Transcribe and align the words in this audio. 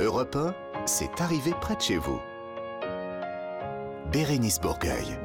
Europe 0.00 0.34
1, 0.34 0.52
c'est 0.86 1.20
arrivé 1.20 1.52
près 1.60 1.76
de 1.76 1.80
chez 1.80 1.98
vous. 1.98 2.18
Bérénice 4.10 4.60
Bourgueil. 4.60 5.16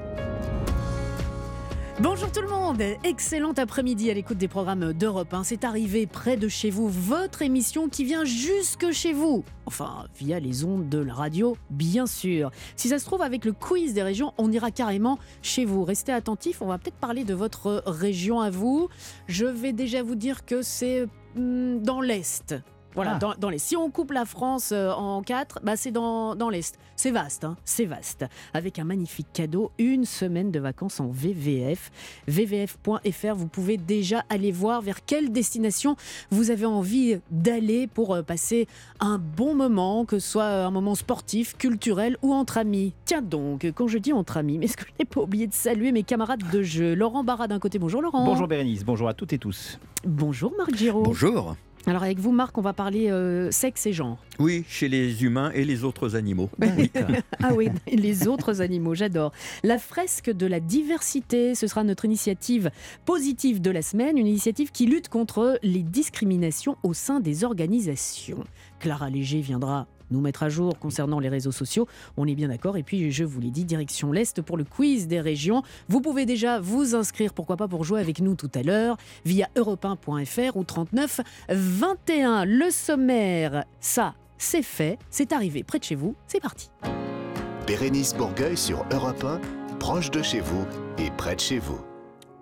Bonjour 1.99 2.31
tout 2.31 2.41
le 2.41 2.49
monde, 2.49 2.79
excellent 3.03 3.53
après-midi 3.53 4.11
à 4.11 4.13
l'écoute 4.13 4.37
des 4.37 4.47
programmes 4.47 4.93
d'Europe 4.93 5.33
1. 5.33 5.43
C'est 5.43 5.63
arrivé 5.63 6.05
près 6.05 6.37
de 6.37 6.47
chez 6.47 6.69
vous, 6.69 6.87
votre 6.87 7.41
émission 7.41 7.89
qui 7.89 8.03
vient 8.03 8.25
jusque 8.25 8.91
chez 8.91 9.11
vous. 9.11 9.43
Enfin, 9.65 10.05
via 10.19 10.39
les 10.39 10.63
ondes 10.63 10.87
de 10.87 10.99
la 10.99 11.15
radio, 11.15 11.57
bien 11.71 12.05
sûr. 12.05 12.51
Si 12.75 12.89
ça 12.89 12.99
se 12.99 13.05
trouve, 13.05 13.23
avec 13.23 13.45
le 13.45 13.53
quiz 13.53 13.95
des 13.95 14.03
régions, 14.03 14.33
on 14.37 14.51
ira 14.51 14.69
carrément 14.69 15.17
chez 15.41 15.65
vous. 15.65 15.83
Restez 15.83 16.11
attentifs, 16.11 16.61
on 16.61 16.67
va 16.67 16.77
peut-être 16.77 16.93
parler 16.93 17.23
de 17.23 17.33
votre 17.33 17.81
région 17.87 18.39
à 18.39 18.51
vous. 18.51 18.87
Je 19.27 19.47
vais 19.47 19.73
déjà 19.73 20.03
vous 20.03 20.15
dire 20.15 20.45
que 20.45 20.61
c'est 20.61 21.07
hmm, 21.35 21.79
dans 21.79 22.01
l'Est. 22.01 22.53
Voilà, 22.99 23.15
Ah. 23.15 23.19
dans, 23.19 23.33
dans 23.39 23.49
les. 23.49 23.57
Si 23.59 23.75
on 23.77 23.89
coupe 23.89 24.11
la 24.11 24.25
France 24.25 24.71
euh, 24.73 24.91
en 24.91 25.21
quatre, 25.21 25.59
bah 25.63 25.75
c'est 25.75 25.91
dans, 25.91 26.35
dans 26.35 26.49
l'Est. 26.49 26.77
C'est 26.95 27.11
vaste, 27.11 27.45
hein, 27.45 27.55
c'est 27.63 27.85
vaste. 27.85 28.25
Avec 28.53 28.77
un 28.77 28.83
magnifique 28.83 29.27
cadeau, 29.31 29.71
une 29.77 30.03
semaine 30.03 30.51
de 30.51 30.59
vacances 30.59 30.99
en 30.99 31.07
VVF. 31.07 31.91
VVF.fr, 32.27 33.35
vous 33.35 33.47
pouvez 33.47 33.77
déjà 33.77 34.23
aller 34.29 34.51
voir 34.51 34.81
vers 34.81 35.05
quelle 35.05 35.31
destination 35.31 35.95
vous 36.29 36.51
avez 36.51 36.65
envie 36.65 37.19
d'aller 37.31 37.87
pour 37.87 38.13
euh, 38.15 38.21
passer 38.21 38.67
un 38.99 39.17
bon 39.17 39.55
moment, 39.55 40.03
que 40.05 40.19
ce 40.19 40.29
soit 40.31 40.45
un 40.65 40.71
moment 40.71 40.95
sportif, 40.95 41.55
culturel 41.57 42.17
ou 42.21 42.33
entre 42.33 42.57
amis. 42.57 42.93
Tiens 43.05 43.21
donc, 43.21 43.65
quand 43.75 43.87
je 43.87 43.97
dis 43.97 44.11
entre 44.11 44.35
amis, 44.37 44.57
mais 44.59 44.65
est-ce 44.65 44.75
que 44.77 44.83
je 44.85 44.93
n'ai 44.99 45.05
pas 45.05 45.21
oublié 45.21 45.47
de 45.47 45.53
saluer 45.53 45.91
mes 45.93 46.03
camarades 46.03 46.43
de 46.51 46.61
jeu? 46.61 46.95
Laurent 46.95 47.23
Barra 47.23 47.47
d'un 47.47 47.59
côté, 47.59 47.79
bonjour 47.79 48.01
Laurent. 48.01 48.25
Bonjour 48.25 48.47
Bérénice, 48.47 48.83
bonjour 48.83 49.07
à 49.07 49.13
toutes 49.13 49.31
et 49.31 49.37
tous. 49.39 49.79
Bonjour 50.05 50.51
Marc 50.57 50.75
Giraud. 50.75 51.03
Bonjour. 51.03 51.55
Alors 51.89 52.03
avec 52.03 52.19
vous 52.19 52.31
Marc, 52.31 52.55
on 52.59 52.61
va 52.61 52.73
parler 52.73 53.09
euh, 53.09 53.49
sexe 53.49 53.87
et 53.87 53.93
genre. 53.93 54.19
Oui, 54.37 54.63
chez 54.69 54.87
les 54.87 55.23
humains 55.23 55.49
et 55.55 55.65
les 55.65 55.83
autres 55.83 56.15
animaux. 56.15 56.47
Oui. 56.61 56.91
Ah 57.41 57.53
oui, 57.55 57.69
les 57.91 58.27
autres 58.27 58.61
animaux, 58.61 58.93
j'adore. 58.93 59.31
La 59.63 59.79
fresque 59.79 60.29
de 60.29 60.45
la 60.45 60.59
diversité, 60.59 61.55
ce 61.55 61.65
sera 61.65 61.83
notre 61.83 62.05
initiative 62.05 62.69
positive 63.05 63.59
de 63.59 63.71
la 63.71 63.81
semaine, 63.81 64.19
une 64.19 64.27
initiative 64.27 64.71
qui 64.71 64.85
lutte 64.85 65.09
contre 65.09 65.57
les 65.63 65.81
discriminations 65.81 66.77
au 66.83 66.93
sein 66.93 67.19
des 67.21 67.43
organisations. 67.43 68.43
Clara 68.79 69.09
Léger 69.09 69.41
viendra 69.41 69.87
nous 70.11 70.21
mettre 70.21 70.43
à 70.43 70.49
jour 70.49 70.77
concernant 70.79 71.19
les 71.19 71.29
réseaux 71.29 71.51
sociaux, 71.51 71.87
on 72.17 72.25
est 72.27 72.35
bien 72.35 72.49
d'accord. 72.49 72.77
Et 72.77 72.83
puis, 72.83 73.11
je 73.11 73.23
vous 73.23 73.39
l'ai 73.39 73.51
dit, 73.51 73.65
direction 73.65 74.11
l'Est 74.11 74.41
pour 74.41 74.57
le 74.57 74.63
quiz 74.63 75.07
des 75.07 75.21
régions. 75.21 75.63
Vous 75.87 76.01
pouvez 76.01 76.25
déjà 76.25 76.59
vous 76.59 76.95
inscrire, 76.95 77.33
pourquoi 77.33 77.57
pas, 77.57 77.67
pour 77.67 77.83
jouer 77.83 77.99
avec 77.99 78.19
nous 78.21 78.35
tout 78.35 78.51
à 78.55 78.63
l'heure, 78.63 78.97
via 79.25 79.47
europe1.fr 79.55 80.57
ou 80.57 80.63
39 80.63 81.21
21. 81.49 82.45
Le 82.45 82.69
sommaire, 82.69 83.65
ça, 83.79 84.15
c'est 84.37 84.63
fait, 84.63 84.97
c'est 85.09 85.33
arrivé 85.33 85.63
près 85.63 85.79
de 85.79 85.83
chez 85.83 85.95
vous, 85.95 86.15
c'est 86.27 86.41
parti. 86.41 86.69
Bérénice 87.67 88.15
Bourgueil 88.15 88.57
sur 88.57 88.85
Europe 88.91 89.23
1, 89.23 89.77
proche 89.77 90.09
de 90.11 90.21
chez 90.21 90.39
vous 90.39 90.65
et 90.97 91.11
près 91.11 91.35
de 91.35 91.39
chez 91.39 91.59
vous. 91.59 91.79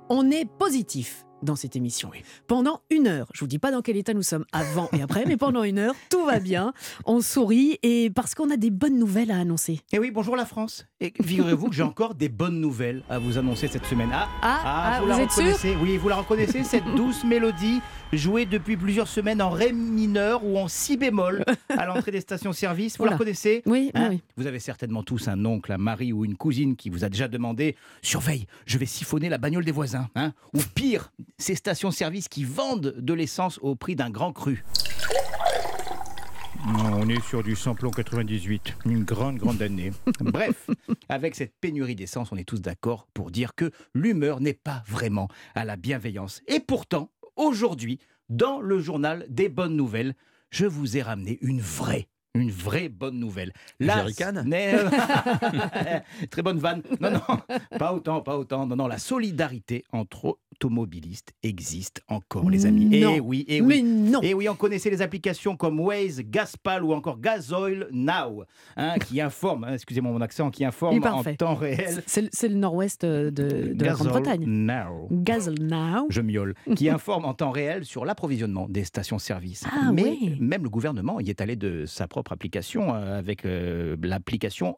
On 0.10 0.32
est 0.32 0.46
positif 0.46 1.27
dans 1.44 1.56
cette 1.56 1.76
émission. 1.76 2.10
Pendant 2.48 2.82
une 2.90 3.08
heure, 3.08 3.28
je 3.34 3.42
vous 3.42 3.48
dis 3.48 3.60
pas 3.60 3.72
dans 3.72 3.82
quel 3.82 3.98
état 3.98 4.14
nous 4.14 4.22
sommes 4.24 4.46
avant 4.52 4.90
et 4.94 5.02
après, 5.02 5.26
mais 5.26 5.38
pendant 5.38 5.64
une 5.64 5.80
heure, 5.80 5.94
tout 6.10 6.26
va 6.26 6.40
bien, 6.40 6.74
on 7.06 7.22
sourit 7.22 7.78
et 7.84 8.10
parce 8.10 8.34
qu'on 8.36 8.50
a 8.50 8.58
des 8.58 8.72
bonnes 8.72 8.98
nouvelles 8.98 9.32
à 9.32 9.38
annoncer. 9.40 9.74
Et 9.74 9.82
Eh 9.94 10.00
oui, 10.00 10.12
bonjour 10.12 10.36
la 10.36 10.46
France. 10.46 10.86
Et 11.00 11.14
figurez-vous 11.24 11.70
que 11.70 11.76
j'ai 11.76 11.84
encore 11.84 12.16
des 12.16 12.30
bonnes 12.30 12.60
nouvelles 12.60 13.04
à 13.10 13.20
vous 13.20 13.38
annoncer 13.38 13.68
cette 13.68 13.86
semaine. 13.86 14.10
Ah, 14.14 14.28
Ah, 14.42 14.62
ah, 14.98 15.06
la 15.06 15.16
vous 15.16 15.22
êtes 15.22 15.32
sûr 15.32 15.44
reconnaissez 15.44 15.76
Oui, 15.82 15.98
vous 15.98 16.10
la 16.10 16.16
reconnaissez, 16.16 16.64
cette 16.64 16.86
douce 16.96 17.24
mélodie 17.24 17.82
jouée 18.14 18.46
depuis 18.46 18.78
plusieurs 18.78 19.08
semaines 19.08 19.42
en 19.42 19.50
ré 19.50 19.74
mineur 19.74 20.44
ou 20.46 20.58
en 20.58 20.68
si 20.68 20.98
bémol 20.98 21.44
à 21.70 21.86
l'entrée 21.86 22.12
des 22.12 22.22
stations-service. 22.22 22.98
Vous 22.98 23.04
Oula. 23.04 23.12
la 23.12 23.18
reconnaissez 23.18 23.62
Oui, 23.66 23.92
Hein 23.94 24.08
oui. 24.12 24.22
Vous 24.38 24.48
avez 24.48 24.60
certainement 24.60 25.04
tous 25.04 25.28
un 25.28 25.44
oncle, 25.46 25.72
un 25.72 25.78
mari 25.78 26.14
ou 26.14 26.24
une 26.26 26.36
cousine 26.38 26.76
qui 26.76 26.90
vous 26.90 27.04
a 27.04 27.10
déjà 27.10 27.28
demandé 27.28 27.76
Surveille, 28.02 28.48
je 28.66 28.78
vais 28.78 28.86
siphonner 28.86 29.30
la 29.30 29.38
bagnole 29.38 29.66
des 29.66 29.72
voisins. 29.72 30.08
hein 30.16 30.34
ou 30.54 30.60
pire, 30.74 31.12
ces 31.40 31.56
stations-service 31.56 32.28
qui 32.30 32.44
vendent 32.44 32.96
de 32.98 33.14
l'essence 33.14 33.60
au 33.62 33.76
prix 33.76 33.96
d'un 33.96 34.10
grand 34.10 34.34
cru. 34.34 34.64
On 36.90 37.08
est 37.08 37.22
sur 37.22 37.44
du 37.44 37.56
samplon 37.56 37.92
98, 37.92 38.74
une 38.86 39.04
grande, 39.04 39.38
grande 39.38 39.62
année. 39.62 39.92
Bref, 40.20 40.68
avec 41.08 41.36
cette 41.36 41.54
pénurie 41.62 41.96
d'essence, 41.96 42.32
on 42.32 42.38
est 42.38 42.44
tous 42.44 42.60
d'accord 42.60 43.08
pour 43.14 43.30
dire 43.30 43.54
que 43.56 43.72
l'humeur 43.94 44.42
n'est 44.42 44.54
pas 44.56 44.84
vraiment 44.88 45.28
à 45.54 45.64
la 45.64 45.76
bienveillance. 45.76 46.42
Et 46.48 46.60
pourtant, 46.60 47.12
aujourd'hui, 47.36 48.00
dans 48.30 48.60
le 48.60 48.80
journal 48.80 49.26
des 49.30 49.48
bonnes 49.48 49.76
nouvelles, 49.76 50.16
je 50.50 50.66
vous 50.66 50.98
ai 50.98 51.04
ramené 51.04 51.38
une 51.42 51.62
vraie. 51.62 52.08
Une 52.34 52.52
vraie 52.52 52.90
bonne 52.90 53.20
nouvelle. 53.20 53.52
N'est- 54.44 54.78
Très 56.30 56.42
bonne 56.44 56.60
vanne. 56.60 56.84
Non, 57.00 57.12
non, 57.12 57.22
pas 57.80 57.94
autant, 57.94 58.22
pas 58.22 58.38
autant. 58.38 58.68
Non, 58.68 58.76
non, 58.76 58.88
la 58.88 59.00
solidarité 59.00 59.84
entre 59.92 60.38
automobilistes 60.58 61.34
existe 61.44 62.02
encore, 62.08 62.50
les 62.50 62.66
amis. 62.66 62.86
Non. 62.86 63.16
Et 63.16 63.20
oui, 63.20 63.46
et 63.48 63.62
oui. 63.62 63.84
Mais 63.84 64.10
non 64.12 64.22
Et 64.24 64.34
oui, 64.34 64.50
on 64.50 64.56
connaissait 64.56 64.90
les 64.90 65.02
applications 65.02 65.56
comme 65.56 65.80
Waze, 65.80 66.22
Gaspal 66.22 66.84
ou 66.84 66.94
encore 66.94 67.20
Gasoil 67.20 67.88
Now, 67.92 68.44
hein, 68.76 68.96
qui 69.08 69.22
informent, 69.22 69.66
hein, 69.66 69.74
excusez-moi 69.74 70.12
mon 70.12 70.22
accent, 70.22 70.50
qui 70.50 70.66
informent 70.66 71.04
en 71.06 71.24
temps 71.36 71.56
réel. 71.56 72.02
C'est 72.08 72.48
le- 72.50 72.56
nord-ouest 72.56 73.06
de, 73.06 73.30
de 73.30 73.86
la 73.86 73.94
Grande-Bretagne. 73.94 74.46
Now. 74.48 75.08
Gazel 75.12 75.56
now. 75.62 76.08
Je 76.10 76.22
miaule, 76.22 76.56
qui 76.76 76.90
informe 76.90 77.26
en 77.26 77.34
temps 77.36 77.52
réel 77.52 77.86
sur 77.86 78.04
l'approvisionnement 78.06 78.68
des 78.68 78.84
stations-service. 78.84 79.66
Ah, 79.72 79.92
Mais 79.94 80.18
même 80.40 80.64
le 80.64 80.70
gouvernement 80.70 81.20
y 81.20 81.30
est 81.30 81.40
allé 81.42 81.56
de 81.56 81.86
sa 81.86 82.08
propre 82.08 82.32
application 82.32 82.96
euh, 82.96 83.20
avec 83.20 83.46
euh, 83.46 83.96
l'application 84.02 84.76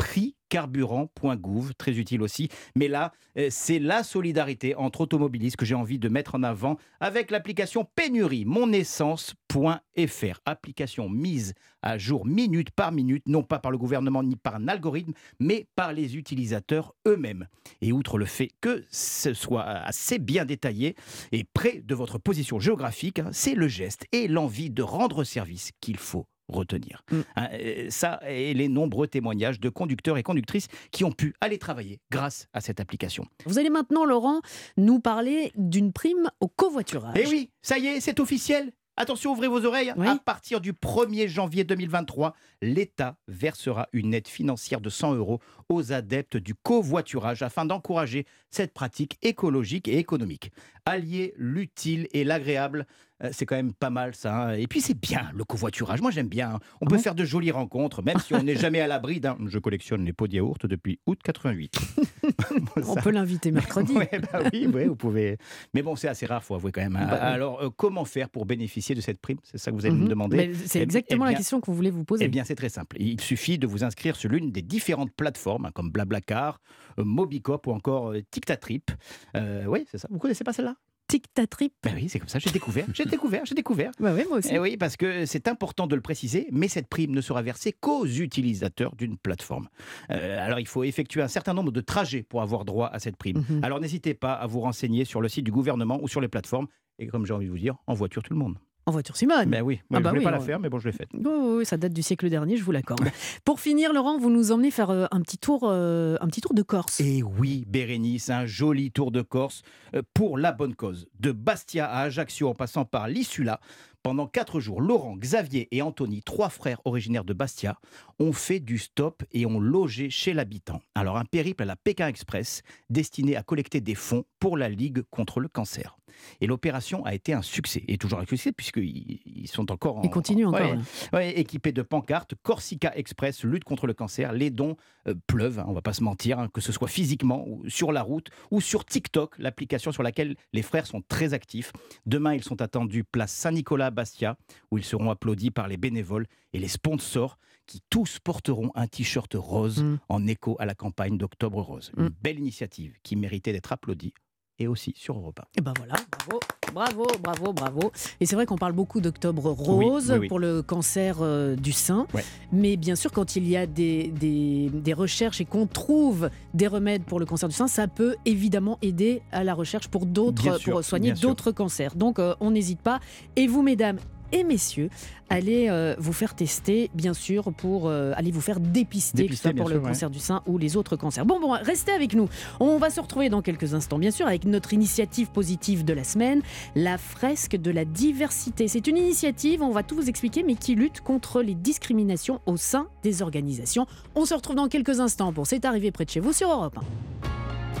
prixcarburant.gouv, 0.00 1.74
très 1.74 1.92
utile 1.98 2.22
aussi. 2.22 2.48
Mais 2.74 2.88
là, 2.88 3.12
euh, 3.36 3.48
c'est 3.50 3.78
la 3.78 4.02
solidarité 4.02 4.74
entre 4.74 5.02
automobilistes 5.02 5.56
que 5.56 5.66
j'ai 5.66 5.74
envie 5.74 5.98
de 5.98 6.08
mettre 6.08 6.36
en 6.36 6.42
avant 6.42 6.78
avec 7.00 7.30
l'application 7.30 7.86
Pénurie, 7.94 8.46
monessence.fr. 8.46 10.40
Application 10.46 11.10
mise 11.10 11.52
à 11.82 11.98
jour 11.98 12.24
minute 12.24 12.70
par 12.70 12.92
minute, 12.92 13.24
non 13.26 13.42
pas 13.42 13.58
par 13.58 13.70
le 13.70 13.76
gouvernement 13.76 14.22
ni 14.22 14.36
par 14.36 14.54
un 14.54 14.68
algorithme, 14.68 15.12
mais 15.38 15.66
par 15.76 15.92
les 15.92 16.16
utilisateurs 16.16 16.94
eux-mêmes. 17.06 17.46
Et 17.82 17.92
outre 17.92 18.16
le 18.16 18.24
fait 18.24 18.52
que 18.62 18.84
ce 18.90 19.34
soit 19.34 19.64
assez 19.64 20.18
bien 20.18 20.46
détaillé 20.46 20.96
et 21.30 21.44
près 21.44 21.82
de 21.84 21.94
votre 21.94 22.16
position 22.16 22.58
géographique, 22.58 23.18
hein, 23.18 23.28
c'est 23.32 23.54
le 23.54 23.68
geste 23.68 24.06
et 24.12 24.28
l'envie 24.28 24.70
de 24.70 24.82
rendre 24.82 25.24
service 25.24 25.72
qu'il 25.82 25.98
faut 25.98 26.26
retenir. 26.54 27.04
Mm. 27.10 27.20
Hein, 27.36 27.48
ça 27.88 28.20
et 28.28 28.54
les 28.54 28.68
nombreux 28.68 29.06
témoignages 29.06 29.60
de 29.60 29.68
conducteurs 29.68 30.18
et 30.18 30.22
conductrices 30.22 30.68
qui 30.90 31.04
ont 31.04 31.12
pu 31.12 31.34
aller 31.40 31.58
travailler 31.58 32.00
grâce 32.10 32.46
à 32.52 32.60
cette 32.60 32.80
application. 32.80 33.26
Vous 33.46 33.58
allez 33.58 33.70
maintenant, 33.70 34.04
Laurent, 34.04 34.40
nous 34.76 35.00
parler 35.00 35.52
d'une 35.56 35.92
prime 35.92 36.30
au 36.40 36.48
covoiturage. 36.48 37.16
Eh 37.16 37.26
oui, 37.26 37.50
ça 37.62 37.78
y 37.78 37.86
est, 37.86 38.00
c'est 38.00 38.20
officiel. 38.20 38.72
Attention, 38.96 39.32
ouvrez 39.32 39.48
vos 39.48 39.64
oreilles. 39.64 39.94
Oui. 39.96 40.06
À 40.06 40.16
partir 40.16 40.60
du 40.60 40.74
1er 40.74 41.26
janvier 41.26 41.64
2023, 41.64 42.34
l'État 42.62 43.16
versera 43.28 43.88
une 43.92 44.12
aide 44.14 44.28
financière 44.28 44.80
de 44.80 44.90
100 44.90 45.14
euros 45.14 45.40
aux 45.68 45.92
adeptes 45.92 46.36
du 46.36 46.54
covoiturage 46.54 47.42
afin 47.42 47.64
d'encourager 47.64 48.26
cette 48.50 48.72
pratique 48.74 49.18
écologique 49.22 49.88
et 49.88 49.98
économique. 49.98 50.50
Allier 50.84 51.34
l'utile 51.36 52.08
et 52.12 52.24
l'agréable, 52.24 52.86
euh, 53.22 53.28
c'est 53.32 53.46
quand 53.46 53.54
même 53.56 53.72
pas 53.72 53.90
mal 53.90 54.14
ça. 54.14 54.34
hein. 54.48 54.54
Et 54.54 54.66
puis 54.66 54.80
c'est 54.80 54.98
bien 54.98 55.30
le 55.34 55.44
covoiturage. 55.44 56.00
Moi 56.00 56.10
j'aime 56.10 56.28
bien. 56.28 56.54
hein. 56.54 56.58
On 56.80 56.86
Ah 56.86 56.90
peut 56.90 56.96
bon 56.96 57.02
faire 57.02 57.14
de 57.14 57.24
jolies 57.24 57.50
rencontres, 57.50 58.02
même 58.02 58.18
si 58.18 58.34
on 58.34 58.42
n'est 58.42 58.56
jamais 58.56 58.80
à 58.80 58.86
l'abri 58.88 59.20
d'un. 59.20 59.36
Je 59.46 59.58
collectionne 59.58 60.04
les 60.04 60.12
pots 60.12 60.26
de 60.26 60.34
yaourt 60.36 60.66
depuis 60.66 60.98
août 61.06 61.20
88. 61.22 61.78
On 62.76 62.94
Ça- 62.94 63.02
peut 63.02 63.10
l'inviter 63.10 63.50
mercredi. 63.52 63.92
Ouais, 64.00 64.10
bah 64.32 64.40
oui, 64.52 64.66
ouais, 64.66 64.86
vous 64.86 64.96
pouvez. 64.96 65.36
Mais 65.74 65.82
bon, 65.82 65.96
c'est 65.96 66.08
assez 66.08 66.26
rare, 66.26 66.42
faut 66.42 66.54
avouer 66.54 66.72
quand 66.72 66.80
même. 66.80 66.96
hein. 66.96 67.06
Bah. 67.10 67.16
Alors, 67.16 67.60
euh, 67.62 67.68
comment 67.76 68.04
faire 68.04 68.30
pour 68.30 68.46
bénéficier 68.46 68.94
de 68.94 69.00
cette 69.00 69.20
prime? 69.20 69.38
C'est 69.44 69.58
ça 69.58 69.70
que 69.70 69.76
vous 69.76 69.84
allez 69.84 69.94
Mhm. 69.94 70.04
me 70.04 70.08
demander. 70.08 70.36
Mais 70.36 70.54
C'est 70.54 70.78
Eh- 70.78 70.82
exactement 70.82 71.26
eh 71.26 71.32
la 71.32 71.36
question 71.36 71.60
que 71.60 71.66
vous 71.66 71.74
voulez 71.74 71.90
vous 71.90 72.04
poser. 72.04 72.24
Eh 72.24 72.28
bien, 72.28 72.44
c'est 72.50 72.56
très 72.56 72.68
simple. 72.68 72.96
Il 72.98 73.20
suffit 73.20 73.58
de 73.58 73.66
vous 73.68 73.84
inscrire 73.84 74.16
sur 74.16 74.28
l'une 74.28 74.50
des 74.50 74.62
différentes 74.62 75.12
plateformes, 75.12 75.66
hein, 75.66 75.70
comme 75.72 75.92
Blablacar, 75.92 76.60
euh, 76.98 77.04
Mobicop 77.04 77.68
ou 77.68 77.70
encore 77.70 78.10
euh, 78.10 78.22
TicTatrip. 78.28 78.90
Euh, 79.36 79.66
oui, 79.66 79.86
c'est 79.88 79.98
ça. 79.98 80.08
Vous 80.10 80.18
connaissez 80.18 80.42
pas 80.42 80.52
celle-là? 80.52 80.74
Tic-tac-trip. 81.06 81.72
Ben 81.84 81.92
oui, 81.94 82.08
c'est 82.08 82.18
comme 82.18 82.28
ça. 82.28 82.40
J'ai 82.40 82.50
découvert. 82.50 82.86
J'ai 82.92 83.04
découvert. 83.04 83.46
J'ai 83.46 83.54
découvert. 83.54 83.92
Bah 84.00 84.12
oui, 84.16 84.24
moi 84.28 84.38
aussi. 84.38 84.50
Eh 84.52 84.58
oui, 84.58 84.76
parce 84.76 84.96
que 84.96 85.26
c'est 85.26 85.46
important 85.46 85.86
de 85.86 85.94
le 85.94 86.00
préciser, 86.00 86.48
mais 86.50 86.66
cette 86.66 86.88
prime 86.88 87.12
ne 87.12 87.20
sera 87.20 87.40
versée 87.40 87.72
qu'aux 87.72 88.06
utilisateurs 88.06 88.96
d'une 88.96 89.16
plateforme. 89.16 89.68
Euh, 90.10 90.44
alors, 90.44 90.58
il 90.58 90.66
faut 90.66 90.82
effectuer 90.82 91.22
un 91.22 91.28
certain 91.28 91.54
nombre 91.54 91.70
de 91.70 91.80
trajets 91.80 92.24
pour 92.24 92.42
avoir 92.42 92.64
droit 92.64 92.88
à 92.88 92.98
cette 92.98 93.16
prime. 93.16 93.44
Mhm. 93.48 93.62
Alors, 93.62 93.78
n'hésitez 93.78 94.14
pas 94.14 94.32
à 94.32 94.48
vous 94.48 94.60
renseigner 94.60 95.04
sur 95.04 95.20
le 95.20 95.28
site 95.28 95.44
du 95.44 95.52
gouvernement 95.52 96.00
ou 96.02 96.08
sur 96.08 96.20
les 96.20 96.28
plateformes. 96.28 96.66
Et 96.98 97.06
comme 97.06 97.26
j'ai 97.26 97.32
envie 97.32 97.46
de 97.46 97.50
vous 97.52 97.58
dire, 97.58 97.76
en 97.86 97.94
voiture 97.94 98.24
tout 98.24 98.32
le 98.32 98.38
monde. 98.40 98.56
En 98.90 98.92
voiture 98.92 99.16
Simone. 99.16 99.48
Ben 99.48 99.62
oui, 99.62 99.78
Ah 99.82 99.98
je 99.98 100.02
bah 100.02 100.08
voulais 100.08 100.18
oui, 100.18 100.24
pas 100.24 100.32
la 100.32 100.40
faire, 100.40 100.58
mais 100.58 100.68
bon, 100.68 100.80
je 100.80 100.88
l'ai 100.88 100.92
faite. 100.92 101.10
Oui, 101.14 101.20
oui, 101.24 101.54
oui, 101.58 101.64
ça 101.64 101.76
date 101.76 101.92
du 101.92 102.02
siècle 102.02 102.28
dernier, 102.28 102.56
je 102.56 102.64
vous 102.64 102.72
l'accorde. 102.72 103.04
Pour 103.44 103.60
finir, 103.60 103.92
Laurent, 103.92 104.18
vous 104.18 104.30
nous 104.30 104.50
emmenez 104.50 104.72
faire 104.72 104.90
euh, 104.90 105.06
un 105.12 105.20
petit 105.20 105.38
tour, 105.38 105.60
euh, 105.62 106.16
un 106.20 106.26
petit 106.26 106.40
tour 106.40 106.54
de 106.54 106.62
Corse. 106.62 106.98
Et 106.98 107.22
oui, 107.22 107.64
Bérénice, 107.68 108.30
un 108.30 108.46
joli 108.46 108.90
tour 108.90 109.12
de 109.12 109.22
Corse 109.22 109.62
euh, 109.94 110.02
pour 110.12 110.38
la 110.38 110.50
bonne 110.50 110.74
cause. 110.74 111.06
De 111.20 111.30
Bastia 111.30 111.86
à 111.88 112.00
Ajaccio 112.00 112.48
en 112.48 112.54
passant 112.54 112.84
par 112.84 113.06
l'Issula, 113.06 113.60
Pendant 114.02 114.26
quatre 114.26 114.58
jours, 114.58 114.80
Laurent, 114.80 115.14
Xavier 115.16 115.68
et 115.70 115.82
Anthony, 115.82 116.22
trois 116.22 116.48
frères 116.48 116.80
originaires 116.84 117.24
de 117.24 117.34
Bastia, 117.34 117.78
ont 118.18 118.32
fait 118.32 118.58
du 118.58 118.78
stop 118.78 119.22
et 119.30 119.46
ont 119.46 119.60
logé 119.60 120.10
chez 120.10 120.32
l'habitant. 120.32 120.80
Alors 120.96 121.16
un 121.16 121.26
périple 121.26 121.62
à 121.62 121.66
la 121.66 121.76
Pékin 121.76 122.08
Express 122.08 122.62
destiné 122.88 123.36
à 123.36 123.42
collecter 123.44 123.80
des 123.80 123.94
fonds 123.94 124.24
pour 124.40 124.56
la 124.56 124.68
Ligue 124.68 125.02
contre 125.10 125.38
le 125.38 125.48
cancer. 125.48 125.96
Et 126.40 126.46
l'opération 126.46 127.04
a 127.04 127.14
été 127.14 127.32
un 127.32 127.42
succès, 127.42 127.84
et 127.88 127.98
toujours 127.98 128.18
un 128.20 128.26
succès 128.26 128.52
puisqu'ils 128.52 129.20
ils 129.24 129.48
sont 129.48 129.70
encore 129.72 129.98
en... 129.98 130.02
Il 130.02 130.10
continue 130.10 130.46
encore. 130.46 130.60
Ouais. 130.60 130.78
Ouais, 131.12 131.38
équipés 131.38 131.72
de 131.72 131.82
pancartes, 131.82 132.34
Corsica 132.42 132.92
Express, 132.96 133.44
lutte 133.44 133.64
contre 133.64 133.86
le 133.86 133.94
cancer, 133.94 134.32
les 134.32 134.50
dons 134.50 134.76
euh, 135.08 135.14
pleuvent, 135.26 135.58
hein, 135.58 135.64
on 135.68 135.72
va 135.72 135.82
pas 135.82 135.92
se 135.92 136.02
mentir, 136.02 136.38
hein, 136.38 136.48
que 136.52 136.60
ce 136.60 136.72
soit 136.72 136.88
physiquement 136.88 137.44
ou 137.46 137.68
sur 137.68 137.92
la 137.92 138.02
route 138.02 138.28
ou 138.50 138.60
sur 138.60 138.84
TikTok, 138.84 139.38
l'application 139.38 139.92
sur 139.92 140.02
laquelle 140.02 140.36
les 140.52 140.62
frères 140.62 140.86
sont 140.86 141.02
très 141.08 141.32
actifs. 141.34 141.72
Demain, 142.06 142.34
ils 142.34 142.44
sont 142.44 142.60
attendus 142.62 143.04
place 143.04 143.32
Saint-Nicolas 143.32 143.86
à 143.86 143.90
Bastia, 143.90 144.36
où 144.70 144.78
ils 144.78 144.84
seront 144.84 145.10
applaudis 145.10 145.50
par 145.50 145.68
les 145.68 145.76
bénévoles 145.76 146.26
et 146.52 146.58
les 146.58 146.68
sponsors 146.68 147.38
qui 147.66 147.80
tous 147.88 148.18
porteront 148.18 148.72
un 148.74 148.88
t-shirt 148.88 149.32
rose 149.34 149.82
Mm. 149.82 149.98
en 150.08 150.26
écho 150.26 150.56
à 150.58 150.66
la 150.66 150.74
campagne 150.74 151.16
d'Octobre 151.16 151.60
Rose. 151.62 151.92
Une 151.96 152.06
Mm. 152.06 152.10
belle 152.20 152.38
initiative 152.40 152.94
qui 153.04 153.14
méritait 153.14 153.52
d'être 153.52 153.72
applaudie 153.72 154.12
et 154.60 154.68
aussi 154.68 154.92
sur 154.96 155.16
Europa. 155.16 155.48
Et 155.58 155.60
ben 155.60 155.72
voilà, 155.76 155.94
bravo, 156.28 156.40
bravo, 156.72 157.06
bravo, 157.22 157.52
bravo. 157.52 157.92
Et 158.20 158.26
c'est 158.26 158.36
vrai 158.36 158.46
qu'on 158.46 158.58
parle 158.58 158.74
beaucoup 158.74 159.00
d'octobre 159.00 159.50
rose 159.50 160.10
Oui, 160.10 160.12
oui, 160.14 160.18
oui. 160.20 160.28
pour 160.28 160.38
le 160.38 160.62
cancer 160.62 161.16
euh, 161.20 161.56
du 161.56 161.72
sein. 161.72 162.06
Ouais. 162.14 162.24
Mais 162.52 162.76
bien 162.76 162.94
sûr, 162.94 163.10
quand 163.10 163.36
il 163.36 163.48
y 163.48 163.56
a 163.56 163.66
des, 163.66 164.08
des, 164.08 164.70
des 164.72 164.92
recherches 164.92 165.40
et 165.40 165.44
qu'on 165.46 165.66
trouve 165.66 166.30
des 166.54 166.66
remèdes 166.66 167.04
pour 167.04 167.18
le 167.18 167.26
cancer 167.26 167.48
du 167.48 167.54
sein, 167.54 167.66
ça 167.66 167.88
peut 167.88 168.16
évidemment 168.26 168.78
aider 168.82 169.22
à 169.32 169.42
la 169.42 169.54
recherche 169.54 169.88
pour 169.88 170.06
d'autres, 170.06 170.62
pour 170.62 170.84
soigner 170.84 171.12
d'autres 171.12 171.50
cancers. 171.52 171.96
Donc 171.96 172.18
euh, 172.18 172.34
on 172.40 172.50
n'hésite 172.50 172.80
pas. 172.82 173.00
Et 173.36 173.46
vous, 173.46 173.62
mesdames 173.62 173.98
et 174.32 174.44
messieurs, 174.44 174.90
allez 175.28 175.68
euh, 175.68 175.94
vous 175.98 176.12
faire 176.12 176.34
tester, 176.34 176.90
bien 176.94 177.14
sûr, 177.14 177.52
pour 177.52 177.88
euh, 177.88 178.12
aller 178.16 178.30
vous 178.30 178.40
faire 178.40 178.60
dépister, 178.60 179.26
que 179.26 179.34
ce 179.34 179.42
Dépister, 179.42 179.48
soit 179.48 179.56
pour 179.56 179.68
le 179.68 179.76
sûr, 179.76 179.82
ouais. 179.82 179.88
cancer 179.90 180.10
du 180.10 180.18
sein 180.18 180.42
ou 180.46 180.58
les 180.58 180.76
autres 180.76 180.96
cancers. 180.96 181.24
Bon, 181.24 181.40
bon, 181.40 181.50
restez 181.50 181.92
avec 181.92 182.14
nous. 182.14 182.28
On 182.58 182.78
va 182.78 182.90
se 182.90 183.00
retrouver 183.00 183.28
dans 183.28 183.42
quelques 183.42 183.74
instants, 183.74 183.98
bien 183.98 184.10
sûr, 184.10 184.26
avec 184.26 184.44
notre 184.44 184.72
initiative 184.72 185.30
positive 185.30 185.84
de 185.84 185.92
la 185.92 186.04
semaine, 186.04 186.42
la 186.74 186.98
fresque 186.98 187.56
de 187.56 187.70
la 187.70 187.84
diversité. 187.84 188.68
C'est 188.68 188.86
une 188.86 188.96
initiative, 188.96 189.62
on 189.62 189.70
va 189.70 189.82
tout 189.82 189.96
vous 189.96 190.08
expliquer, 190.08 190.42
mais 190.42 190.54
qui 190.54 190.74
lutte 190.74 191.00
contre 191.00 191.42
les 191.42 191.54
discriminations 191.54 192.40
au 192.46 192.56
sein 192.56 192.88
des 193.02 193.22
organisations. 193.22 193.86
On 194.14 194.24
se 194.24 194.34
retrouve 194.34 194.56
dans 194.56 194.68
quelques 194.68 195.00
instants 195.00 195.32
pour 195.32 195.46
C'est 195.46 195.64
arrivé 195.64 195.90
près 195.90 196.04
de 196.04 196.10
chez 196.10 196.20
vous 196.20 196.32
sur 196.32 196.50
Europe 196.50 196.78
1. 196.78 196.82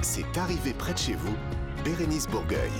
C'est 0.02 0.38
arrivé 0.38 0.72
près 0.72 0.94
de 0.94 0.98
chez 0.98 1.14
vous, 1.14 1.34
Bérénice 1.84 2.26
Bourgueil. 2.26 2.70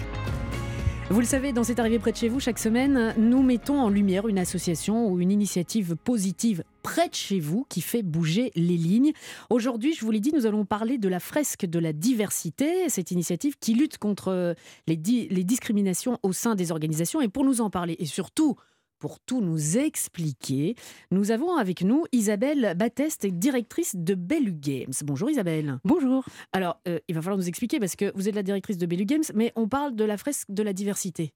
Vous 1.12 1.18
le 1.18 1.26
savez, 1.26 1.52
dans 1.52 1.64
C'est 1.64 1.80
arrivé 1.80 1.98
près 1.98 2.12
de 2.12 2.16
chez 2.16 2.28
vous, 2.28 2.38
chaque 2.38 2.60
semaine, 2.60 3.14
nous 3.18 3.42
mettons 3.42 3.80
en 3.80 3.88
lumière 3.88 4.28
une 4.28 4.38
association 4.38 5.08
ou 5.08 5.18
une 5.18 5.32
initiative 5.32 5.96
positive 5.96 6.62
près 6.84 7.08
de 7.08 7.14
chez 7.14 7.40
vous 7.40 7.66
qui 7.68 7.80
fait 7.80 8.04
bouger 8.04 8.52
les 8.54 8.76
lignes. 8.76 9.10
Aujourd'hui, 9.50 9.92
je 9.92 10.04
vous 10.04 10.12
l'ai 10.12 10.20
dit, 10.20 10.30
nous 10.32 10.46
allons 10.46 10.64
parler 10.64 10.98
de 10.98 11.08
la 11.08 11.18
fresque 11.18 11.66
de 11.66 11.80
la 11.80 11.92
diversité, 11.92 12.88
cette 12.88 13.10
initiative 13.10 13.56
qui 13.58 13.74
lutte 13.74 13.98
contre 13.98 14.54
les 14.86 14.96
discriminations 14.96 16.20
au 16.22 16.32
sein 16.32 16.54
des 16.54 16.70
organisations. 16.70 17.20
Et 17.20 17.28
pour 17.28 17.44
nous 17.44 17.60
en 17.60 17.70
parler, 17.70 17.96
et 17.98 18.06
surtout 18.06 18.54
pour 19.00 19.18
tout 19.18 19.40
nous 19.40 19.78
expliquer, 19.78 20.76
nous 21.10 21.32
avons 21.32 21.56
avec 21.56 21.82
nous 21.82 22.04
Isabelle 22.12 22.74
Batteste, 22.76 23.26
directrice 23.26 23.96
de 23.96 24.14
Bellu 24.14 24.52
Games. 24.52 24.92
Bonjour 25.04 25.30
Isabelle. 25.30 25.78
Bonjour. 25.84 26.24
Alors, 26.52 26.80
euh, 26.86 27.00
il 27.08 27.14
va 27.14 27.22
falloir 27.22 27.38
nous 27.38 27.48
expliquer 27.48 27.80
parce 27.80 27.96
que 27.96 28.12
vous 28.14 28.28
êtes 28.28 28.34
la 28.34 28.42
directrice 28.42 28.76
de 28.78 28.86
Bellu 28.86 29.06
Games, 29.06 29.24
mais 29.34 29.52
on 29.56 29.66
parle 29.66 29.96
de 29.96 30.04
la 30.04 30.16
fresque 30.16 30.46
de 30.50 30.62
la 30.62 30.72
diversité. 30.72 31.32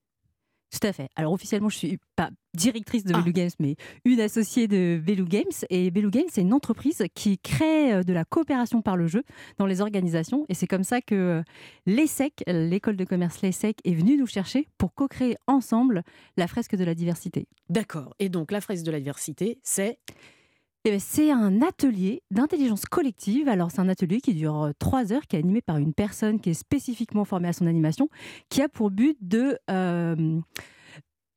Tout 0.71 0.87
à 0.87 0.93
fait. 0.93 1.09
Alors 1.15 1.33
officiellement, 1.33 1.69
je 1.69 1.77
suis 1.77 1.99
pas 2.17 2.31
directrice 2.55 3.05
de 3.05 3.13
Ah. 3.15 3.19
Bellu 3.19 3.33
Games, 3.33 3.51
mais 3.61 3.77
une 4.05 4.21
associée 4.21 4.67
de 4.67 5.01
Bellu 5.05 5.25
Games. 5.25 5.45
Et 5.71 5.91
Bellu 5.91 6.11
Games, 6.11 6.27
c'est 6.31 6.41
une 6.41 6.53
entreprise 6.53 7.03
qui 7.15 7.39
crée 7.39 7.93
euh, 7.93 8.03
de 8.03 8.13
la 8.13 8.25
coopération 8.25 8.83
par 8.83 8.97
le 8.97 9.07
jeu 9.07 9.23
dans 9.59 9.67
les 9.67 9.81
organisations. 9.81 10.47
Et 10.49 10.55
c'est 10.55 10.67
comme 10.67 10.85
ça 10.85 11.01
que 11.01 11.15
euh, 11.15 11.43
l'ESSEC, 11.87 12.43
l'école 12.47 12.97
de 12.97 13.05
commerce 13.05 13.41
l'ESSEC, 13.43 13.79
est 13.85 13.95
venue 13.95 14.17
nous 14.17 14.27
chercher 14.27 14.69
pour 14.79 14.95
co-créer 14.95 15.37
ensemble 15.47 16.03
la 16.37 16.49
fresque 16.49 16.75
de 16.77 16.85
la 16.85 16.95
diversité. 16.95 17.47
D'accord. 17.69 18.15
Et 18.19 18.29
donc, 18.29 18.51
la 18.51 18.61
fresque 18.61 18.85
de 18.85 18.91
la 18.91 18.99
diversité, 18.99 19.59
c'est 19.63 19.99
Eh 20.87 20.91
ben, 20.91 21.01
C'est 21.01 21.31
un 21.31 21.63
atelier 21.63 22.23
d'intelligence 22.31 22.85
collective. 22.85 23.49
Alors, 23.49 23.71
c'est 23.71 23.81
un 23.81 23.89
atelier 23.89 24.21
qui 24.21 24.35
dure 24.35 24.65
euh, 24.65 24.73
trois 24.79 25.15
heures, 25.15 25.27
qui 25.27 25.37
est 25.37 25.39
animé 25.39 25.63
par 25.63 25.79
une 25.79 25.95
personne 25.95 26.39
qui 26.39 26.51
est 26.51 26.55
spécifiquement 26.55 27.25
formée 27.25 27.49
à 27.49 27.55
son 27.55 27.67
animation, 27.67 28.11
qui 28.51 28.61
a 28.61 28.69
pour 28.69 28.91
but 28.91 29.17
de 29.23 29.59
euh, 29.71 30.41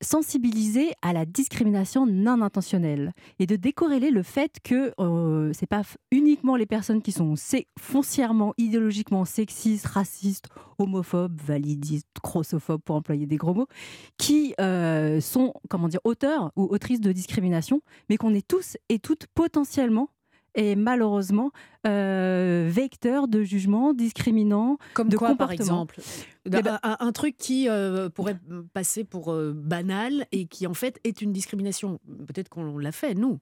sensibiliser 0.00 0.92
à 1.02 1.12
la 1.12 1.24
discrimination 1.24 2.06
non 2.06 2.40
intentionnelle 2.42 3.12
et 3.38 3.46
de 3.46 3.56
décorréler 3.56 4.10
le 4.10 4.22
fait 4.22 4.58
que 4.62 4.92
euh, 5.00 5.52
c'est 5.52 5.66
pas 5.66 5.82
uniquement 6.10 6.56
les 6.56 6.66
personnes 6.66 7.02
qui 7.02 7.12
sont 7.12 7.34
foncièrement, 7.78 8.54
idéologiquement 8.58 9.24
sexistes, 9.24 9.86
racistes, 9.86 10.48
homophobes, 10.78 11.40
validistes, 11.40 12.08
grossophobes 12.22 12.82
pour 12.82 12.96
employer 12.96 13.26
des 13.26 13.36
gros 13.36 13.54
mots, 13.54 13.68
qui 14.16 14.54
euh, 14.60 15.20
sont 15.20 15.54
comment 15.68 15.88
dire 15.88 16.00
auteurs 16.04 16.52
ou 16.56 16.64
autrices 16.64 17.00
de 17.00 17.12
discrimination, 17.12 17.80
mais 18.08 18.16
qu'on 18.16 18.34
est 18.34 18.46
tous 18.46 18.76
et 18.88 18.98
toutes 18.98 19.26
potentiellement 19.34 20.10
et 20.54 20.76
malheureusement 20.76 21.50
euh, 21.86 22.68
vecteurs 22.70 23.28
de 23.28 23.42
jugements 23.42 23.94
discriminants. 23.94 24.78
comme 24.94 25.08
De 25.08 25.16
quoi, 25.16 25.34
par 25.34 25.52
exemple 25.52 26.00
Eh 26.46 26.50
ben- 26.50 26.78
un, 26.82 26.90
un- 26.90 26.96
un 27.00 27.12
truc 27.12 27.36
qui 27.36 27.68
euh, 27.68 28.08
pourrait 28.08 28.38
passer 28.72 29.04
pour 29.04 29.32
euh, 29.32 29.52
banal 29.54 30.26
et 30.32 30.46
qui, 30.46 30.66
en 30.66 30.74
fait, 30.74 30.98
est 31.04 31.22
une 31.22 31.32
discrimination. 31.32 31.98
Peut-être 32.26 32.48
qu'on 32.48 32.78
l'a 32.78 32.92
fait, 32.92 33.14
nous. 33.14 33.38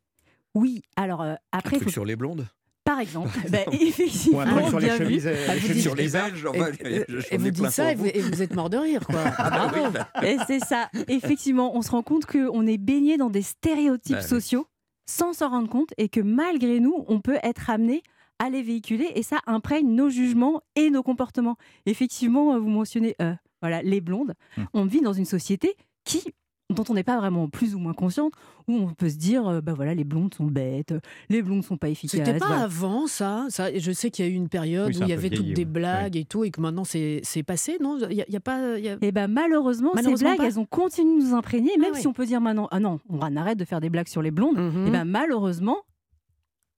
Oui, 0.55 0.83
alors 0.97 1.23
euh, 1.23 1.35
Un 1.53 1.59
après, 1.59 1.77
truc 1.77 1.85
faut- 1.89 1.93
sur 1.93 2.05
les 2.05 2.17
blondes? 2.17 2.47
Par 2.85 3.01
exemple, 3.01 3.31
bah, 3.51 3.59
Ou 3.67 3.73
effectivement, 3.73 4.41
un 4.43 4.69
sur 4.69 4.79
les 4.79 4.87
bien 4.87 4.97
vu. 4.97 5.05
chemises, 5.07 5.25
Bah, 5.25 5.31
les 5.33 5.61
vous 5.61 5.67
chemises 5.67 5.73
dites- 5.73 5.83
Sur 5.83 5.95
les 5.97 6.03
bizarres. 6.05 6.31
Belges, 6.31 6.45
Et, 6.45 6.49
enfin, 6.49 6.67
et- 6.85 7.05
j'en 7.09 7.19
et 7.33 7.39
vous 7.39 7.51
dites 7.51 7.71
ça 7.71 7.91
et 7.91 7.95
vous, 7.97 8.07
et 8.07 8.21
vous 8.21 8.43
êtes 8.43 8.55
mort 8.55 8.71
de 8.71 8.77
rire, 8.77 9.05
quoi. 9.05 9.23
Ah, 9.39 9.69
Ah 9.69 9.73
oui, 9.75 9.81
bah, 9.93 10.09
Et 10.25 10.37
c'est 10.47 10.61
ça. 10.61 10.89
Effectivement, 11.09 11.77
on 11.77 11.83
se 11.83 11.91
rend 11.91 12.03
compte 12.05 12.27
qu'on 12.27 12.65
est 12.67 12.79
baigné 12.79 13.17
dans 13.17 13.29
des 13.29 13.43
stéréotypes 13.43 14.15
Bah 14.15 14.21
oui. 14.23 14.29
sociaux 14.29 14.69
sans 15.07 15.33
s'en 15.33 15.51
rendre 15.51 15.69
compte 15.69 15.91
et 15.99 16.09
que 16.09 16.21
malgré 16.21 16.81
nous, 16.81 17.05
on 17.09 17.21
peut 17.21 17.39
être 17.43 17.71
amené 17.71 18.03
à 18.39 18.51
les 18.51 18.63
véhiculer 18.63 19.11
et 19.15 19.23
ça 19.23 19.41
imprègne 19.47 19.89
nos 19.89 20.11
jugements 20.11 20.63
et 20.75 20.91
nos 20.91 21.03
comportements. 21.03 21.57
Effectivement, 21.87 22.55
euh, 22.55 22.59
vous 22.59 22.69
mentionnez 22.69 23.17
euh, 23.23 23.35
voilà, 23.63 23.83
les 23.83 24.01
blondes. 24.01 24.35
Hmm. 24.57 24.65
On 24.75 24.85
vit 24.85 25.01
dans 25.01 25.13
une 25.13 25.25
société 25.25 25.75
qui 26.05 26.23
dont 26.69 26.83
on 26.89 26.95
n'est 26.95 27.05
pas 27.05 27.17
vraiment 27.17 27.49
plus 27.49 27.75
ou 27.77 27.79
moins 27.79 27.93
consciente, 27.95 28.33
où 28.67 28.75
on 28.75 28.93
peut 28.93 29.09
se 29.09 29.15
dire, 29.17 29.47
euh, 29.47 29.61
bah 29.61 29.73
voilà, 29.75 29.95
les 29.95 30.03
blondes 30.03 30.35
sont 30.35 30.47
bêtes, 30.47 30.93
les 31.29 31.41
blondes 31.41 31.63
sont 31.65 31.77
pas 31.77 31.89
efficaces. 31.89 32.19
C'était 32.19 32.39
pas 32.39 32.47
voilà. 32.49 32.63
avant 32.65 33.07
ça, 33.07 33.47
ça. 33.51 33.73
Je 33.79 33.93
sais 33.93 34.11
qu'il 34.11 34.25
y 34.25 34.29
a 34.29 34.31
eu 34.31 34.35
une 34.35 34.49
période 34.49 34.89
Oui, 34.89 34.99
où 35.01 35.03
il 35.05 35.09
y 35.09 35.13
avait 35.13 35.31
toutes 35.31 35.47
des 35.47 35.63
ouais. 35.63 35.65
blagues 35.65 36.17
et 36.17 36.25
tout, 36.25 36.43
et 36.43 36.51
que 36.51 36.61
maintenant 36.61 36.83
c'est 36.85 37.21
c'est 37.23 37.45
passé, 37.45 37.79
non? 37.81 37.99
Il 38.11 38.17
y, 38.17 38.21
a- 38.23 38.25
il 38.27 38.33
y 38.35 38.37
a 38.37 38.41
pas. 38.41 38.79
y 38.81 38.89
a- 38.89 38.97
Et 39.01 39.13
ben 39.13 39.29
malheureusement, 39.29 39.93
Malheureusement 39.95 40.17
ces 40.19 40.25
blagues, 40.25 40.39
pas. 40.39 40.47
elles 40.47 40.59
ont 40.59 40.67
continué 40.67 41.21
de 41.23 41.25
nous 41.29 41.35
imprégner, 41.35 41.71
même 41.79 41.93
Ah 41.95 41.99
si 41.99 42.03
ouais. 42.03 42.07
on 42.09 42.13
peut 42.13 42.27
dire 42.27 42.41
maintenant, 42.41 42.67
ah 42.73 42.81
non, 42.81 42.99
on 43.09 43.37
arrête 43.37 43.59
de 43.59 43.65
faire 43.65 43.81
des 43.81 43.89
blagues 43.91 44.09
sur 44.09 44.21
les 44.23 44.33
blondes. 44.33 44.59
Et 44.59 44.91
ben 44.91 45.05
malheureusement, 45.05 45.77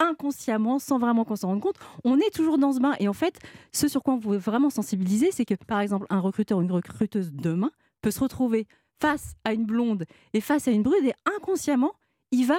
inconsciemment, 0.01 0.79
sans 0.79 0.99
vraiment 0.99 1.25
qu'on 1.25 1.37
s'en 1.37 1.49
rende 1.49 1.61
compte, 1.61 1.77
on 2.05 2.19
est 2.19 2.33
toujours 2.33 2.59
dans 2.59 2.73
ce 2.73 2.81
bain. 2.81 2.95
Et 3.01 3.09
en 3.09 3.13
fait, 3.13 3.39
ce 3.73 3.89
sur 3.89 4.03
quoi 4.03 4.15
on 4.15 4.21
pouvait 4.21 4.39
vraiment 4.39 4.71
sensibiliser, 4.71 5.31
c'est 5.33 5.45
que 5.45 5.55
par 5.67 5.81
exemple, 5.81 6.07
un 6.11 6.21
recruteur 6.21 6.59
ou 6.59 6.63
une 6.63 6.71
recruteuse 6.73 7.33
demain 7.33 7.71
peut 8.03 8.11
se 8.13 8.21
retrouver 8.21 8.67
face 9.01 9.35
à 9.45 9.53
une 9.53 9.65
blonde 9.65 10.05
et 10.33 10.41
face 10.41 10.69
à 10.69 10.71
une 10.71 10.83
brune, 10.83 11.05
et 11.07 11.15
inconsciemment, 11.37 11.93
il 12.33 12.47
va 12.47 12.59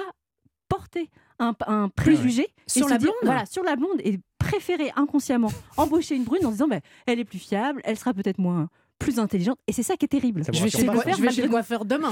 porter 0.68 1.10
un, 1.38 1.54
un 1.66 1.88
préjugé 1.88 2.42
et 2.44 2.50
Sur 2.66 2.88
la 2.88 2.98
dire- 2.98 3.08
blonde 3.10 3.16
voilà, 3.24 3.46
sur 3.46 3.62
la 3.64 3.76
blonde 3.76 4.00
et 4.04 4.20
préférer 4.38 4.92
inconsciemment 4.96 5.50
embaucher 5.76 6.14
une 6.14 6.24
brune 6.24 6.44
en 6.46 6.50
disant 6.50 6.68
ben, 6.68 6.80
elle 7.06 7.18
est 7.18 7.24
plus 7.24 7.38
fiable, 7.38 7.80
elle 7.84 7.98
sera 7.98 8.14
peut-être 8.14 8.38
moins 8.38 8.68
plus 8.98 9.18
intelligente 9.18 9.58
et 9.66 9.72
c'est 9.72 9.82
ça 9.82 9.96
qui 9.96 10.04
est 10.04 10.08
terrible. 10.08 10.44
Ça 10.44 10.52
Je 10.52 10.62
vais, 10.62 10.70
chez, 10.70 10.82
le 10.84 10.92
coiffeur, 10.92 11.14
je 11.16 11.22
vais 11.22 11.30
chez 11.30 11.42
le 11.42 11.48
coiffeur 11.48 11.84
demain. 11.84 12.10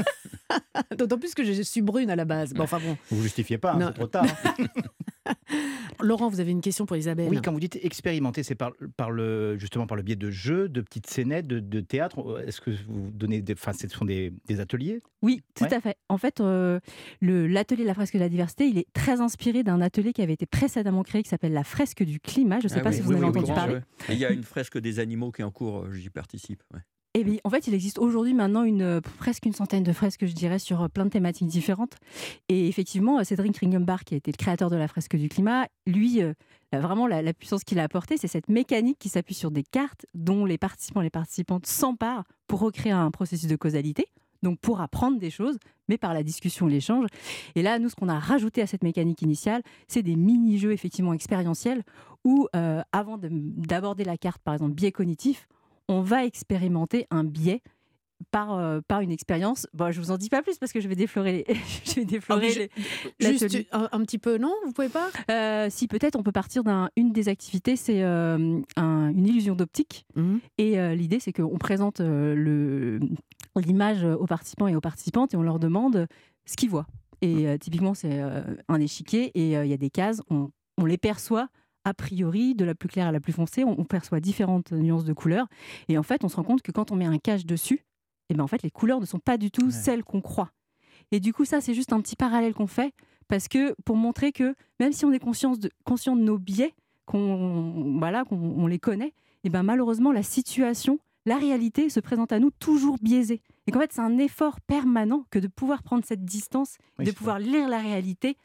D'autant 0.96 1.18
plus 1.18 1.34
que 1.34 1.44
je 1.44 1.62
suis 1.62 1.80
brune 1.80 2.10
à 2.10 2.16
la 2.16 2.24
base. 2.24 2.52
Bon, 2.52 2.64
enfin 2.64 2.78
bon. 2.78 2.96
Vous 3.10 3.22
justifiez 3.22 3.56
pas, 3.58 3.72
hein, 3.72 3.78
Non. 3.78 3.86
c'est 3.88 3.94
trop 3.94 4.06
tard. 4.06 4.26
Laurent, 6.00 6.28
vous 6.28 6.40
avez 6.40 6.50
une 6.50 6.60
question 6.60 6.86
pour 6.86 6.96
Isabelle 6.96 7.28
Oui, 7.28 7.40
quand 7.42 7.52
vous 7.52 7.60
dites 7.60 7.78
expérimenter, 7.82 8.42
c'est 8.42 8.54
par, 8.54 8.72
par 8.96 9.10
le, 9.10 9.58
justement 9.58 9.86
par 9.86 9.96
le 9.96 10.02
biais 10.02 10.16
de 10.16 10.30
jeux, 10.30 10.68
de 10.68 10.80
petites 10.80 11.08
scénettes, 11.08 11.46
de, 11.46 11.60
de 11.60 11.80
théâtre. 11.80 12.42
Est-ce 12.46 12.60
que 12.60 12.70
vous 12.88 13.10
donnez 13.12 13.42
des, 13.42 13.52
enfin, 13.52 13.72
ce 13.72 13.86
sont 13.88 14.04
des, 14.04 14.32
des 14.46 14.60
ateliers? 14.60 15.02
Oui, 15.22 15.42
tout 15.54 15.64
Ouais. 15.64 15.74
à 15.74 15.80
fait. 15.80 15.96
En 16.08 16.16
fait, 16.16 16.40
euh, 16.40 16.80
l'atelier 17.20 17.82
de 17.82 17.88
la 17.88 17.94
fresque 17.94 18.14
de 18.14 18.20
la 18.20 18.28
diversité, 18.28 18.66
il 18.66 18.78
est 18.78 18.86
très 18.92 19.20
inspiré 19.20 19.62
d'un 19.62 19.80
atelier 19.80 20.12
qui 20.12 20.22
avait 20.22 20.32
été 20.32 20.46
précédemment 20.46 21.02
créé 21.02 21.22
qui 21.22 21.28
s'appelle 21.28 21.52
la 21.52 21.64
fresque 21.64 22.02
du 22.02 22.18
climat. 22.20 22.58
Je 22.60 22.64
ne 22.64 22.68
sais 22.70 22.78
Ah 22.78 22.82
pas 22.82 22.90
oui, 22.90 22.96
si 22.96 23.02
vous 23.02 23.10
oui, 23.10 23.16
en 23.16 23.28
avez 23.28 23.32
oui, 23.32 23.38
entendu 23.40 23.52
parler. 23.52 23.78
Il 24.08 24.16
y 24.18 24.24
a 24.24 24.30
une 24.30 24.42
fresque 24.44 24.78
des 24.78 24.98
animaux 25.00 25.30
qui 25.32 25.42
est 25.42 25.44
en 25.44 25.50
cours, 25.50 25.80
euh, 25.84 25.92
j'y 25.92 26.10
participe. 26.10 26.62
ouais. 26.72 26.80
Eh 27.14 27.24
bien, 27.24 27.38
en 27.42 27.50
fait, 27.50 27.66
il 27.66 27.74
existe 27.74 27.98
aujourd'hui 27.98 28.34
maintenant 28.34 28.62
une, 28.62 28.82
euh, 28.82 29.00
presque 29.00 29.44
une 29.44 29.52
centaine 29.52 29.82
de 29.82 29.92
fresques, 29.92 30.26
je 30.26 30.32
dirais, 30.32 30.60
sur 30.60 30.82
euh, 30.82 30.88
plein 30.88 31.06
de 31.06 31.10
thématiques 31.10 31.48
différentes. 31.48 31.96
Et 32.48 32.68
effectivement, 32.68 33.18
euh, 33.18 33.24
Cédric 33.24 33.58
Ringenbach, 33.58 34.04
qui 34.04 34.14
a 34.14 34.16
été 34.16 34.30
le 34.30 34.36
créateur 34.36 34.70
de 34.70 34.76
la 34.76 34.86
fresque 34.86 35.16
du 35.16 35.28
climat, 35.28 35.66
lui, 35.88 36.22
vraiment, 36.72 37.08
la, 37.08 37.34
puissance 37.34 37.64
qu'il 37.64 37.80
a 37.80 37.82
apportée, 37.82 38.16
c'est 38.16 38.28
cette 38.28 38.48
mécanique 38.48 38.98
qui 39.00 39.08
s'appuie 39.08 39.34
sur 39.34 39.50
des 39.50 39.64
cartes 39.64 40.06
dont 40.14 40.44
les 40.44 40.56
participants 40.56 41.00
et 41.00 41.04
les 41.04 41.10
participantes 41.10 41.66
s'emparent 41.66 42.22
pour 42.46 42.60
recréer 42.60 42.92
un 42.92 43.10
processus 43.10 43.48
de 43.48 43.56
causalité. 43.56 44.06
donc 44.42 44.58
pour 44.60 44.80
apprendre 44.80 45.18
des 45.18 45.30
choses, 45.30 45.58
mais 45.88 45.98
par 45.98 46.14
la 46.14 46.22
discussion 46.22 46.68
et 46.68 46.70
l'échange. 46.72 47.06
Et 47.56 47.62
là, 47.62 47.78
nous, 47.80 47.88
ce 47.88 47.96
qu'on 47.96 48.08
a 48.08 48.18
rajouté 48.18 48.62
à 48.62 48.66
cette 48.68 48.84
mécanique 48.84 49.20
initiale, 49.20 49.62
c'est 49.88 50.02
des 50.02 50.16
mini-jeux 50.16 50.72
effectivement 50.72 51.12
expérientiels 51.12 51.82
où, 52.24 52.46
avant 52.92 53.18
de- 53.18 53.28
d'aborder 53.30 54.04
la 54.04 54.16
carte, 54.16 54.40
par 54.42 54.54
exemple, 54.54 54.72
biais 54.72 54.92
cognitif, 54.92 55.46
on 55.90 56.00
va 56.02 56.24
expérimenter 56.24 57.06
un 57.10 57.24
biais 57.24 57.62
par, 58.30 58.52
euh, 58.54 58.80
par 58.86 59.00
une 59.00 59.10
expérience. 59.10 59.66
Bon, 59.72 59.90
je 59.90 59.98
vous 60.00 60.10
en 60.10 60.18
dis 60.18 60.28
pas 60.28 60.42
plus 60.42 60.58
parce 60.58 60.72
que 60.72 60.80
je 60.80 60.88
vais 60.88 60.94
déflorer 60.94 61.44
les, 61.48 61.54
je 61.86 61.94
vais 61.96 62.04
déflorer 62.04 62.68
Ah, 62.68 62.68
les- 63.18 63.38
Juste 63.38 63.56
un, 63.72 63.88
un 63.90 64.00
petit 64.02 64.18
peu, 64.18 64.36
non 64.38 64.52
Vous 64.66 64.72
pouvez 64.72 64.90
pas? 64.90 65.08
Euh, 65.30 65.68
si 65.70 65.88
peut-être 65.88 66.16
on 66.16 66.22
peut 66.22 66.30
partir 66.32 66.62
d'une 66.62 67.12
des 67.12 67.28
activités, 67.28 67.76
c'est 67.76 68.02
euh, 68.02 68.60
un- 68.76 69.08
une 69.08 69.26
illusion 69.26 69.54
d'optique. 69.54 70.04
Et 70.58 70.78
euh, 70.78 70.94
l'idée, 70.94 71.18
c'est 71.18 71.32
qu'on 71.32 71.56
présente 71.58 72.00
le- 72.00 73.00
l'image 73.56 74.04
aux 74.04 74.26
participants 74.26 74.68
et 74.68 74.76
aux 74.76 74.80
participantes 74.80 75.34
et 75.34 75.36
on 75.36 75.42
leur 75.42 75.58
demande 75.58 76.06
ce 76.44 76.56
qu'ils 76.56 76.70
voient. 76.70 76.86
Et 77.22 77.48
euh, 77.48 77.58
typiquement, 77.58 77.94
c'est 77.94 78.20
un 78.68 78.80
échiquier 78.80 79.30
et 79.34 79.52
il 79.52 79.66
y 79.68 79.72
a 79.72 79.76
des 79.76 79.90
cases, 79.90 80.20
on, 80.30 80.50
on 80.78 80.84
les 80.84 80.98
perçoit 80.98 81.48
a 81.84 81.94
priori, 81.94 82.54
de 82.54 82.64
la 82.64 82.74
plus 82.74 82.88
claire 82.88 83.06
à 83.08 83.12
la 83.12 83.20
plus 83.20 83.32
foncée, 83.32 83.64
on, 83.64 83.78
on 83.80 83.84
perçoit 83.84 84.20
différentes 84.20 84.72
nuances 84.72 85.04
de 85.04 85.12
couleurs. 85.12 85.46
Et 85.88 85.96
en 85.98 86.02
fait, 86.02 86.24
on 86.24 86.28
se 86.28 86.36
rend 86.36 86.44
compte 86.44 86.62
que 86.62 86.72
quand 86.72 86.90
on 86.92 86.96
met 86.96 87.06
un 87.06 87.18
cache 87.18 87.46
dessus, 87.46 87.84
et 88.28 88.34
ben 88.34 88.44
en 88.44 88.46
fait, 88.46 88.62
les 88.62 88.70
couleurs 88.70 89.00
ne 89.00 89.06
sont 89.06 89.18
pas 89.18 89.36
du 89.38 89.50
tout 89.50 89.66
Ouais. 89.66 89.70
celles 89.72 90.04
qu'on 90.04 90.20
croit. 90.20 90.50
Et 91.10 91.20
du 91.20 91.32
coup, 91.32 91.44
ça, 91.44 91.60
c'est 91.60 91.74
juste 91.74 91.92
un 91.92 92.00
petit 92.00 92.16
parallèle 92.16 92.54
qu'on 92.54 92.66
fait 92.68 92.92
parce 93.28 93.48
que 93.48 93.74
pour 93.84 93.96
montrer 93.96 94.32
que 94.32 94.54
même 94.78 94.92
si 94.92 95.04
on 95.04 95.12
est 95.12 95.18
conscient 95.18 95.52
de, 95.56 95.70
conscient 95.84 96.14
de 96.16 96.22
nos 96.22 96.38
biais, 96.38 96.74
qu'on 97.06 97.96
voilà, 97.98 98.24
qu'on 98.24 98.36
on 98.36 98.66
les 98.66 98.78
connaît, 98.78 99.12
et 99.44 99.50
ben 99.50 99.62
malheureusement, 99.62 100.12
la 100.12 100.22
situation, 100.22 100.98
la 101.26 101.36
réalité 101.36 101.88
se 101.88 101.98
présente 102.00 102.32
à 102.32 102.38
nous 102.38 102.50
toujours 102.50 102.96
biaisée. 103.02 103.42
Et 103.66 103.72
qu'en 103.72 103.80
fait, 103.80 103.92
c'est 103.92 104.00
un 104.00 104.18
effort 104.18 104.60
permanent 104.60 105.24
que 105.30 105.38
de 105.38 105.48
pouvoir 105.48 105.82
prendre 105.82 106.04
cette 106.04 106.24
distance, 106.24 106.76
Oui, 106.98 107.04
de 107.06 107.10
pouvoir 107.12 107.38
lire 107.38 107.68
la 107.68 107.78
réalité 107.78 108.36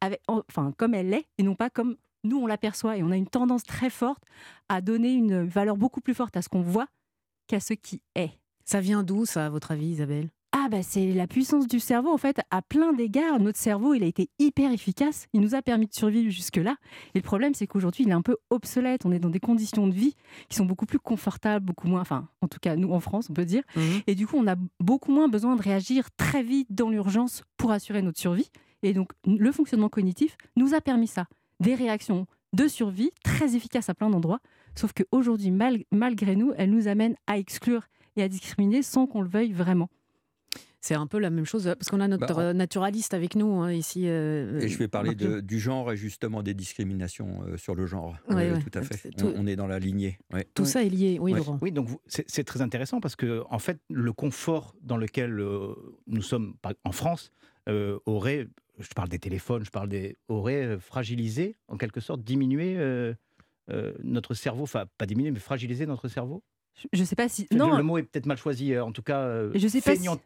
avec, 0.00 0.20
enfin, 0.28 0.72
comme 0.76 0.94
elle 0.94 1.12
est, 1.14 1.26
et 1.38 1.42
non 1.42 1.54
pas 1.54 1.70
comme 1.70 1.96
nous 2.24 2.38
on 2.38 2.46
l'aperçoit. 2.46 2.96
Et 2.96 3.02
on 3.02 3.10
a 3.10 3.16
une 3.16 3.28
tendance 3.28 3.64
très 3.64 3.90
forte 3.90 4.22
à 4.68 4.80
donner 4.80 5.12
une 5.12 5.44
valeur 5.44 5.76
beaucoup 5.76 6.00
plus 6.00 6.14
forte 6.14 6.36
à 6.36 6.42
ce 6.42 6.48
qu'on 6.48 6.62
voit 6.62 6.86
qu'à 7.46 7.60
ce 7.60 7.74
qui 7.74 8.02
est. 8.14 8.30
Ça 8.64 8.80
vient 8.80 9.02
d'où, 9.02 9.26
ça, 9.26 9.46
à 9.46 9.48
votre 9.48 9.72
avis, 9.72 9.86
Isabelle? 9.86 10.30
Ah 10.52 10.66
bah 10.68 10.82
c'est 10.82 11.12
la 11.12 11.28
puissance 11.28 11.68
du 11.68 11.78
cerveau 11.78 12.12
en 12.12 12.16
fait. 12.18 12.40
À 12.50 12.60
plein 12.60 12.92
d'égards 12.92 13.38
notre 13.38 13.58
cerveau 13.58 13.94
il 13.94 14.02
a 14.02 14.06
été 14.06 14.30
hyper 14.40 14.72
efficace. 14.72 15.28
Il 15.32 15.40
nous 15.42 15.54
a 15.54 15.62
permis 15.62 15.86
de 15.86 15.94
survivre 15.94 16.28
jusque 16.28 16.56
là 16.56 16.74
et 17.14 17.18
le 17.18 17.22
problème 17.22 17.54
c'est 17.54 17.68
qu'aujourd'hui 17.68 18.02
il 18.02 18.10
est 18.10 18.14
un 18.14 18.20
peu 18.20 18.36
obsolète. 18.50 19.06
On 19.06 19.12
est 19.12 19.20
dans 19.20 19.30
des 19.30 19.38
conditions 19.38 19.86
de 19.86 19.94
vie 19.94 20.16
qui 20.48 20.56
sont 20.56 20.64
beaucoup 20.64 20.86
plus 20.86 20.98
confortables 20.98 21.64
beaucoup 21.64 21.86
moins 21.86 22.00
enfin 22.00 22.28
en 22.40 22.48
tout 22.48 22.58
cas 22.60 22.74
nous 22.74 22.90
en 22.90 22.98
France 22.98 23.28
on 23.30 23.32
peut 23.32 23.44
dire. 23.44 23.62
Et 24.08 24.16
du 24.16 24.26
coup 24.26 24.36
on 24.38 24.48
a 24.48 24.56
beaucoup 24.80 25.12
moins 25.12 25.28
besoin 25.28 25.54
de 25.54 25.62
réagir 25.62 26.10
très 26.16 26.42
vite 26.42 26.66
dans 26.70 26.90
l'urgence 26.90 27.44
pour 27.56 27.70
assurer 27.70 28.02
notre 28.02 28.18
survie. 28.18 28.50
Et 28.82 28.92
donc 28.92 29.12
le 29.24 29.52
fonctionnement 29.52 29.88
cognitif 29.88 30.36
nous 30.56 30.74
a 30.74 30.80
permis 30.80 31.06
ça 31.06 31.26
des 31.60 31.74
réactions 31.74 32.26
de 32.52 32.66
survie 32.66 33.10
très 33.22 33.54
efficaces 33.54 33.88
à 33.88 33.94
plein 33.94 34.10
d'endroits 34.10 34.40
sauf 34.74 34.92
qu'aujourd'hui 34.92 35.50
mal- 35.50 35.84
malgré 35.92 36.34
nous 36.36 36.52
elles 36.56 36.70
nous 36.70 36.88
amènent 36.88 37.16
à 37.26 37.38
exclure 37.38 37.86
et 38.16 38.22
à 38.22 38.28
discriminer 38.28 38.82
sans 38.82 39.06
qu'on 39.06 39.22
le 39.22 39.28
veuille 39.28 39.52
vraiment 39.52 39.88
C'est 40.82 40.94
un 40.94 41.06
peu 41.06 41.18
la 41.18 41.28
même 41.28 41.44
chose, 41.44 41.64
parce 41.64 41.90
qu'on 41.90 42.00
a 42.00 42.08
notre 42.08 42.26
Bah, 42.34 42.40
euh, 42.40 42.52
naturaliste 42.54 43.12
avec 43.12 43.36
nous 43.36 43.60
hein, 43.60 43.70
ici. 43.70 44.04
euh, 44.06 44.60
Et 44.60 44.68
je 44.68 44.78
vais 44.78 44.88
parler 44.88 45.10
Marc 45.10 45.18
de- 45.20 45.40
du 45.40 45.58
genre 45.60 45.92
et 45.92 45.96
justement 45.98 46.42
des 46.42 46.54
discriminations 46.54 47.42
euh, 47.46 47.58
sur 47.58 47.74
le 47.74 47.84
genre. 47.86 48.16
Ouais. 48.30 48.58
Tout 48.60 48.78
à 48.78 48.82
fait. 48.82 49.10
Tout- 49.10 49.26
On, 49.36 49.42
on 49.42 49.46
est 49.46 49.56
dans 49.56 49.66
la 49.66 49.78
lignée. 49.78 50.18
ouais. 50.32 50.46
Tout 50.54 50.64
ça 50.64 50.82
est 50.82 50.88
lié, 50.88 51.18
oui, 51.20 51.32
Ouais. 51.32 51.38
Laurent. 51.38 51.58
Oui, 51.60 51.70
donc 51.70 51.88
c'est 52.06 52.44
très 52.44 52.62
intéressant 52.62 52.98
parce 53.00 53.14
que 53.14 53.42
en 53.50 53.58
fait, 53.58 53.78
le 53.90 54.12
confort 54.14 54.74
dans 54.82 54.96
lequel 54.96 55.38
euh, 55.38 55.74
nous 56.06 56.22
sommes 56.22 56.54
en 56.84 56.92
France 56.92 57.30
euh, 57.70 57.98
aurait, 58.06 58.46
je 58.78 58.88
parle 58.94 59.08
des 59.08 59.18
téléphones, 59.18 59.64
je 59.64 59.70
parle 59.70 59.88
des, 59.88 60.16
aurait 60.28 60.64
euh, 60.66 60.78
fragilisé, 60.78 61.56
en 61.68 61.76
quelque 61.76 62.00
sorte, 62.00 62.22
diminué 62.22 62.76
euh, 62.76 63.14
euh, 63.70 63.92
notre 64.02 64.34
cerveau, 64.34 64.64
enfin 64.64 64.86
pas 64.98 65.06
diminué, 65.06 65.30
mais 65.30 65.38
fragilisé 65.38 65.86
notre 65.86 66.08
cerveau? 66.08 66.42
je, 66.74 66.86
je 66.92 67.04
sais 67.04 67.16
pas 67.16 67.28
si 67.28 67.46
Le- 67.50 67.58
non 67.58 67.76
le 67.76 67.82
mot 67.82 67.98
est 67.98 68.02
peut-être 68.02 68.26
mal 68.26 68.36
choisi, 68.36 68.76
en 68.78 68.92
tout 68.92 69.02
cas, 69.02 69.26
Je 69.54 69.68
sais 69.68 69.80
pas 69.80 69.96
si- 69.96 70.20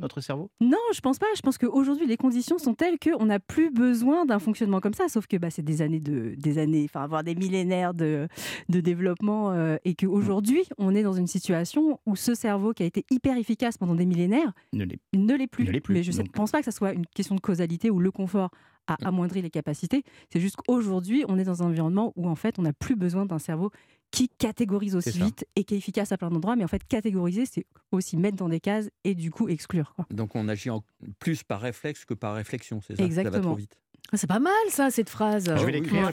notre 0.00 0.20
cerveau? 0.20 0.50
Non, 0.60 0.76
je 0.94 1.00
pense 1.00 1.18
pas. 1.18 1.26
Je 1.36 1.40
pense 1.42 1.58
qu'aujourd'hui, 1.58 2.06
les 2.06 2.16
conditions 2.16 2.58
sont 2.58 2.74
telles 2.74 2.98
qu'on 2.98 3.26
n'a 3.26 3.38
plus 3.38 3.70
besoin 3.70 4.24
d'un 4.26 4.38
fonctionnement 4.38 4.80
comme 4.80 4.94
ça. 4.94 5.08
Sauf 5.08 5.26
que 5.26 5.36
bah, 5.36 5.50
c'est 5.50 5.62
des 5.62 5.82
années 5.82 6.00
de, 6.00 6.34
des 6.36 6.58
années, 6.58 6.84
enfin, 6.88 7.06
voire 7.06 7.24
des 7.24 7.34
millénaires 7.34 7.94
de, 7.94 8.28
de 8.68 8.80
développement, 8.80 9.52
euh, 9.52 9.76
et 9.84 9.94
qu'aujourd'hui, 9.94 10.62
on 10.78 10.94
est 10.94 11.02
dans 11.02 11.12
une 11.12 11.26
situation 11.26 11.98
où 12.06 12.16
ce 12.16 12.34
cerveau 12.34 12.72
qui 12.72 12.82
a 12.82 12.86
été 12.86 13.04
hyper 13.10 13.36
efficace 13.36 13.78
pendant 13.78 13.94
des 13.94 14.06
millénaires 14.06 14.52
Ne 14.72 14.84
l'est- 14.84 15.46
plus. 15.46 15.64
Ne 15.64 15.78
plus. 15.80 15.94
Mais 15.94 16.02
je 16.02 16.10
ne 16.12 16.16
Donc- 16.18 16.32
pense 16.32 16.50
pas 16.50 16.58
que 16.58 16.64
ça 16.64 16.72
soit 16.72 16.92
une 16.92 17.06
question 17.06 17.34
de 17.34 17.40
causalité 17.40 17.90
où 17.90 18.00
le 18.00 18.10
confort 18.10 18.50
a 18.86 18.96
amoindri 19.06 19.42
les 19.42 19.50
capacités. 19.50 20.02
C'est 20.32 20.40
juste 20.40 20.56
qu'aujourd'hui, 20.56 21.24
on 21.28 21.38
est 21.38 21.44
dans 21.44 21.62
un 21.62 21.66
environnement 21.66 22.12
où 22.16 22.26
en 22.28 22.34
fait, 22.34 22.58
on 22.58 22.62
n'a 22.62 22.72
plus 22.72 22.96
besoin 22.96 23.26
d'un 23.26 23.38
cerveau 23.38 23.70
qui 24.10 24.28
catégorise 24.28 24.96
aussi 24.96 25.10
vite 25.18 25.46
et 25.56 25.64
qui 25.64 25.74
est 25.74 25.78
efficace 25.78 26.12
à 26.12 26.16
plein 26.18 26.30
d'endroits. 26.30 26.56
Mais 26.56 26.64
en 26.64 26.68
fait, 26.68 26.82
catégoriser, 26.86 27.44
c'est 27.46 27.66
aussi 27.92 28.16
mettre 28.16 28.36
dans 28.36 28.48
des 28.48 28.60
cases 28.60 28.88
et 29.04 29.14
du 29.14 29.30
coup 29.30 29.48
exclure. 29.48 29.92
quoi. 29.94 30.06
Donc 30.10 30.34
on 30.34 30.48
agit 30.48 30.70
en- 30.70 30.82
plus 31.18 31.42
par 31.42 31.60
réflexe 31.60 32.04
que 32.04 32.14
par 32.14 32.34
réflexion, 32.34 32.80
c'est 32.80 32.94
ça? 32.94 32.96
Ça 32.96 33.02
va 33.02 33.06
Exactement. 33.06 33.42
trop 33.42 33.54
vite. 33.54 33.76
Ah, 34.10 34.16
C'est 34.16 34.26
pas 34.26 34.38
mal, 34.38 34.52
ça, 34.70 34.90
cette 34.90 35.10
phrase. 35.10 35.44
Je 35.54 35.66
vais 35.66 35.72
l'écrire. 35.72 36.10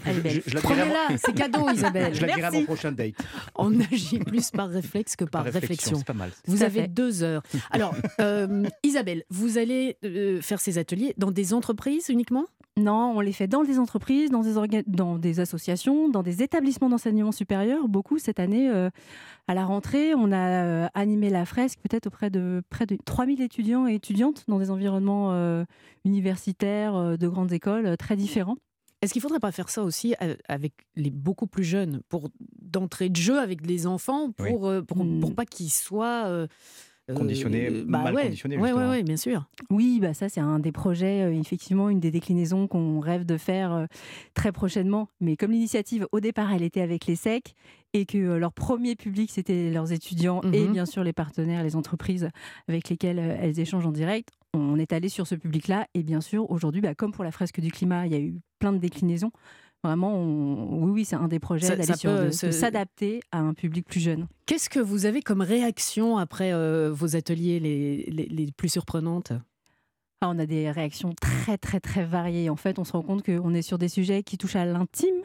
Prenez-la, 0.61 1.17
c'est 1.17 1.33
cadeau, 1.33 1.69
Isabelle. 1.69 2.13
je 2.13 2.25
la 2.25 2.27
dirai 2.35 2.43
à 2.47 2.51
mon 2.51 2.65
prochain 2.65 2.91
date. 2.91 3.13
On 3.55 3.79
agit 3.79 4.19
plus 4.19 4.51
par 4.51 4.67
réflexe 4.69 5.15
que 5.15 5.23
par, 5.23 5.45
réflexion. 5.45 5.97
C'est 5.99 6.05
pas 6.05 6.13
mal. 6.13 6.31
Vous 6.45 6.63
avez 6.63 6.81
fait. 6.81 6.87
deux 6.89 7.23
heures. 7.23 7.41
Alors, 7.71 7.95
euh, 8.19 8.65
Isabelle, 8.83 9.23
vous 9.29 9.57
allez 9.57 9.95
euh, 10.03 10.41
faire 10.41 10.59
ces 10.59 10.77
ateliers 10.77 11.13
dans 11.17 11.31
des 11.31 11.53
entreprises 11.53 12.09
uniquement? 12.09 12.45
Non, 12.77 13.13
on 13.15 13.21
les 13.21 13.31
fait 13.31 13.47
dans 13.47 13.63
des 13.63 13.79
entreprises, 13.79 14.29
dans 14.31 14.41
des, 14.41 14.55
orga- 14.57 14.83
dans 14.85 15.17
des 15.17 15.39
associations, 15.39 16.09
dans 16.09 16.23
des 16.23 16.43
établissements 16.43 16.89
d'enseignement 16.89 17.31
supérieur. 17.31 17.87
Beaucoup 17.87 18.19
cette 18.19 18.37
année, 18.37 18.69
euh, 18.69 18.89
à 19.47 19.53
la 19.53 19.63
rentrée, 19.63 20.13
on 20.13 20.29
a 20.33 20.63
euh, 20.65 20.87
animé 20.93 21.29
la 21.29 21.45
fresque 21.45 21.79
peut-être 21.81 22.07
auprès 22.07 22.29
de 22.29 22.61
près 22.69 22.85
de 22.85 22.97
3000 23.05 23.41
étudiants 23.41 23.87
et 23.87 23.93
étudiantes 23.95 24.43
dans 24.49 24.59
des 24.59 24.71
environnements 24.71 25.31
euh, 25.31 25.63
universitaires, 26.03 26.95
euh, 26.95 27.15
de 27.15 27.27
grandes 27.29 27.53
écoles, 27.53 27.85
euh, 27.85 27.95
très 27.95 28.17
différents. 28.17 28.57
Est-ce 29.01 29.13
qu'il 29.13 29.21
ne 29.21 29.23
faudrait 29.23 29.39
pas 29.39 29.53
faire 29.53 29.69
ça 29.69 29.81
aussi 29.83 30.13
avec 30.49 30.73
les 30.97 31.11
beaucoup 31.11 31.47
plus 31.47 31.63
jeunes, 31.63 32.01
pour 32.09 32.29
d'entrée 32.61 33.07
de 33.07 33.15
jeu 33.15 33.39
avec 33.39 33.65
les 33.65 33.87
enfants, 33.87 34.31
Oui. 34.39 34.49
pour, 34.49 34.67
euh, 34.67 34.81
pour, 34.81 35.05
pour 35.21 35.33
pas 35.33 35.45
qu'ils 35.45 35.69
soient 35.71 36.25
euh, 37.09 37.13
euh, 37.13 37.17
Conditionnés, 37.17 37.69
bah 37.69 38.03
mal 38.03 38.15
ouais. 38.15 38.31
ouais, 38.55 39.03
bien 39.03 39.17
sûr. 39.17 39.45
Oui, 39.69 39.99
bah 40.01 40.13
ça 40.13 40.29
c'est 40.29 40.39
un 40.39 40.59
des 40.59 40.71
projets, 40.71 41.21
euh, 41.23 41.39
effectivement, 41.39 41.89
une 41.89 41.99
des 41.99 42.11
déclinaisons 42.11 42.67
qu'on 42.67 42.99
rêve 42.99 43.25
de 43.25 43.37
faire 43.37 43.71
euh, 43.73 43.85
très 44.33 44.51
prochainement. 44.51 45.07
Mais 45.21 45.35
comme 45.37 45.51
l'initiative, 45.51 46.07
au 46.11 46.19
départ, 46.19 46.51
elle 46.53 46.63
était 46.63 46.81
avec 46.81 47.05
les 47.05 47.15
SEC 47.15 47.53
et 47.93 48.05
que 48.05 48.17
leur 48.17 48.53
premier 48.53 48.95
public, 48.95 49.29
c'était 49.31 49.71
leurs 49.71 49.91
étudiants 49.91 50.41
et 50.51 50.65
Mhm. 50.65 50.71
bien 50.73 50.85
sûr 50.85 51.03
les 51.03 51.13
partenaires, 51.13 51.63
les 51.63 51.75
entreprises 51.75 52.29
avec 52.67 52.89
lesquelles 52.89 53.19
elles 53.19 53.59
échangent 53.59 53.85
en 53.85 53.91
direct, 53.91 54.29
on 54.53 54.77
est 54.79 54.91
allé 54.93 55.09
sur 55.09 55.27
ce 55.27 55.35
public-là. 55.35 55.87
Et 55.93 56.03
bien 56.03 56.21
sûr, 56.21 56.49
aujourd'hui, 56.49 56.81
bah, 56.81 56.95
comme 56.95 57.11
pour 57.11 57.23
la 57.23 57.31
fresque 57.31 57.59
du 57.59 57.71
climat, 57.71 58.05
il 58.07 58.11
y 58.13 58.15
a 58.15 58.19
eu 58.19 58.35
plein 58.59 58.73
de 58.73 58.77
déclinaisons. 58.79 59.31
Vraiment, 59.85 60.13
on- 60.15 60.83
oui, 60.83 60.91
oui, 60.91 61.05
c'est 61.05 61.15
un 61.15 61.27
des 61.27 61.39
projets 61.39 61.67
Ça- 61.67 61.75
d'aller 61.75 61.87
ça 61.87 61.95
sur 61.95 62.11
peut 62.11 62.25
de- 62.25 62.47
de 62.47 62.51
s'adapter 62.51 63.19
à 63.31 63.39
un 63.39 63.53
public 63.53 63.85
plus 63.87 63.99
jeune. 63.99 64.27
Qu'est-ce 64.45 64.69
que 64.69 64.79
vous 64.79 65.05
avez 65.05 65.21
comme 65.21 65.41
réaction 65.41 66.17
après 66.17 66.51
euh, 66.53 66.91
vos 66.91 67.15
ateliers 67.15 67.59
les, 67.59 68.05
les, 68.09 68.25
les 68.25 68.51
plus 68.51 68.69
surprenantes? 68.69 69.31
Ah, 70.21 70.29
on 70.29 70.39
a 70.39 70.45
des 70.45 70.71
réactions 70.71 71.13
très, 71.21 71.57
très, 71.57 71.79
très 71.79 72.03
variées. 72.05 72.49
En 72.49 72.55
fait, 72.55 72.79
on 72.79 72.83
se 72.83 72.93
rend 72.93 73.01
compte 73.03 73.23
qu'on 73.23 73.53
est 73.53 73.61
sur 73.61 73.77
des 73.77 73.89
sujets 73.89 74.23
qui 74.23 74.37
touchent 74.37 74.55
à 74.55 74.65
l'intime, 74.65 75.21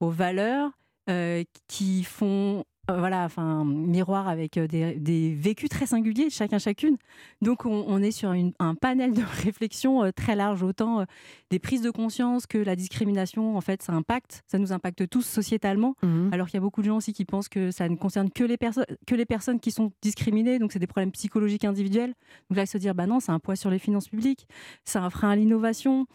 aux 0.00 0.10
valeurs, 0.10 0.70
euh, 1.10 1.42
qui 1.68 2.04
font 2.04 2.60
euh, 2.60 2.62
voilà, 2.88 3.24
enfin, 3.24 3.64
miroir 3.64 4.28
avec 4.28 4.56
euh, 4.56 4.66
des, 4.66 4.94
des 4.94 5.34
vécus 5.34 5.68
très 5.68 5.86
singuliers, 5.86 6.30
chacun, 6.30 6.58
chacune. 6.58 6.96
Donc, 7.42 7.66
on, 7.66 7.84
on 7.88 8.02
est 8.02 8.10
sur 8.10 8.32
une- 8.32 8.52
un 8.58 8.74
panel 8.74 9.12
de 9.12 9.22
réflexion 9.44 10.04
euh, 10.04 10.10
très 10.12 10.36
large, 10.36 10.62
autant 10.62 11.00
euh, 11.00 11.04
des 11.50 11.58
prises 11.58 11.82
de 11.82 11.90
conscience 11.90 12.46
que 12.46 12.58
la 12.58 12.76
discrimination, 12.76 13.56
en 13.56 13.60
fait, 13.60 13.82
ça 13.82 13.92
impacte, 13.92 14.42
ça 14.46 14.58
nous 14.58 14.72
impacte 14.72 15.08
tous 15.08 15.22
sociétalement. 15.26 15.94
Alors 16.32 16.46
qu'il 16.46 16.54
y 16.54 16.58
a 16.58 16.60
beaucoup 16.60 16.80
de 16.82 16.86
gens 16.86 16.96
aussi 16.98 17.12
qui 17.12 17.24
pensent 17.24 17.48
que 17.48 17.70
ça 17.70 17.88
ne 17.88 17.96
concerne 17.96 18.30
que 18.30 18.44
les, 18.44 18.56
perso- 18.56 18.84
que 19.06 19.14
les 19.14 19.26
personnes 19.26 19.58
qui 19.60 19.70
sont 19.72 19.92
discriminées, 20.02 20.58
donc 20.58 20.72
c'est 20.72 20.78
des 20.78 20.86
problèmes 20.86 21.12
psychologiques 21.12 21.64
individuels. 21.64 22.14
Donc 22.50 22.56
là, 22.56 22.66
se 22.66 22.78
dire, 22.78 22.94
bah 22.94 23.06
non, 23.06 23.20
c'est 23.20 23.32
un 23.32 23.38
poids 23.40 23.56
sur 23.56 23.70
les 23.70 23.78
finances 23.78 24.08
publiques, 24.08 24.46
c'est 24.84 24.98
un 24.98 25.10
frein 25.10 25.30
à 25.30 25.36
l'innovation, 25.36 26.06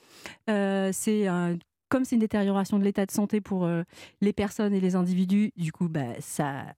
euh, 0.49 0.89
c'est 0.93 1.27
un- 1.27 1.57
comme 1.91 2.05
c'est 2.05 2.15
une 2.15 2.21
détérioration 2.21 2.79
de 2.79 2.83
l'état 2.85 3.05
de 3.05 3.11
santé 3.11 3.41
pour 3.41 3.65
euh, 3.65 3.83
les 4.21 4.31
personnes 4.31 4.73
et 4.73 4.79
les 4.79 4.95
individus, 4.95 5.51
du 5.57 5.73
coup, 5.73 5.89
bah, 5.89 6.19
ça, 6.19 6.73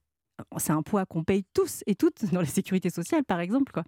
c'est 0.58 0.72
un 0.72 0.82
poids 0.82 1.06
qu'on 1.06 1.22
paye 1.22 1.44
tous 1.54 1.84
et 1.86 1.94
toutes 1.94 2.24
dans 2.32 2.40
la 2.40 2.46
sécurité 2.46 2.90
sociale, 2.90 3.24
par 3.24 3.40
exemple. 3.40 3.80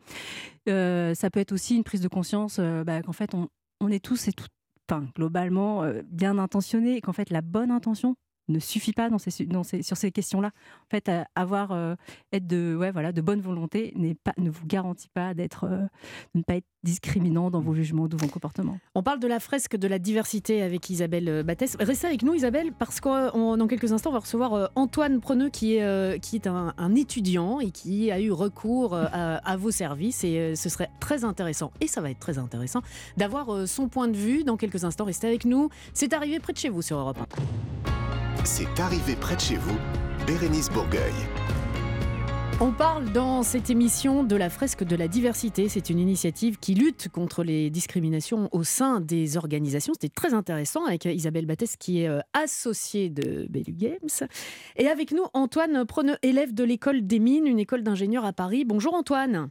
Euh, 0.68 1.14
ça 1.14 1.28
peut 1.28 1.40
être 1.40 1.52
aussi 1.52 1.76
une 1.76 1.84
prise 1.84 2.00
de 2.00 2.08
conscience 2.08 2.58
euh, 2.60 2.84
bah, 2.84 3.02
qu'en 3.02 3.12
fait, 3.12 3.34
on, 3.34 3.88
est 3.88 4.02
tous 4.02 4.28
et 4.28 4.32
toutes, 4.32 4.52
enfin, 4.88 5.04
globalement, 5.16 5.82
bien 6.06 6.38
intentionnés 6.38 6.96
et 6.96 7.00
qu'en 7.00 7.12
fait, 7.12 7.30
la 7.30 7.42
bonne 7.42 7.72
intention 7.72 8.14
ne 8.48 8.58
suffit 8.58 8.92
pas 8.92 9.08
dans 9.10 9.18
ces, 9.18 9.30
sur 9.82 9.96
ces 9.96 10.12
questions-là. 10.12 10.48
En 10.48 10.90
fait, 10.90 11.10
avoir 11.34 11.96
être 12.32 12.46
de 12.46 12.76
ouais 12.76 12.90
voilà 12.90 13.12
de 13.12 13.20
bonne 13.20 13.40
volonté 13.40 13.94
pas 14.22 14.32
ne 14.38 14.50
vous 14.50 14.66
garantit 14.66 15.08
pas 15.08 15.34
d'être 15.34 15.66
de 15.68 16.38
ne 16.38 16.42
pas 16.42 16.56
être 16.56 16.66
discriminant 16.82 17.50
dans 17.50 17.60
vos 17.60 17.74
jugements 17.74 18.04
ou 18.04 18.16
vos 18.16 18.28
comportements. 18.28 18.78
On 18.94 19.02
parle 19.02 19.18
de 19.18 19.26
la 19.26 19.40
fresque 19.40 19.76
de 19.76 19.88
la 19.88 19.98
diversité 19.98 20.62
avec 20.62 20.88
Isabelle 20.88 21.42
Battès. 21.42 21.76
Restez 21.80 22.06
avec 22.06 22.22
nous 22.22 22.34
Isabelle 22.34 22.72
parce 22.72 23.00
que 23.00 23.56
dans 23.56 23.66
quelques 23.66 23.92
instants 23.92 24.10
on 24.10 24.14
va 24.14 24.20
recevoir 24.20 24.70
Antoine 24.76 25.20
Preneux 25.20 25.50
qui 25.50 25.76
est 25.76 26.20
qui 26.20 26.36
est 26.36 26.46
un, 26.46 26.94
étudiant 26.94 27.60
et 27.60 27.70
qui 27.70 28.10
a 28.10 28.20
eu 28.20 28.30
recours 28.30 28.94
à, 28.94 29.36
à 29.36 29.56
vos 29.56 29.70
services 29.70 30.24
et 30.24 30.54
ce 30.54 30.68
serait 30.68 30.90
très 31.00 31.24
intéressant 31.24 31.72
et 31.80 31.88
ça 31.88 32.00
va 32.00 32.10
être 32.10 32.20
très 32.20 32.38
intéressant 32.38 32.82
d'avoir 33.16 33.66
son 33.66 33.88
point 33.88 34.08
de 34.08 34.16
vue 34.16 34.44
dans 34.44 34.56
quelques 34.56 34.84
instants. 34.84 35.04
Restez 35.04 35.26
avec 35.26 35.44
nous. 35.44 35.68
C'est 35.92 36.12
arrivé 36.12 36.38
près 36.40 36.52
de 36.52 36.58
chez 36.58 36.68
vous 36.68 36.82
sur 36.82 36.98
Europe 36.98 37.18
1. 37.18 38.05
C'est 38.44 38.80
arrivé 38.80 39.16
près 39.16 39.36
de 39.36 39.40
chez 39.40 39.56
vous, 39.56 39.76
Bérénice 40.26 40.70
Bourgueil. 40.70 41.12
On 42.58 42.72
parle 42.72 43.12
dans 43.12 43.42
cette 43.42 43.68
émission 43.68 44.24
de 44.24 44.34
la 44.34 44.48
fresque 44.48 44.82
de 44.82 44.96
la 44.96 45.08
diversité. 45.08 45.68
C'est 45.68 45.90
une 45.90 45.98
initiative 45.98 46.58
qui 46.58 46.74
lutte 46.74 47.08
contre 47.10 47.44
les 47.44 47.68
discriminations 47.68 48.48
au 48.52 48.64
sein 48.64 49.00
des 49.00 49.36
organisations. 49.36 49.92
C'était 49.92 50.08
très 50.08 50.32
intéressant 50.32 50.86
avec 50.86 51.04
Isabelle 51.04 51.44
Battès 51.44 51.76
qui 51.76 52.02
est 52.02 52.08
euh, 52.08 52.20
associée 52.32 53.10
de 53.10 53.46
Bellu 53.50 53.72
Games. 53.72 54.28
Et 54.76 54.88
avec 54.88 55.12
nous, 55.12 55.24
Antoine 55.34 55.84
Preneux, 55.84 56.16
élève 56.22 56.54
de 56.54 56.64
l'école 56.64 57.06
des 57.06 57.18
mines, 57.18 57.46
une 57.46 57.58
école 57.58 57.82
d'ingénieurs 57.82 58.24
à 58.24 58.32
Paris. 58.32 58.64
Bonjour 58.64 58.94
Antoine. 58.94 59.50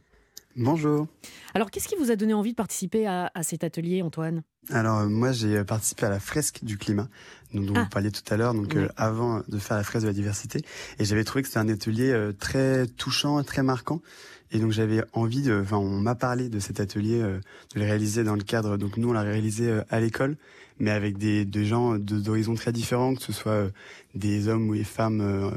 Bonjour. 0.56 1.06
Alors, 1.52 1.70
qu'est-ce 1.70 1.86
qui 1.86 1.96
vous 1.96 2.10
a 2.10 2.16
donné 2.16 2.32
envie 2.32 2.52
de 2.52 2.56
participer 2.56 3.06
à, 3.06 3.30
cet 3.42 3.62
atelier, 3.62 4.00
Antoine? 4.00 4.42
Alors, 4.70 5.00
euh, 5.00 5.08
moi, 5.08 5.30
j'ai 5.32 5.62
participé 5.64 6.06
à 6.06 6.08
la 6.08 6.18
fresque 6.18 6.60
du 6.64 6.78
climat, 6.78 7.08
dont, 7.52 7.74
ah. 7.76 7.82
vous 7.82 7.88
parliez 7.90 8.10
tout 8.10 8.22
à 8.32 8.38
l'heure, 8.38 8.54
donc 8.54 8.74
euh, 8.74 8.88
avant 8.96 9.42
de 9.48 9.58
faire 9.58 9.76
la 9.76 9.84
fresque 9.84 10.04
de 10.04 10.08
la 10.08 10.14
diversité. 10.14 10.62
Et 10.98 11.04
j'avais 11.04 11.24
trouvé 11.24 11.42
que 11.42 11.48
c'était 11.48 11.60
un 11.60 11.68
atelier 11.68 12.10
euh, 12.10 12.32
très 12.32 12.86
touchant, 12.86 13.42
très 13.42 13.62
marquant. 13.62 14.00
Et 14.50 14.58
donc, 14.58 14.72
j'avais 14.72 15.02
envie 15.12 15.42
de. 15.42 15.60
Enfin, 15.60 15.76
on 15.76 16.00
m'a 16.00 16.14
parlé 16.14 16.48
de 16.48 16.58
cet 16.58 16.80
atelier, 16.80 17.20
de 17.20 17.40
le 17.74 17.82
réaliser 17.82 18.24
dans 18.24 18.36
le 18.36 18.42
cadre. 18.42 18.78
Donc, 18.78 18.96
nous, 18.96 19.10
on 19.10 19.12
l'a 19.12 19.22
réalisé 19.22 19.80
à 19.90 20.00
l'école, 20.00 20.36
mais 20.78 20.90
avec 20.90 21.18
des, 21.18 21.44
des 21.44 21.66
gens 21.66 21.98
d'horizons 21.98 22.54
très 22.54 22.72
différents, 22.72 23.14
que 23.14 23.22
ce 23.22 23.32
soit 23.32 23.68
des 24.14 24.48
hommes 24.48 24.70
ou 24.70 24.74
des 24.74 24.84
femmes 24.84 25.52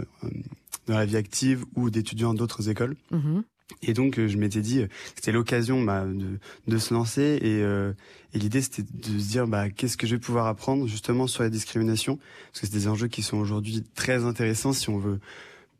dans 0.88 0.98
la 0.98 1.06
vie 1.06 1.18
active 1.18 1.65
ou 1.75 1.91
d'étudiants 1.91 2.34
d'autres 2.34 2.68
écoles. 2.68 2.98
Mmh 3.12 3.41
et 3.81 3.93
donc, 3.93 4.19
euh, 4.19 4.27
je 4.27 4.38
m'étais 4.38 4.61
dit, 4.61 4.81
que 4.81 4.89
c'était 5.15 5.31
l'occasion 5.31 5.81
bah, 5.83 6.05
de, 6.05 6.39
de, 6.67 6.77
se 6.77 6.93
lancer. 6.93 7.39
Et, 7.41 7.61
euh, 7.61 7.93
et 8.33 8.39
l'idée, 8.39 8.61
c'était 8.61 8.83
de 8.83 9.19
se 9.19 9.29
dire, 9.29 9.47
bah, 9.47 9.69
qu'est-ce 9.69 9.97
que 9.97 10.07
je 10.07 10.15
vais 10.15 10.19
pouvoir 10.19 10.47
apprendre 10.47 10.88
justement 10.88 11.27
sur 11.27 11.43
la 11.43 11.49
discrimination 11.49 12.17
Parce 12.17 12.61
que 12.61 12.67
c'est 12.67 12.73
des 12.73 12.88
enjeux 12.88 13.07
qui 13.07 13.21
sont 13.21 13.38
aujourd'hui 13.38 13.83
très 13.95 14.25
intéressants 14.25 14.73
si 14.73 14.89
on 14.89 14.97
veut 14.97 15.19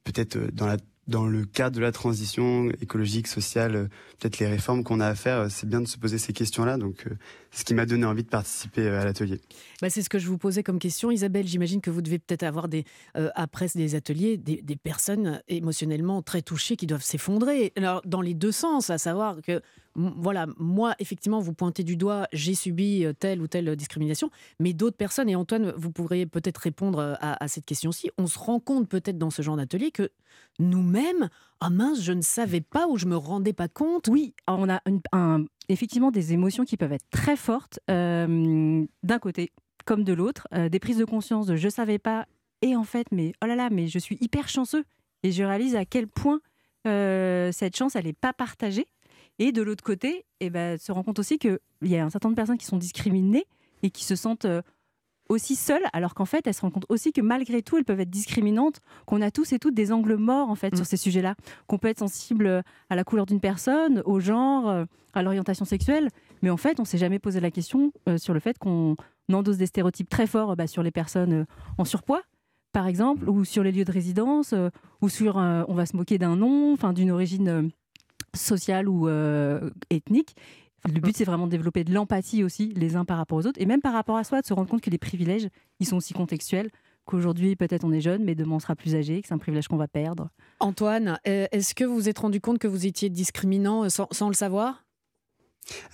peut-être 0.04 0.38
euh, 0.38 0.50
dans 0.54 0.68
la 0.68 0.78
dans 1.10 1.26
le 1.26 1.44
cadre 1.44 1.76
de 1.76 1.82
la 1.82 1.92
transition 1.92 2.70
écologique, 2.82 3.28
sociale, 3.28 3.76
euh, 3.76 3.84
peut-être 4.20 4.40
les 4.40 4.48
réformes 4.48 4.84
qu'on 4.84 5.00
a 5.00 5.08
à 5.08 5.16
faire, 5.16 5.40
euh, 5.40 5.48
c'est 5.50 5.68
bien 5.68 5.82
de 5.82 5.88
se 5.88 5.98
poser 5.98 6.18
ces 6.18 6.34
questions-là. 6.34 6.78
Donc, 6.78 7.04
euh, 7.08 7.16
c'est 7.52 7.62
ce 7.62 7.66
qui 7.66 7.74
m'a 7.74 7.86
donné 7.86 8.06
envie 8.06 8.24
de 8.24 8.30
participer 8.30 8.88
à 8.88 9.04
l'atelier. 9.04 9.42
Bah, 9.82 9.90
c'est 9.90 10.04
ce 10.04 10.10
que 10.10 10.20
je 10.20 10.28
vous 10.28 10.38
posais 10.38 10.62
comme 10.64 10.78
question. 10.80 11.10
Isabelle, 11.10 11.48
j'imagine 11.48 11.82
que 11.82 11.90
vous 11.90 12.02
devez 12.02 12.20
peut-être 12.20 12.44
avoir 12.44 12.68
des, 12.68 12.86
après 13.34 13.68
des 13.74 13.96
ateliers 13.96 14.38
des, 14.38 14.62
des, 14.62 14.76
personnes 14.76 15.42
émotionnellement 15.48 16.22
très 16.22 16.44
touchées 16.44 16.76
qui 16.76 16.86
doivent 16.86 17.04
s'effondrer. 17.04 17.74
Alors, 17.76 18.02
dans 18.06 18.22
les 18.22 18.36
deux 18.36 18.52
sens, 18.52 18.92
à 18.92 19.00
savoir 19.00 19.38
que 19.42 19.62
voilà, 19.96 20.48
moi, 20.58 20.96
effectivement, 21.00 21.40
vous 21.40 21.54
pointez 21.54 21.84
du 21.84 21.98
doigt, 21.98 22.28
j'ai 22.32 22.56
subi 22.56 23.06
euh, 23.06 23.14
telle 23.14 23.42
ou 23.42 23.48
telle 23.48 23.76
discrimination, 23.76 24.30
mais 24.60 24.74
d'autres 24.74 24.98
personnes, 24.98 25.30
et 25.30 25.36
Antoine, 25.36 25.74
vous 25.76 25.92
pourriez 25.92 26.26
peut-être 26.26 26.58
répondre 26.58 27.00
euh, 27.00 27.14
à, 27.20 27.48
cette 27.48 27.66
question-ci, 27.66 28.10
on 28.18 28.28
se 28.28 28.38
rend 28.38 28.60
compte 28.60 28.88
peut-être 28.88 29.18
dans 29.18 29.30
ce 29.30 29.42
genre 29.42 29.58
d'atelier 29.58 29.92
que 29.92 30.10
nous-mêmes, 30.60 31.30
ah 31.60 31.70
mince, 31.70 32.02
je 32.02 32.14
ne 32.14 32.22
savais 32.22 32.62
pas 32.62 32.88
ou 32.88 32.98
je 32.98 33.06
me 33.06 33.18
rendais 33.18 33.54
pas 33.54 33.68
compte. 33.68 34.08
Oui, 34.08 34.34
on 34.48 34.70
a 34.70 34.82
effectivement 35.68 36.12
des 36.12 36.34
émotions 36.34 36.66
qui 36.66 36.78
peuvent 36.78 36.94
être 36.94 37.10
très 37.12 37.36
fortes 37.36 37.80
euh, 37.90 38.86
d'un 39.04 39.20
côté 39.20 39.52
comme 39.86 40.04
de 40.04 40.14
l'autre, 40.14 40.48
des 40.70 40.80
prises 40.80 40.98
de 40.98 41.06
conscience 41.06 41.48
de 41.48 41.56
je 41.56 41.68
savais 41.68 41.98
pas 41.98 42.28
et 42.62 42.76
en 42.76 42.84
fait, 42.84 43.08
mais 43.12 43.34
oh 43.44 43.48
là 43.48 43.56
là, 43.56 43.70
mais 43.72 43.88
je 43.88 43.98
suis 43.98 44.18
hyper 44.22 44.48
chanceux 44.48 44.84
et 45.24 45.32
je 45.32 45.44
réalise 45.44 45.76
à 45.76 45.86
quel 45.86 46.08
point 46.08 46.42
cette 46.86 47.76
chance, 47.76 47.96
elle 47.96 48.06
n'est 48.06 48.14
pas 48.14 48.34
partagée. 48.34 48.86
Et 49.40 49.54
de 49.54 49.62
l'autre 49.62 49.84
côté, 49.84 50.26
eh 50.42 50.50
ben, 50.50 50.78
se 50.78 50.92
rend 50.92 51.02
compte 51.02 51.18
aussi 51.18 51.40
qu'il 51.40 51.60
y 51.82 51.96
a 51.96 52.04
un 52.04 52.10
certain 52.10 52.28
nombre 52.28 52.36
de 52.36 52.42
personnes 52.42 52.58
qui 52.58 52.66
sont 52.66 52.78
discriminées 52.78 53.46
et 53.82 53.90
qui 53.90 54.04
se 54.04 54.16
sentent 54.16 54.46
euh, 54.46 54.62
aussi 55.30 55.56
seules, 55.56 55.86
alors 55.94 56.14
qu'en 56.14 56.26
fait, 56.26 56.46
elles 56.46 56.54
se 56.54 56.62
rendent 56.62 56.74
compte 56.74 56.86
aussi 56.90 57.14
que 57.14 57.22
malgré 57.22 57.62
tout, 57.62 57.78
elles 57.78 57.86
peuvent 57.86 58.02
être 58.02 58.10
discriminantes, 58.10 58.82
qu'on 59.06 59.22
a 59.22 59.32
tous 59.32 59.54
et 59.54 59.60
toutes 59.60 59.76
des 59.76 59.94
angles 59.94 60.18
morts 60.18 60.50
en 60.50 60.56
fait 60.56 60.76
sur 60.76 60.84
mm. 60.84 60.88
ces 60.88 60.98
sujets-là, 60.98 61.36
qu'on 61.68 61.78
peut 61.78 61.88
être 61.88 62.00
sensible 62.00 62.48
euh, 62.48 62.62
à 62.90 62.96
la 62.98 63.06
couleur 63.06 63.26
d'une 63.26 63.40
personne, 63.40 64.02
au 64.06 64.20
genre, 64.20 64.68
euh, 64.68 64.86
à 65.14 65.24
l'orientation 65.24 65.64
sexuelle, 65.64 66.10
mais 66.42 66.50
en 66.50 66.58
fait, 66.58 66.82
on 66.82 66.86
s'est 66.86 66.98
jamais 66.98 67.20
posé 67.20 67.40
la 67.40 67.52
question 67.52 67.92
sur 68.18 68.34
le 68.34 68.40
fait 68.40 68.58
qu'on 68.58 68.96
endosse 69.32 69.58
des 69.58 69.66
stéréotypes 69.66 70.10
très 70.10 70.28
forts 70.28 70.56
bah, 70.56 70.68
sur 70.68 70.84
les 70.84 70.92
personnes 70.92 71.46
en 71.78 71.86
surpoids 71.86 72.22
par 72.72 72.86
exemple, 72.86 73.26
mm. 73.26 73.30
ou 73.30 73.46
sur 73.46 73.64
les 73.64 73.72
lieux 73.72 73.84
de 73.84 73.92
résidence, 73.92 74.54
ou 75.02 75.10
sur 75.10 75.38
on 75.38 75.74
va 75.74 75.88
se 75.88 75.98
moquer 75.98 76.20
d'un 76.20 76.36
nom, 76.36 76.72
enfin 76.74 76.94
d'une 76.94 77.10
origine 77.10 77.72
sociale 78.36 78.88
ou 78.88 79.08
euh, 79.08 79.70
ethnique. 79.90 80.36
Le 80.88 81.00
but, 81.02 81.16
c'est 81.16 81.26
vraiment 81.26 81.46
de 81.46 81.52
développer 81.52 81.84
de 81.84 81.94
l'empathie 81.94 82.44
aussi, 82.44 82.74
les 82.76 82.96
uns 82.96 83.06
par 83.06 83.18
rapport 83.18 83.38
aux 83.38 83.46
autres, 83.46 83.62
et 83.62 83.66
même 83.66 83.82
par 83.82 83.94
rapport 83.94 84.18
à 84.18 84.24
soi, 84.24 84.42
de 84.42 84.46
se 84.46 84.54
rendre 84.54 84.70
compte 84.70 84.82
que 84.82 84.90
les 84.90 84.98
privilèges, 84.98 85.48
ils 85.80 85.86
sont 85.86 85.98
aussi 85.98 86.14
contextuels, 86.14 86.70
qu'aujourd'hui, 87.06 87.56
peut-être 87.56 87.84
on 87.84 87.92
est 87.92 88.02
jeune, 88.02 88.24
mais 88.24 88.36
demain 88.36 88.56
on 88.56 88.60
sera 88.60 88.76
plus 88.76 88.96
âgé, 88.96 89.22
que 89.22 89.28
c'est 89.28 89.34
un 89.34 89.40
privilège 89.40 89.68
qu'on 89.68 89.78
va 89.78 89.88
perdre. 89.88 90.30
Antoine, 90.60 91.20
euh, 91.28 91.48
est-ce 91.52 91.76
que 91.76 91.84
vous 91.84 91.96
vous 91.96 92.10
êtes 92.10 92.20
rendu 92.20 92.40
compte 92.40 92.60
que 92.60 92.68
vous 92.68 92.86
étiez 92.86 93.10
discriminant 93.10 93.86
euh, 93.86 93.90
sans, 93.90 94.28
le 94.30 94.36
savoir? 94.36 94.86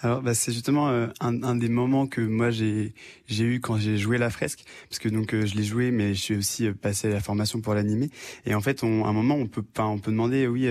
Alors, 0.02 0.21
bah, 0.21 0.34
c'est 0.36 0.54
justement 0.54 0.88
un, 1.19 1.56
des 1.56 1.67
moments 1.67 2.08
que 2.08 2.21
moi 2.21 2.50
j'ai 2.50 2.93
j'ai 3.26 3.43
eu 3.43 3.60
quand 3.60 3.78
j'ai 3.78 3.98
joué 3.98 4.17
la 4.17 4.30
fresque, 4.30 4.63
parce 4.88 5.00
que 5.00 5.10
donc 5.10 5.32
je 5.36 5.56
l'ai 5.56 5.63
joué, 5.63 5.91
mais 5.91 6.13
je 6.13 6.21
suis 6.21 6.36
aussi 6.38 6.71
passé 6.71 7.10
à 7.10 7.13
la 7.13 7.19
formation 7.19 7.60
pour 7.60 7.74
l'animer. 7.74 8.10
Et 8.45 8.56
en 8.56 8.62
fait, 8.62 8.84
à 8.84 8.86
un 8.86 9.12
moment, 9.12 9.36
on 9.36 9.48
peut, 9.48 9.65
on 9.80 10.00
peut 10.00 10.12
demander, 10.12 10.48
oui, 10.48 10.69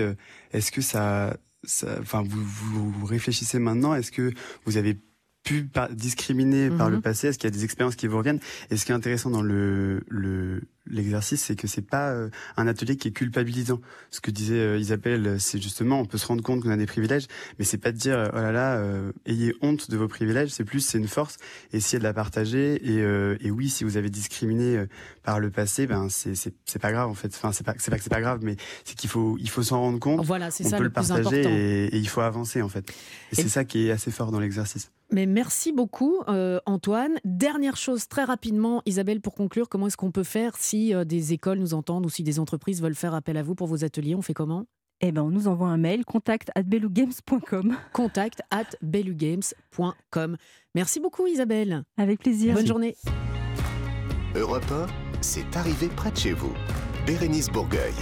est-ce 0.53 0.71
que 0.71 0.81
ça 0.81 1.37
enfin, 1.99 2.23
vous, 2.23 2.91
vous 2.91 3.05
réfléchissez 3.05 3.59
maintenant, 3.59 3.95
est-ce 3.95 4.11
que 4.11 4.31
vous 4.65 4.77
avez 4.77 4.97
pu 5.43 5.69
discriminer 5.91 6.69
par 6.69 6.89
le 6.89 6.97
mhm. 6.97 7.01
passé? 7.01 7.27
Est-ce 7.27 7.37
qu'il 7.37 7.49
y 7.49 7.53
a 7.53 7.55
des 7.55 7.63
expériences 7.63 7.95
qui 7.95 8.07
vous 8.07 8.17
reviennent? 8.17 8.39
Et 8.71 8.77
ce 8.77 8.85
qui 8.85 8.91
est 8.91 8.95
intéressant 8.95 9.29
dans 9.29 9.41
le, 9.41 10.03
le, 10.07 10.63
l'exercice, 10.87 11.43
c'est 11.43 11.55
que 11.55 11.67
c'est 11.67 11.81
pas 11.81 12.11
euh, 12.11 12.29
un 12.57 12.67
atelier 12.67 12.95
qui 12.97 13.07
est 13.07 13.11
culpabilisant. 13.11 13.79
Ce 14.11 14.21
que 14.21 14.31
disait 14.31 14.59
euh, 14.59 14.77
Isabelle, 14.77 15.37
c'est 15.39 15.61
justement, 15.61 15.99
on 15.99 16.05
peut 16.05 16.17
se 16.17 16.27
rendre 16.27 16.43
compte 16.43 16.61
qu'on 16.61 16.69
a 16.69 16.77
des 16.77 16.85
privilèges, 16.85 17.27
mais 17.57 17.65
c'est 17.65 17.77
pas 17.77 17.91
de 17.91 17.97
dire, 17.97 18.29
oh 18.33 18.37
là 18.37 18.51
là, 18.51 18.77
euh, 18.77 19.11
ayez 19.25 19.53
honte 19.61 19.89
de 19.89 19.97
vos 19.97 20.07
privilèges. 20.07 20.49
C'est 20.49 20.63
plus, 20.63 20.81
c'est 20.81 20.97
une 20.97 21.07
force. 21.07 21.37
Essayez 21.73 21.99
de 21.99 22.03
la 22.03 22.13
partager. 22.13 22.75
Et, 22.75 23.45
et 23.45 23.51
oui, 23.51 23.69
si 23.69 23.83
vous 23.83 23.97
avez 23.97 24.09
discriminé 24.09 24.85
par 25.23 25.39
le 25.39 25.49
passé, 25.49 25.87
ben 25.87 26.07
c'est 26.09 26.33
c'est 26.35 26.79
pas 26.79 26.91
grave 26.91 27.09
en 27.09 27.13
fait. 27.13 27.27
Enfin, 27.27 27.51
c'est 27.51 27.63
pas 27.63 27.73
c'est 27.77 27.91
pas 27.91 27.97
que 27.97 28.03
c'est 28.03 28.09
pas 28.09 28.21
grave, 28.21 28.39
mais 28.41 28.55
c'est 28.83 28.95
qu'il 28.95 29.09
faut 29.09 29.37
il 29.39 29.49
faut 29.49 29.63
s'en 29.63 29.79
rendre 29.79 29.99
compte. 29.99 30.23
Voilà, 30.25 30.51
c'est 30.51 30.63
ça 30.63 30.77
peut 30.77 30.83
le, 30.83 30.89
le 30.89 30.93
partager 30.93 31.43
et, 31.43 31.95
et, 31.95 31.97
il 31.97 32.07
faut 32.07 32.21
avancer 32.21 32.61
en 32.61 32.69
fait. 32.69 32.89
Et, 33.31 33.35
c'est 33.35 33.49
ça 33.49 33.63
qui 33.63 33.87
est 33.87 33.91
assez 33.91 34.11
fort 34.11 34.31
dans 34.31 34.39
l'exercice. 34.39 34.91
Mais 35.11 35.25
merci 35.25 35.71
beaucoup, 35.71 36.21
Antoine. 36.65 37.13
Dernière 37.23 37.77
chose, 37.77 38.07
très 38.07 38.23
rapidement, 38.23 38.81
Isabelle, 38.85 39.21
pour 39.21 39.35
conclure, 39.35 39.69
comment 39.69 39.87
est-ce 39.87 39.97
qu'on 39.97 40.11
peut 40.11 40.23
faire 40.23 40.57
si 40.57 40.74
si 40.75 40.93
euh, 40.93 41.05
des 41.05 41.33
écoles 41.33 41.59
nous 41.59 41.73
entendent 41.73 42.05
ou 42.05 42.09
si 42.09 42.23
des 42.23 42.39
entreprises 42.39 42.81
veulent 42.81 42.95
faire 42.95 43.13
appel 43.13 43.37
à 43.37 43.43
vous 43.43 43.55
pour 43.55 43.67
vos 43.67 43.83
ateliers, 43.83 44.15
on 44.15 44.21
fait 44.21 44.33
comment? 44.33 44.65
Eh 45.01 45.11
ben, 45.11 45.21
on 45.23 45.29
nous 45.29 45.47
envoie 45.47 45.67
un 45.67 45.77
mail, 45.77 46.05
contact 46.05 46.51
at 46.55 46.63
belugames.com. 46.63 47.75
Contact 47.93 48.41
at 48.49 48.75
belugames.com. 48.81 50.37
Merci 50.73 50.99
beaucoup 50.99 51.27
Isabelle. 51.27 51.83
Avec 51.97 52.19
plaisir. 52.19 52.53
Bonne 52.53 52.67
journée. 52.67 52.95
Europe 54.35 54.69
1, 54.71 54.87
c'est 55.21 55.55
arrivé 55.55 55.87
près 55.87 56.11
de 56.11 56.17
chez 56.17 56.33
vous. 56.33 56.53
Bérénice 57.05 57.49
Bourgueil. 57.49 57.93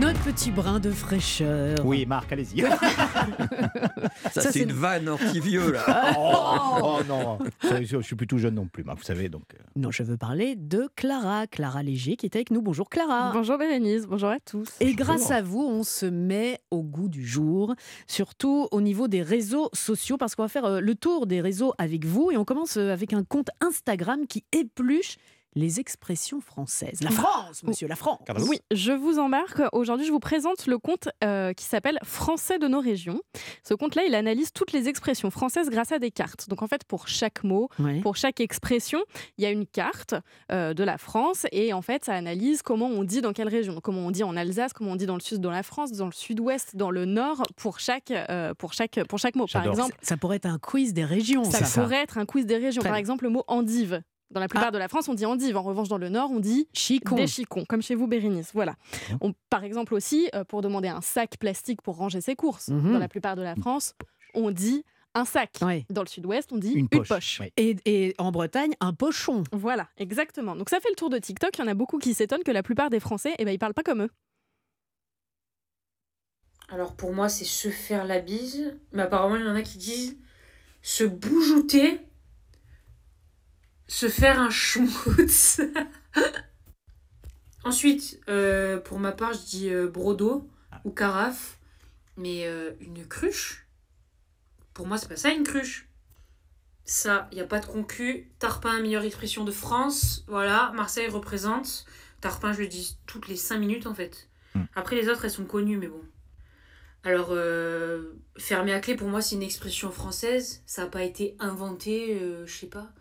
Notre 0.00 0.24
petit 0.24 0.50
brin 0.50 0.80
de 0.80 0.90
fraîcheur. 0.90 1.78
Oui, 1.84 2.04
Marc, 2.04 2.32
allez-y. 2.32 2.62
ça, 4.32 4.40
c'est 4.40 4.60
une 4.60 4.72
vanne 4.72 5.08
anti-vieux, 5.08 5.70
là. 5.70 6.14
oh, 6.18 6.80
oh, 6.82 6.98
non, 7.06 7.38
je 7.62 8.00
suis 8.00 8.16
plutôt 8.16 8.36
jeune 8.36 8.54
non 8.54 8.66
plus, 8.66 8.82
Marc, 8.82 8.98
vous 8.98 9.04
savez. 9.04 9.28
donc. 9.28 9.44
Euh. 9.54 9.62
Non, 9.76 9.92
je 9.92 10.02
veux 10.02 10.16
parler 10.16 10.56
de 10.56 10.88
Clara, 10.96 11.46
Clara 11.46 11.84
Léger, 11.84 12.16
qui 12.16 12.26
est 12.26 12.34
avec 12.34 12.50
nous. 12.50 12.60
Bonjour 12.60 12.90
Clara. 12.90 13.30
Bonjour 13.32 13.56
Bérénice, 13.56 14.06
bonjour 14.06 14.30
à 14.30 14.40
tous. 14.40 14.68
Et 14.80 14.94
grâce 14.94 15.30
à 15.30 15.42
vous, 15.42 15.62
on 15.62 15.84
se 15.84 16.06
met 16.06 16.58
au 16.72 16.82
goût 16.82 17.08
du 17.08 17.24
jour, 17.24 17.76
surtout 18.08 18.66
au 18.72 18.80
niveau 18.80 19.06
des 19.06 19.22
réseaux 19.22 19.70
sociaux, 19.74 20.16
parce 20.16 20.34
qu'on 20.34 20.42
va 20.42 20.48
faire 20.48 20.64
euh, 20.64 20.80
le 20.80 20.96
tour 20.96 21.28
des 21.28 21.40
réseaux 21.40 21.72
avec 21.78 22.04
vous. 22.04 22.32
Et 22.32 22.36
on 22.36 22.44
commence 22.44 22.78
euh, 22.78 22.92
avec 22.92 23.12
un 23.12 23.22
compte 23.22 23.50
Instagram 23.60 24.26
qui 24.26 24.44
épluche 24.50 25.18
les 25.54 25.78
expressions 25.80 26.40
françaises. 26.40 27.00
La 27.02 27.10
France, 27.10 27.62
monsieur, 27.62 27.86
la 27.86 27.96
France. 27.96 28.18
Oui, 28.48 28.58
je 28.72 28.92
vous 28.92 29.18
embarque. 29.18 29.62
Aujourd'hui, 29.72 30.06
je 30.06 30.10
vous 30.12 30.18
présente 30.20 30.66
le 30.66 30.78
compte 30.78 31.08
euh, 31.22 31.52
qui 31.52 31.64
s'appelle 31.64 31.98
Français 32.02 32.58
de 32.58 32.66
nos 32.66 32.80
régions. 32.80 33.20
Ce 33.62 33.72
compte-là, 33.74 34.02
il 34.06 34.14
analyse 34.14 34.52
toutes 34.52 34.72
les 34.72 34.88
expressions 34.88 35.30
françaises 35.30 35.70
grâce 35.70 35.92
à 35.92 35.98
des 35.98 36.10
cartes. 36.10 36.48
Donc, 36.48 36.62
en 36.62 36.66
fait, 36.66 36.84
pour 36.84 37.06
chaque 37.08 37.44
mot, 37.44 37.68
Ouais. 37.78 38.00
pour 38.00 38.16
chaque 38.16 38.40
expression, 38.40 39.00
il 39.38 39.44
y 39.44 39.46
a 39.46 39.50
une 39.50 39.66
carte 39.66 40.14
euh, 40.50 40.74
de 40.74 40.82
la 40.84 40.98
France 40.98 41.46
et 41.52 41.72
en 41.72 41.82
fait, 41.82 42.04
ça 42.04 42.14
analyse 42.14 42.62
comment 42.62 42.86
on 42.86 43.04
dit 43.04 43.20
dans 43.20 43.32
quelle 43.32 43.48
région. 43.48 43.80
Comment 43.80 44.06
on 44.06 44.10
dit 44.10 44.24
en 44.24 44.36
Alsace, 44.36 44.72
comment 44.72 44.92
on 44.92 44.96
dit 44.96 45.06
dans 45.06 45.14
le 45.14 45.20
sud, 45.20 45.40
dans 45.40 45.50
la 45.50 45.62
France, 45.62 45.92
dans 45.92 46.06
le 46.06 46.12
sud-ouest, 46.12 46.74
dans 46.76 46.90
le 46.90 47.04
nord, 47.04 47.42
pour 47.56 47.78
chaque, 47.80 48.10
euh, 48.10 48.54
pour 48.54 48.72
chaque, 48.72 48.98
pour 49.08 49.18
chaque 49.18 49.36
mot. 49.36 49.46
Par 49.52 49.66
exemple, 49.66 49.94
Ça 50.02 50.16
pourrait 50.16 50.36
être 50.36 50.46
un 50.46 50.58
quiz 50.58 50.92
des 50.94 51.04
régions. 51.04 51.44
ça, 51.44 51.64
ça. 51.64 51.82
pourrait 51.82 52.02
être 52.02 52.18
un 52.18 52.26
quiz 52.26 52.44
des 52.46 52.56
régions. 52.56 52.80
Très 52.80 52.88
Par 52.90 52.94
bien. 52.96 53.00
exemple, 53.00 53.24
le 53.24 53.30
mot 53.30 53.44
endive. 53.46 54.02
Dans 54.34 54.40
la 54.40 54.48
plupart 54.48 54.72
de 54.72 54.78
la 54.78 54.88
France, 54.88 55.08
on 55.08 55.14
dit 55.14 55.24
endive. 55.26 55.56
En 55.56 55.62
revanche, 55.62 55.88
dans 55.88 55.96
le 55.98 56.08
nord, 56.08 56.30
on 56.32 56.40
dit 56.40 56.68
Chicon. 56.74 57.14
des 57.14 57.26
chicons, 57.28 57.64
comme 57.68 57.80
chez 57.82 57.94
vous, 57.94 58.06
Bérénice. 58.08 58.50
Voilà. 58.52 58.74
On, 59.20 59.32
par 59.48 59.64
exemple 59.64 59.94
aussi, 59.94 60.28
euh, 60.34 60.44
pour 60.44 60.60
demander 60.60 60.88
un 60.88 61.00
sac 61.00 61.36
plastique 61.38 61.80
pour 61.82 61.96
ranger 61.96 62.20
ses 62.20 62.34
courses, 62.34 62.68
Mhm. 62.68 62.92
dans 62.92 62.98
la 62.98 63.08
plupart 63.08 63.36
de 63.36 63.42
la 63.42 63.54
France, 63.56 63.94
on 64.34 64.50
dit 64.50 64.84
un 65.14 65.24
sac. 65.24 65.58
Ouais. 65.62 65.86
Dans 65.90 66.02
le 66.02 66.08
sud-ouest, 66.08 66.50
on 66.52 66.58
dit 66.58 66.72
Une 66.72 66.88
poche. 66.88 67.40
Et 67.56 68.14
en 68.18 68.32
Bretagne, 68.32 68.74
un 68.80 68.92
pochon. 68.92 69.44
Voilà, 69.52 69.88
exactement. 69.96 70.56
Donc 70.56 70.68
ça 70.68 70.80
fait 70.80 70.88
le 70.90 70.96
tour 70.96 71.08
de 71.10 71.18
TikTok. 71.18 71.56
Il 71.56 71.60
y 71.60 71.64
en 71.64 71.68
a 71.68 71.74
beaucoup 71.74 71.98
qui 71.98 72.14
s'étonnent 72.14 72.42
que 72.42 72.50
la 72.50 72.64
plupart 72.64 72.90
des 72.90 72.98
Français, 72.98 73.34
eh 73.38 73.44
ben, 73.44 73.52
ils 73.52 73.58
parlent 73.60 73.74
pas 73.74 73.84
comme 73.84 74.02
eux. 74.02 74.10
Alors 76.68 76.96
pour 76.96 77.12
moi, 77.12 77.28
c'est 77.28 77.44
se 77.44 77.68
faire 77.68 78.04
la 78.04 78.18
bise. 78.20 78.76
Mais 78.92 79.02
apparemment, 79.02 79.36
il 79.36 79.44
y 79.44 79.48
en 79.48 79.54
a 79.54 79.62
qui 79.62 79.78
disent 79.78 80.16
se 80.82 81.04
boujouter, 81.04 82.00
se 83.94 84.08
faire 84.08 84.40
un 84.40 84.50
schmutz. 84.50 85.60
Ensuite, 87.64 88.20
euh, 88.28 88.80
pour 88.80 88.98
ma 88.98 89.12
part, 89.12 89.32
je 89.34 89.46
dis 89.46 89.70
euh, 89.70 89.88
brodo 89.88 90.50
ou 90.84 90.90
carafe. 90.90 91.58
Mais 92.16 92.46
euh, 92.46 92.72
une 92.80 93.06
cruche, 93.06 93.66
pour 94.72 94.86
moi, 94.86 94.98
c'est 94.98 95.08
pas 95.08 95.16
ça 95.16 95.30
une 95.30 95.44
cruche. 95.44 95.88
Ça, 96.84 97.28
il 97.30 97.36
n'y 97.36 97.40
a 97.40 97.46
pas 97.46 97.60
de 97.60 97.66
concu. 97.66 98.32
Tarpin, 98.40 98.80
meilleure 98.80 99.04
expression 99.04 99.44
de 99.44 99.52
France. 99.52 100.24
Voilà, 100.26 100.72
Marseille 100.74 101.08
représente. 101.08 101.86
Tarpin, 102.20 102.52
je 102.52 102.62
le 102.62 102.66
dis 102.66 102.98
toutes 103.06 103.28
les 103.28 103.36
5 103.36 103.58
minutes 103.58 103.86
en 103.86 103.94
fait. 103.94 104.28
Hmm. 104.54 104.64
Après, 104.74 104.96
les 104.96 105.08
autres, 105.08 105.24
elles 105.24 105.30
sont 105.30 105.46
connues, 105.46 105.78
mais 105.78 105.88
bon. 105.88 106.02
Alors, 107.04 107.36
fermer 108.38 108.72
à 108.72 108.80
clé, 108.80 108.96
pour 108.96 109.08
moi, 109.08 109.20
c'est 109.20 109.36
une 109.36 109.42
expression 109.42 109.90
française. 109.90 110.62
Ça 110.66 110.82
n'a 110.82 110.88
pas 110.88 111.02
été 111.02 111.36
inventé, 111.38 112.18
je 112.46 112.52
sais 112.52 112.66
pas. 112.66 112.92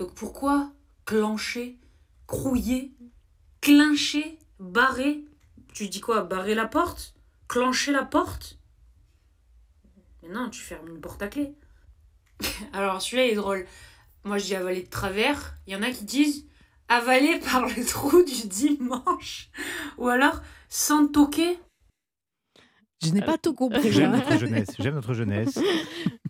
Donc 0.00 0.14
pourquoi 0.14 0.72
clencher, 1.04 1.76
crouiller, 2.26 2.90
clincher, 3.60 4.38
barrer? 4.58 5.22
Tu 5.74 5.90
dis 5.90 6.00
quoi 6.00 6.22
Barrer 6.22 6.54
la 6.54 6.66
porte? 6.66 7.14
Clencher 7.48 7.92
la 7.92 8.04
porte? 8.04 8.58
Mais 10.22 10.30
non, 10.30 10.48
tu 10.48 10.58
fermes 10.58 10.88
une 10.88 11.02
porte 11.02 11.20
à 11.20 11.28
clé. 11.28 11.52
Alors 12.72 13.02
celui-là 13.02 13.26
il 13.26 13.32
est 13.32 13.34
drôle. 13.34 13.66
Moi 14.24 14.38
je 14.38 14.46
dis 14.46 14.54
avaler 14.54 14.84
de 14.84 14.88
travers. 14.88 15.58
Il 15.66 15.74
y 15.74 15.76
en 15.76 15.82
a 15.82 15.90
qui 15.90 16.04
disent 16.04 16.46
avaler 16.88 17.38
par 17.52 17.66
le 17.66 17.84
trou 17.84 18.22
du 18.22 18.48
dimanche. 18.48 19.50
Ou 19.98 20.08
alors 20.08 20.40
sans 20.70 21.08
toquer. 21.08 21.58
Je 23.02 23.10
n'ai 23.12 23.22
pas 23.22 23.38
tout 23.38 23.54
compris. 23.54 23.90
J'aime 23.92 24.12
hein. 24.14 24.18
notre 24.18 24.38
jeunesse. 24.38 24.68
J'aime 24.78 24.94
notre 24.94 25.14
jeunesse. 25.14 25.58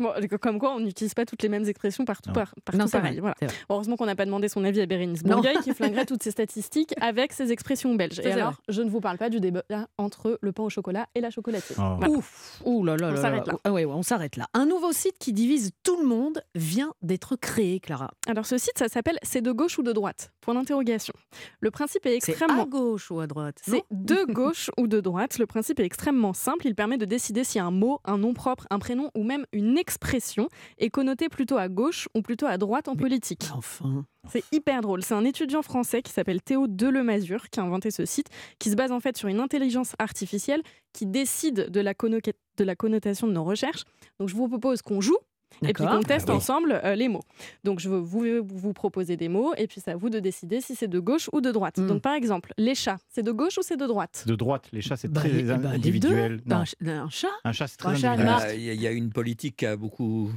Bon, 0.01 0.15
comme 0.41 0.59
quoi, 0.59 0.73
on 0.75 0.81
n'utilise 0.81 1.13
pas 1.13 1.27
toutes 1.27 1.43
les 1.43 1.51
mêmes 1.51 1.67
expressions 1.69 2.07
partout, 2.07 2.31
Non. 2.31 2.35
par, 2.35 2.55
partout 2.65 2.79
Non, 2.79 2.87
c'est 2.87 2.93
pareil. 2.97 3.13
vrai, 3.13 3.21
Voilà. 3.21 3.35
c'est 3.39 3.47
vrai. 3.49 3.55
Heureusement 3.69 3.97
qu'on 3.97 4.07
n'a 4.07 4.17
pas 4.17 4.25
demandé 4.25 4.49
son 4.49 4.65
avis 4.65 4.81
à 4.81 4.87
Bérénice. 4.87 5.23
Bourgueil 5.23 5.59
qui 5.63 5.75
flinguerait 5.75 6.07
toutes 6.07 6.23
ces 6.23 6.31
statistiques 6.31 6.95
avec 7.03 7.35
ses 7.35 7.53
expressions 7.53 7.95
belges. 7.97 8.19
Et 8.19 8.23
c'est 8.23 8.33
alors, 8.33 8.53
vrai. 8.53 8.61
je 8.71 8.81
ne 8.81 8.89
vous 8.89 9.01
parle 9.03 9.19
pas 9.19 9.29
du 9.29 9.41
débat 9.41 9.63
entre 9.99 10.39
le 10.41 10.53
pain 10.53 10.63
au 10.63 10.71
chocolat 10.71 11.07
et 11.15 11.21
la 11.21 11.29
chocolatine. 11.29 11.77
Oh. 11.79 11.97
Voilà. 11.99 12.15
Ouf, 12.15 12.63
ouh 12.65 12.83
là 12.83 12.97
là 12.97 13.11
On 13.13 13.17
s'arrête 13.21 13.47
là. 13.47 13.55
Ah 13.63 13.73
ouais, 13.73 13.85
ouais, 13.85 13.93
on 13.95 14.03
s'arrête 14.03 14.37
là. 14.37 14.47
Un 14.55 14.65
nouveau 14.65 14.93
site 14.93 15.19
qui 15.19 15.35
divise 15.35 15.73
tout 15.83 16.01
le 16.01 16.07
monde 16.07 16.41
vient 16.55 16.95
d'être 17.03 17.37
créé, 17.37 17.79
Clara. 17.79 18.11
Alors 18.27 18.47
ce 18.47 18.57
site, 18.57 18.79
ça 18.79 18.89
s'appelle 18.89 19.19
C'est 19.23 19.43
de 19.43 19.53
gauche 19.53 19.79
ou 19.79 19.83
de 19.83 19.93
droite? 19.93 20.33
Point 20.41 20.55
d'interrogation. 20.55 21.13
Le 21.61 21.71
principe 21.71 22.07
est 22.07 22.21
C'est 22.23 22.33
extrêmement... 22.33 22.63
à 22.63 22.67
gauche 22.67 23.11
ou 23.11 23.21
à 23.21 23.27
droite 23.27 23.59
C'est 23.67 23.85
de 23.91 24.25
gauche 24.33 24.71
ou 24.79 24.87
de 24.87 25.01
droite. 25.01 25.39
Le 25.39 25.45
principe 25.45 25.79
est 25.79 25.85
extrêmement 25.85 26.33
simple. 26.33 26.60
Il 26.65 26.75
permet 26.75 26.99
de 26.99 27.05
décider 27.05 27.45
si 27.45 27.59
un 27.59 27.71
mot, 27.71 28.01
un 28.05 28.19
nom 28.19 28.35
propre, 28.35 28.67
un 28.71 28.79
prénom 28.79 29.11
ou 29.17 29.25
même 29.25 29.47
une 29.53 29.79
expression 29.79 30.49
est 30.79 30.91
connoté 30.91 31.29
plutôt 31.29 31.57
à 31.57 31.69
gauche 31.69 32.09
ou 32.15 32.23
plutôt 32.23 32.47
à 32.47 32.59
droite 32.59 32.89
en 32.89 32.97
politique. 32.97 33.49
Enfin. 33.55 34.05
C'est 34.31 34.45
hyper 34.53 34.83
drôle. 34.83 35.03
C'est 35.03 35.15
un 35.15 35.25
étudiant 35.25 35.63
français 35.63 36.03
qui 36.03 36.13
s'appelle 36.13 36.43
Théo 36.43 36.67
Delemazure 36.67 37.49
qui 37.51 37.59
a 37.61 37.63
inventé 37.63 37.91
ce 37.91 38.05
site, 38.05 38.29
qui 38.59 38.71
se 38.71 38.77
base 38.77 38.93
en 38.93 39.01
fait 39.01 39.17
sur 39.17 39.29
une 39.29 39.41
intelligence 39.41 39.95
artificielle 39.99 40.63
qui 40.93 41.07
décide 41.07 41.71
de 41.71 41.81
la, 41.81 41.95
conno- 41.95 42.21
de 42.21 42.65
la 42.65 42.77
connotation 42.77 43.27
de 43.27 43.33
nos 43.33 43.45
recherches. 43.45 43.85
Donc 44.19 44.29
je 44.29 44.35
vous 44.35 44.49
propose 44.49 44.83
qu'on 44.83 45.01
joue. 45.01 45.17
Et 45.63 45.73
puis 45.73 45.87
qu'on 45.87 46.03
teste 46.03 46.29
Ah 46.29 46.33
oui. 46.33 46.37
ensemble 46.39 46.81
euh, 46.85 46.95
les 46.95 47.09
mots. 47.09 47.23
Donc 47.65 47.81
je 47.81 47.89
veux 47.89 47.99
vous, 47.99 48.25
vous 48.43 48.73
proposer 48.73 49.17
des 49.17 49.29
mots 49.29 49.53
et 49.57 49.67
puis 49.67 49.81
c'est 49.85 49.91
à 49.91 49.97
vous 49.97 50.09
de 50.11 50.19
décider 50.19 50.61
si 50.61 50.75
c'est 50.75 50.89
de 50.89 50.99
gauche 51.01 51.29
ou 51.33 51.41
de 51.41 51.51
droite. 51.51 51.81
Donc 51.81 52.03
par 52.03 52.15
exemple, 52.15 52.53
les 52.59 52.75
chats, 52.75 52.99
c'est 53.09 53.23
de 53.23 53.33
gauche 53.33 53.59
ou 53.59 53.63
c'est 53.63 53.77
de 53.77 53.87
droite? 53.87 54.25
De 54.27 54.35
droite, 54.35 54.69
les 54.73 54.81
chats, 54.81 54.97
c'est 54.97 55.09
Bah, 55.13 55.21
très 55.21 55.43
bah, 55.43 55.71
individuel. 55.71 56.41
Un, 56.51 56.65
ch- 56.65 56.75
un 56.87 57.09
chat 57.11 57.29
un 57.45 57.53
chat, 57.53 57.67
c'est 57.69 57.77
très 57.77 57.97
chat, 57.97 58.13
individuel. 58.13 58.39
Euh, 58.43 58.55
Il 58.55 58.81
y, 58.81 58.87
a- 58.87 58.93
une 58.93 59.11
politique 59.11 59.57
qui 59.57 59.67
a 59.67 59.77
beaucoup 59.77 60.31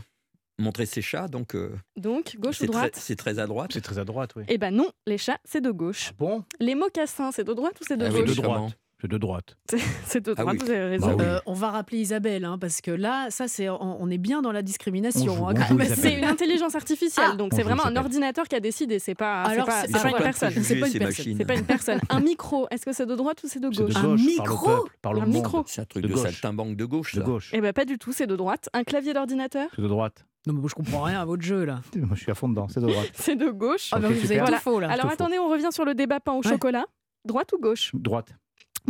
montré 0.59 0.85
ses 0.85 1.01
chats, 1.01 1.27
donc 1.27 1.55
euh, 1.55 1.75
Donc 1.97 2.35
gauche 2.39 2.61
ou 2.61 2.65
droite? 2.67 2.95
c'est 2.95 3.15
très 3.15 3.39
à 3.39 3.47
droite. 3.47 3.71
C'est 3.73 3.81
très 3.81 3.97
à 3.99 4.05
droite, 4.05 4.31
oui. 4.35 4.43
Eh 4.47 4.57
ben 4.57 4.71
non, 4.71 4.89
les 5.07 5.17
chats, 5.17 5.39
c'est 5.45 5.61
de 5.61 5.71
gauche. 5.71 6.09
Ah 6.11 6.15
bon? 6.17 6.43
Les 6.59 6.75
mocassins, 6.75 7.31
c'est 7.31 7.43
de 7.43 7.53
droite 7.53 7.79
ou 7.81 7.83
c'est 7.87 7.97
de 7.97 8.05
Ah 8.05 8.09
oui, 8.11 8.19
gauche? 8.21 8.35
de 8.35 8.41
Comment 8.41 8.67
droite. 8.67 8.77
C'est 9.03 9.09
de 9.11 9.17
droite. 9.17 9.57
C'est 10.05 10.21
de 10.25 10.33
Ah 10.37 10.41
droite, 10.43 10.55
oui. 10.61 10.65
vous 10.65 10.71
avez 10.71 10.85
raison. 10.85 11.07
Bah 11.07 11.15
oui. 11.19 11.23
Euh, 11.25 11.39
on 11.45 11.51
va 11.53 11.71
rappeler 11.71 11.97
Isabelle, 11.97 12.45
hein, 12.45 12.57
parce 12.57 12.79
que 12.79 12.89
là, 12.89 13.27
ça, 13.31 13.49
c'est, 13.49 13.67
on, 13.67 14.01
on 14.01 14.09
est 14.09 14.17
bien 14.17 14.41
dans 14.41 14.53
la 14.53 14.61
discrimination. 14.61 15.49
Hein. 15.49 15.53
C'est 15.93 16.13
une 16.17 16.23
intelligence 16.23 16.73
artificielle, 16.75 17.31
Ah. 17.33 17.35
donc 17.35 17.51
On 17.51 17.55
c'est 17.57 17.63
vraiment 17.63 17.85
un 17.85 17.97
ordinateur 17.97 18.47
qui 18.47 18.55
a 18.55 18.61
décidé. 18.61 18.99
C'est 18.99 19.13
pas, 19.13 19.41
Alors, 19.43 19.65
pas, 19.65 19.81
c'est- 19.81 19.87
c'est 19.87 20.01
pas 20.01 20.09
une 20.09 20.17
personne. 20.23 20.51
C'est 20.63 20.79
pas 20.79 20.87
une 20.87 20.99
personne. 20.99 21.35
C'est 21.37 21.45
pas 21.45 21.55
une 21.55 21.65
personne. 21.65 21.99
Un 22.09 22.21
micro, 22.21 22.65
est-ce 22.71 22.85
que 22.85 22.93
c'est 22.93 23.05
de 23.05 23.15
droite 23.15 23.43
ou 23.43 23.47
c'est 23.49 23.59
de 23.59 23.67
gauche. 23.67 23.93
Un 23.97 24.15
micro 24.15 24.65
peuple, 24.83 24.97
par 25.01 25.13
le 25.13 25.19
Un 25.21 25.25
micro. 25.25 25.63
C'est 25.67 25.81
un 25.81 25.85
truc 25.85 26.05
De 26.05 26.15
saltimbanque 26.15 26.77
de 26.77 26.85
gauche. 26.85 27.13
De 27.15 27.21
gauche. 27.21 27.49
Eh 27.53 27.59
ben 27.59 27.73
pas 27.73 27.83
du 27.83 27.97
tout, 27.97 28.13
c'est 28.13 28.25
de 28.27 28.37
droite. 28.37 28.69
Un 28.73 28.85
clavier 28.85 29.13
d'ordinateur, 29.13 29.67
C'est 29.75 29.81
de 29.81 29.87
droite. 29.89 30.25
Non, 30.47 30.53
mais 30.53 30.59
moi, 30.61 30.69
je 30.69 30.75
comprends 30.75 31.01
rien 31.03 31.19
à 31.21 31.25
votre 31.25 31.41
jeu, 31.43 31.65
là. 31.65 31.81
Moi, 31.95 32.09
je 32.15 32.21
suis 32.21 32.31
à 32.31 32.35
fond 32.35 32.47
dedans. 32.49 32.67
C'est 32.69 32.79
de 32.81 32.87
droite. 32.87 33.09
c'est 33.13 33.35
de 33.35 33.49
gauche. 33.49 33.89
Ah, 33.91 33.97
Ok, 33.97 34.03
vous 34.05 34.13
super. 34.13 34.29
avez 34.29 34.39
Voilà. 34.39 34.57
tout 34.57 34.63
faux, 34.63 34.79
là. 34.79 34.87
Alors 34.87 35.01
tout 35.03 35.07
faux. 35.09 35.13
attendez, 35.13 35.39
on 35.39 35.49
revient 35.49 35.69
sur 35.71 35.83
le 35.85 35.93
débat 35.93 36.19
pain 36.21 36.33
au 36.33 36.41
Ouais. 36.41 36.49
chocolat. 36.49 36.85
Droite 37.25 37.51
ou 37.53 37.59
gauche? 37.59 37.91
Droite. 37.93 38.33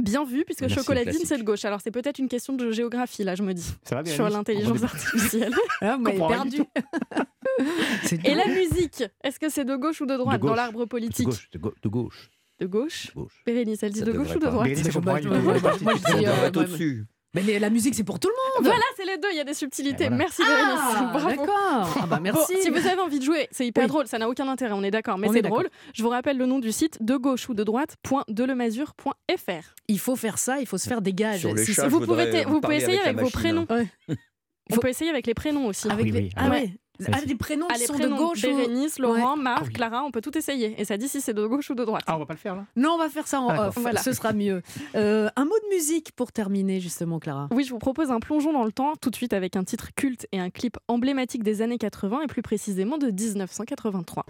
Bien 0.01 0.25
vu, 0.25 0.43
puisque 0.43 0.61
Merci, 0.61 0.75
chocolatine, 0.75 1.21
c'est 1.23 1.37
de 1.37 1.43
gauche. 1.43 1.65
Alors 1.65 1.79
c'est 1.81 1.91
peut-être 1.91 2.17
une 2.17 2.27
question 2.27 2.53
de 2.53 2.71
géographie, 2.71 3.23
là, 3.23 3.35
je 3.35 3.43
me 3.43 3.53
dis, 3.53 3.71
Ça 3.83 3.95
va 3.95 4.03
bien 4.03 4.13
sur 4.13 4.29
l'intelligence 4.29 4.83
artificielle. 4.83 5.53
Ah, 5.81 5.97
du 5.97 6.03
perdu. 6.03 6.63
Et 8.23 8.33
la 8.33 8.47
musique, 8.47 9.03
est-ce 9.23 9.39
que 9.39 9.49
c'est 9.49 9.65
de 9.65 9.75
gauche 9.75 10.01
ou 10.01 10.05
de 10.05 10.15
droite 10.15 10.39
gauche. 10.39 10.49
dans 10.49 10.55
l'arbre 10.55 10.79
De 10.79 10.85
politique 10.85 11.27
gauche. 11.27 11.49
De 11.51 11.59
gauche. 11.59 11.73
De 11.83 11.89
gauche. 11.89 12.29
De 12.59 12.65
gauche 12.65 13.07
De 13.09 13.13
gauche. 13.13 13.43
Bérénice, 13.45 13.83
elle 13.83 13.91
dit 13.91 13.99
Ça 13.99 14.05
de 14.05 14.11
gauche 14.13 14.35
ou 14.35 14.39
de 14.39 14.45
droite 14.45 14.67
Bérénice, 14.67 14.87
je 14.87 14.93
comprends 14.93 15.11
Moi, 15.81 15.93
je 15.95 16.17
dis, 16.17 16.25
euh, 16.25 16.47
au-dessus. 16.49 17.05
Mais 17.35 17.57
la 17.59 17.69
musique, 17.71 17.95
c'est 17.95 18.03
pour 18.03 18.19
tout 18.19 18.27
le 18.29 18.35
monde. 18.59 18.67
Voilà, 18.67 18.83
c'est 18.95 19.05
les 19.05 19.17
deux, 19.17 19.27
il 19.31 19.37
y 19.37 19.39
a 19.39 19.43
des 19.43 19.53
subtilités. 19.55 20.03
Voilà. 20.07 20.17
Merci. 20.17 20.43
Ah, 20.45 21.11
d'accord. 21.27 21.97
Ah, 22.01 22.05
bah, 22.07 22.19
merci. 22.21 22.53
Bon, 22.53 22.59
si 22.61 22.69
vous 22.69 22.87
avez 22.87 23.01
envie 23.01 23.17
de 23.19 23.23
jouer, 23.25 23.47
c'est 23.51 23.65
hyper 23.65 23.83
Oui. 23.83 23.87
drôle, 23.89 24.07
ça 24.07 24.19
n'a 24.19 24.29
aucun 24.29 24.47
intérêt, 24.47 24.73
on 24.73 24.83
est 24.83 24.91
d'accord, 24.91 25.17
mais 25.17 25.27
c'est 25.33 25.41
drôle. 25.41 25.67
Je 25.95 26.03
vous 26.03 26.09
rappelle 26.09 26.37
le 26.37 26.45
nom 26.45 26.59
du 26.59 26.71
site 26.71 27.03
de 27.03 27.15
gauche 27.15 27.49
ou 27.49 27.53
de 27.55 27.63
droite.delemazure.fr. 27.63 29.73
Il 29.87 29.99
faut 29.99 30.15
faire 30.15 30.37
ça, 30.37 30.59
il 30.59 30.67
faut 30.67 30.77
se 30.77 30.87
faire 30.87 31.01
des 31.01 31.13
gages. 31.13 31.39
Sur 31.41 31.53
les 31.55 31.65
Si 31.65 31.73
chats, 31.73 31.83
c'est- 31.83 31.87
vous 31.87 32.01
pouvez, 32.01 32.43
vous 32.45 32.61
pouvez 32.61 32.77
essayer 32.77 32.99
avec 32.99 33.19
vos 33.19 33.29
prénoms. 33.29 33.65
Ouais. 33.69 33.87
On 34.71 34.77
peut 34.77 34.89
essayer 34.89 35.09
avec 35.09 35.27
les 35.27 35.33
prénoms 35.33 35.67
aussi. 35.67 35.89
Avec 35.89 36.05
oui, 36.05 36.11
les... 36.11 36.19
oui. 36.21 36.29
Ah, 36.35 36.43
Ah 36.45 36.49
ouais. 36.51 36.73
Ah, 37.11 37.19
les 37.25 37.35
prénoms 37.35 37.65
Ah, 37.69 37.73
qui 37.73 37.79
les 37.81 37.85
sont 37.87 37.93
prénoms, 37.93 38.15
de 38.17 38.21
gauche 38.21 38.43
ou... 38.43 38.47
Bérénice, 38.47 38.99
Laurent, 38.99 39.35
Marc, 39.35 39.61
Ah 39.61 39.65
oui. 39.67 39.73
Clara, 39.73 40.03
on 40.03 40.11
peut 40.11 40.21
tout 40.21 40.37
essayer. 40.37 40.79
Et 40.79 40.85
ça 40.85 40.95
dit 40.97 41.07
si 41.07 41.21
c'est 41.21 41.33
de 41.33 41.45
gauche 41.45 41.69
ou 41.71 41.75
de 41.75 41.83
droite. 41.83 42.03
Ah, 42.07 42.15
on 42.15 42.19
va 42.19 42.25
pas 42.25 42.33
le 42.33 42.39
faire 42.39 42.55
là 42.55 42.65
Non, 42.75 42.91
on 42.91 42.97
va 42.97 43.09
faire 43.09 43.27
ça 43.27 43.41
en 43.41 43.49
Ah, 43.49 43.67
off. 43.69 43.77
voilà. 43.79 44.01
Ce 44.01 44.13
sera 44.13 44.31
mieux. 44.33 44.61
Euh, 44.95 45.29
un 45.35 45.45
mot 45.45 45.55
de 45.69 45.75
musique 45.75 46.11
pour 46.15 46.31
terminer, 46.31 46.79
justement, 46.79 47.19
Clara. 47.19 47.47
Oui, 47.51 47.63
je 47.63 47.71
vous 47.71 47.79
propose 47.79 48.11
un 48.11 48.19
plongeon 48.19 48.53
dans 48.53 48.63
le 48.63 48.71
temps, 48.71 48.93
tout 49.01 49.09
de 49.09 49.15
suite 49.15 49.33
avec 49.33 49.55
un 49.55 49.63
titre 49.63 49.89
culte 49.95 50.27
et 50.31 50.39
un 50.39 50.49
clip 50.51 50.77
emblématique 50.87 51.43
des 51.43 51.61
années 51.61 51.77
80 51.79 52.21
et 52.23 52.27
plus 52.27 52.41
précisément 52.43 52.97
de 52.97 53.07
1983. 53.07 54.25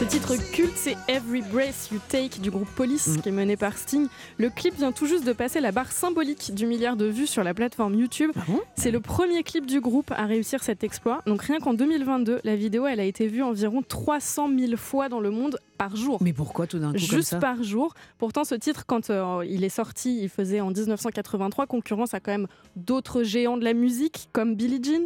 Ce 0.00 0.04
titre 0.06 0.34
culte, 0.52 0.72
c'est 0.76 0.96
Every 1.08 1.42
Breath 1.42 1.90
You 1.92 1.98
Take 2.08 2.40
du 2.40 2.50
groupe 2.50 2.68
Police, 2.74 3.06
Mm. 3.08 3.20
qui 3.20 3.28
est 3.28 3.32
mené 3.32 3.56
par 3.58 3.76
Sting. 3.76 4.06
Le 4.38 4.48
clip 4.48 4.74
vient 4.76 4.92
tout 4.92 5.04
juste 5.06 5.26
de 5.26 5.32
passer 5.34 5.60
la 5.60 5.72
barre 5.72 5.92
symbolique 5.92 6.54
du 6.54 6.64
milliard 6.66 6.96
de 6.96 7.04
vues 7.04 7.26
sur 7.26 7.44
la 7.44 7.52
plateforme 7.52 7.94
YouTube. 7.94 8.30
Ah 8.34 8.40
bon? 8.48 8.60
C'est 8.76 8.90
le 8.90 9.00
premier 9.00 9.42
clip 9.42 9.66
du 9.66 9.80
groupe 9.82 10.10
à 10.12 10.24
réussir 10.24 10.62
cet 10.62 10.84
exploit. 10.84 11.20
Donc 11.26 11.42
rien 11.42 11.58
qu'en 11.58 11.74
2022, 11.74 12.40
la 12.44 12.56
vidéo 12.56 12.86
elle 12.86 12.98
a 13.00 13.04
été 13.04 13.26
vue 13.28 13.42
environ 13.42 13.82
300 13.86 14.48
000 14.58 14.76
fois 14.78 15.10
dans 15.10 15.20
le 15.20 15.30
monde 15.30 15.58
par 15.76 15.94
jour. 15.96 16.18
Mais 16.22 16.32
pourquoi 16.32 16.66
tout 16.66 16.78
d'un 16.78 16.92
coup 16.92 16.98
comme 16.98 17.00
Juste 17.18 17.28
ça? 17.30 17.38
par 17.38 17.62
jour. 17.62 17.92
Pourtant, 18.18 18.44
ce 18.44 18.54
titre, 18.54 18.84
quand 18.86 19.10
euh, 19.10 19.44
il 19.48 19.64
est 19.64 19.68
sorti, 19.68 20.18
il 20.22 20.28
faisait 20.30 20.60
en 20.62 20.70
1983 20.70 21.66
concurrence 21.66 22.14
à 22.14 22.20
quand 22.20 22.32
même 22.32 22.46
d'autres 22.74 23.22
géants 23.22 23.58
de 23.58 23.64
la 23.64 23.74
musique, 23.74 24.28
comme 24.32 24.54
Billie 24.54 24.80
Jean. 24.82 25.04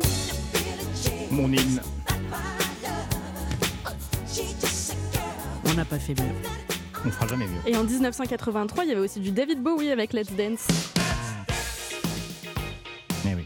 Mon 1.33 1.49
hymne. 1.49 1.81
On 5.75 5.77
n'a 5.77 5.85
pas 5.85 5.99
fait 5.99 6.15
mieux. 6.15 6.31
On 7.05 7.11
fera 7.11 7.27
jamais 7.27 7.47
mieux. 7.47 7.59
Et 7.67 7.77
en 7.77 7.83
1983, 7.83 8.85
il 8.85 8.91
y 8.91 8.93
avait 8.93 9.01
aussi 9.01 9.19
du 9.19 9.33
David 9.33 9.61
Bowie 9.61 9.91
avec 9.91 10.13
Let's 10.13 10.31
Dance. 10.31 10.69
Mais 13.25 13.35
oui. 13.35 13.45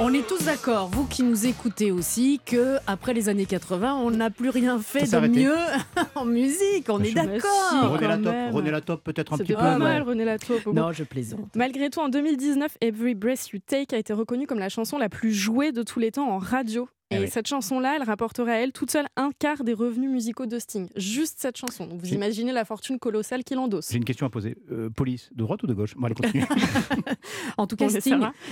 On 0.00 0.12
est 0.12 0.26
tous 0.26 0.46
d'accord, 0.46 0.88
vous 0.88 1.06
qui 1.06 1.22
nous 1.22 1.46
écoutez 1.46 1.92
aussi, 1.92 2.40
que 2.44 2.78
après 2.88 3.14
les 3.14 3.28
années 3.28 3.46
80, 3.46 3.94
on 3.94 4.10
n'a 4.10 4.30
plus 4.30 4.48
rien 4.48 4.80
fait 4.80 5.08
de 5.08 5.14
arrêté. 5.14 5.44
mieux 5.44 5.54
en 6.16 6.24
musique. 6.24 6.86
On 6.88 7.00
est 7.04 7.12
d'accord. 7.12 7.92
René 7.92 8.08
Latop. 8.08 8.34
René 8.50 8.70
Latop 8.72 9.04
peut-être 9.04 9.34
un 9.34 9.38
petit 9.38 9.52
peu. 9.52 9.60
pas 9.60 9.78
mal, 9.78 10.02
René. 10.02 10.24
Bon. 10.64 10.72
Non, 10.72 10.90
je 10.90 11.04
plaisante. 11.04 11.54
Malgré 11.54 11.88
tout, 11.88 12.00
en 12.00 12.08
2019, 12.08 12.78
Every 12.80 13.14
Breath 13.14 13.50
You 13.52 13.60
Take 13.64 13.94
a 13.94 13.98
été 13.98 14.12
reconnue 14.12 14.48
comme 14.48 14.58
la 14.58 14.70
chanson 14.70 14.98
la 14.98 15.08
plus 15.08 15.32
jouée 15.32 15.70
de 15.70 15.84
tous 15.84 16.00
les 16.00 16.10
temps 16.10 16.28
en 16.28 16.38
radio. 16.38 16.88
Eh 17.12 17.16
Et 17.16 17.20
oui. 17.20 17.30
cette 17.30 17.46
chanson-là, 17.46 17.94
elle 17.96 18.02
rapporterait 18.02 18.52
à 18.52 18.60
elle 18.62 18.72
toute 18.72 18.90
seule 18.90 19.06
un 19.16 19.30
quart 19.38 19.64
des 19.64 19.72
revenus 19.74 20.10
musicaux 20.10 20.46
de 20.46 20.58
Sting. 20.58 20.88
Juste 20.96 21.36
cette 21.38 21.56
chanson. 21.56 21.86
Donc 21.86 22.00
vous 22.00 22.12
imaginez 22.12 22.52
la 22.52 22.64
fortune 22.64 22.98
colossale 22.98 23.44
qu'il 23.44 23.58
endosse. 23.58 23.88
J'ai 23.90 23.98
une 23.98 24.04
question 24.04 24.26
à 24.26 24.30
poser. 24.30 24.56
Euh, 24.70 24.90
police, 24.90 25.30
de 25.34 25.42
droite 25.42 25.62
ou 25.62 25.66
de 25.66 25.74
gauche? 25.74 25.94
Bon, 25.96 26.06
allez, 26.06 26.14
continue. 26.14 26.44
En 27.56 27.66
tout 27.66 27.76
cas, 27.76 27.88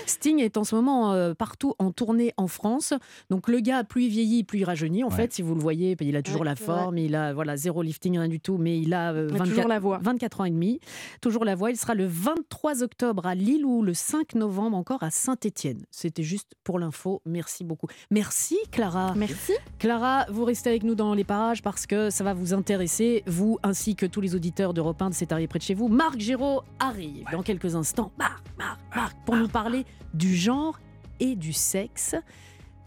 Sting, 0.06 0.40
est 0.40 0.56
en 0.56 0.64
ce 0.64 0.74
moment 0.74 1.12
euh, 1.12 1.34
partout 1.34 1.74
en 1.78 1.90
tournée 1.92 2.32
en 2.36 2.46
France. 2.48 2.92
Donc 3.30 3.48
le 3.48 3.60
gars, 3.60 3.84
plus 3.84 4.04
il 4.04 4.10
vieillit, 4.10 4.44
plus 4.44 4.60
il 4.60 4.64
rajeunit. 4.64 5.04
En 5.04 5.08
Ouais. 5.10 5.16
fait, 5.16 5.32
si 5.32 5.42
vous 5.42 5.54
le 5.54 5.60
voyez, 5.60 5.96
il 6.00 6.16
a 6.16 6.22
toujours 6.22 6.40
Ouais, 6.42 6.46
la 6.46 6.56
forme, 6.56 6.98
il 6.98 7.14
a 7.14 7.32
voilà 7.34 7.56
zéro 7.56 7.82
lifting, 7.82 8.18
rien 8.18 8.28
du 8.28 8.40
tout, 8.40 8.56
mais 8.58 8.78
il 8.80 8.94
a 8.94 9.12
euh, 9.12 9.26
Mais 9.32 9.38
24, 9.38 9.48
toujours 9.48 9.68
la 9.68 9.78
voix. 9.80 9.98
24 10.02 10.40
ans 10.40 10.44
et 10.44 10.50
demi, 10.50 10.80
toujours 11.20 11.44
la 11.44 11.54
voix. 11.54 11.70
Il 11.70 11.76
sera 11.76 11.94
le 11.94 12.06
23 12.06 12.82
octobre 12.82 13.26
à 13.26 13.34
Lille 13.34 13.64
ou 13.64 13.82
le 13.82 13.94
5 13.94 14.34
novembre 14.34 14.76
encore 14.76 15.02
à 15.02 15.10
Saint-Étienne. 15.10 15.84
C'était 15.90 16.22
juste 16.22 16.52
pour 16.64 16.78
l'info. 16.78 17.22
Merci 17.26 17.64
beaucoup. 17.64 17.86
Merci 18.10 18.49
Clara. 18.70 19.14
Merci. 19.16 19.52
Clara, 19.78 20.26
vous 20.30 20.44
restez 20.44 20.70
avec 20.70 20.82
nous 20.82 20.94
dans 20.94 21.14
les 21.14 21.24
parages 21.24 21.62
parce 21.62 21.86
que 21.86 22.10
ça 22.10 22.24
va 22.24 22.34
vous 22.34 22.52
intéresser, 22.54 23.22
vous 23.26 23.58
ainsi 23.62 23.94
que 23.94 24.06
tous 24.06 24.20
les 24.20 24.34
auditeurs 24.34 24.74
d'Europe 24.74 25.00
1 25.00 25.10
de 25.10 25.14
C'est 25.14 25.32
arrivé 25.32 25.48
près 25.48 25.58
de 25.58 25.64
chez 25.64 25.74
vous. 25.74 25.88
Marc 25.88 26.18
Géraud 26.18 26.62
arrive 26.78 27.24
dans 27.32 27.42
quelques 27.42 27.74
instants. 27.74 28.12
Marc, 28.18 28.42
Marc, 28.58 28.80
Marc, 28.94 29.16
pour 29.24 29.36
nous 29.36 29.48
parler 29.48 29.84
du 30.14 30.34
genre 30.34 30.78
et 31.20 31.36
du 31.36 31.52
sexe 31.52 32.16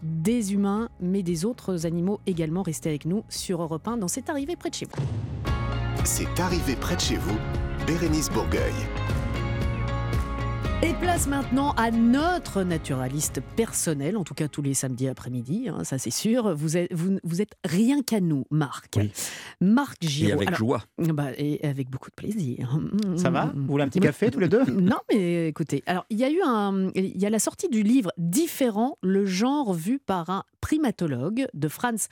des 0.02 0.52
humains, 0.52 0.90
mais 1.00 1.22
des 1.22 1.44
autres 1.44 1.86
animaux 1.86 2.20
également. 2.26 2.62
Restez 2.62 2.90
avec 2.90 3.06
nous 3.06 3.24
sur 3.28 3.62
Europe 3.62 3.88
1 3.88 3.96
dans 3.96 4.08
C'est 4.08 4.28
arrivé 4.28 4.56
près 4.56 4.70
de 4.70 4.74
chez 4.74 4.86
vous. 4.86 5.02
C'est 6.04 6.40
arrivé 6.40 6.76
près 6.76 6.96
de 6.96 7.00
chez 7.00 7.16
vous, 7.16 7.36
Bérénice 7.86 8.28
Bourgueil. 8.30 8.74
Et 10.82 10.92
place 11.00 11.26
maintenant 11.28 11.72
à 11.72 11.90
notre 11.90 12.62
naturaliste 12.62 13.40
personnel, 13.56 14.18
en 14.18 14.24
tout 14.24 14.34
cas 14.34 14.48
tous 14.48 14.60
les 14.60 14.74
samedis 14.74 15.08
après-midi, 15.08 15.68
hein, 15.68 15.82
ça 15.82 15.96
c'est 15.96 16.10
sûr. 16.10 16.54
Vous 16.54 16.76
êtes, 16.76 16.92
vous, 16.92 17.18
vous 17.24 17.40
êtes 17.40 17.54
rien 17.64 18.02
qu'à 18.02 18.20
nous, 18.20 18.44
Marc. 18.50 18.96
Oui. 18.98 19.10
Marc 19.62 20.04
Et 20.04 20.08
Giraud. 20.08 20.34
avec 20.34 20.48
Alors, 20.48 20.58
joie. 20.58 20.82
Bah, 20.98 21.28
et 21.38 21.66
avec 21.66 21.88
beaucoup 21.88 22.10
de 22.10 22.14
plaisir. 22.14 22.78
Ça 23.16 23.30
va? 23.30 23.52
Vous 23.54 23.66
voulez 23.66 23.84
un 23.84 23.88
petit 23.88 24.00
café 24.00 24.30
tous 24.30 24.40
les 24.40 24.48
deux? 24.48 24.64
Non, 24.64 24.98
mais 25.10 25.48
écoutez, 25.48 25.82
alors 25.86 26.04
il 26.10 26.18
y 26.18 26.24
a 26.24 26.30
eu 26.30 26.40
un, 26.44 26.90
il 26.94 27.16
y 27.18 27.24
a 27.24 27.30
la 27.30 27.38
sortie 27.38 27.68
du 27.68 27.82
livre 27.82 28.10
Différent, 28.18 28.98
le 29.02 29.24
genre 29.24 29.72
vu 29.72 29.98
par 29.98 30.28
un 30.28 30.44
primatologue 30.60 31.46
de 31.54 31.68
Franz. 31.68 32.08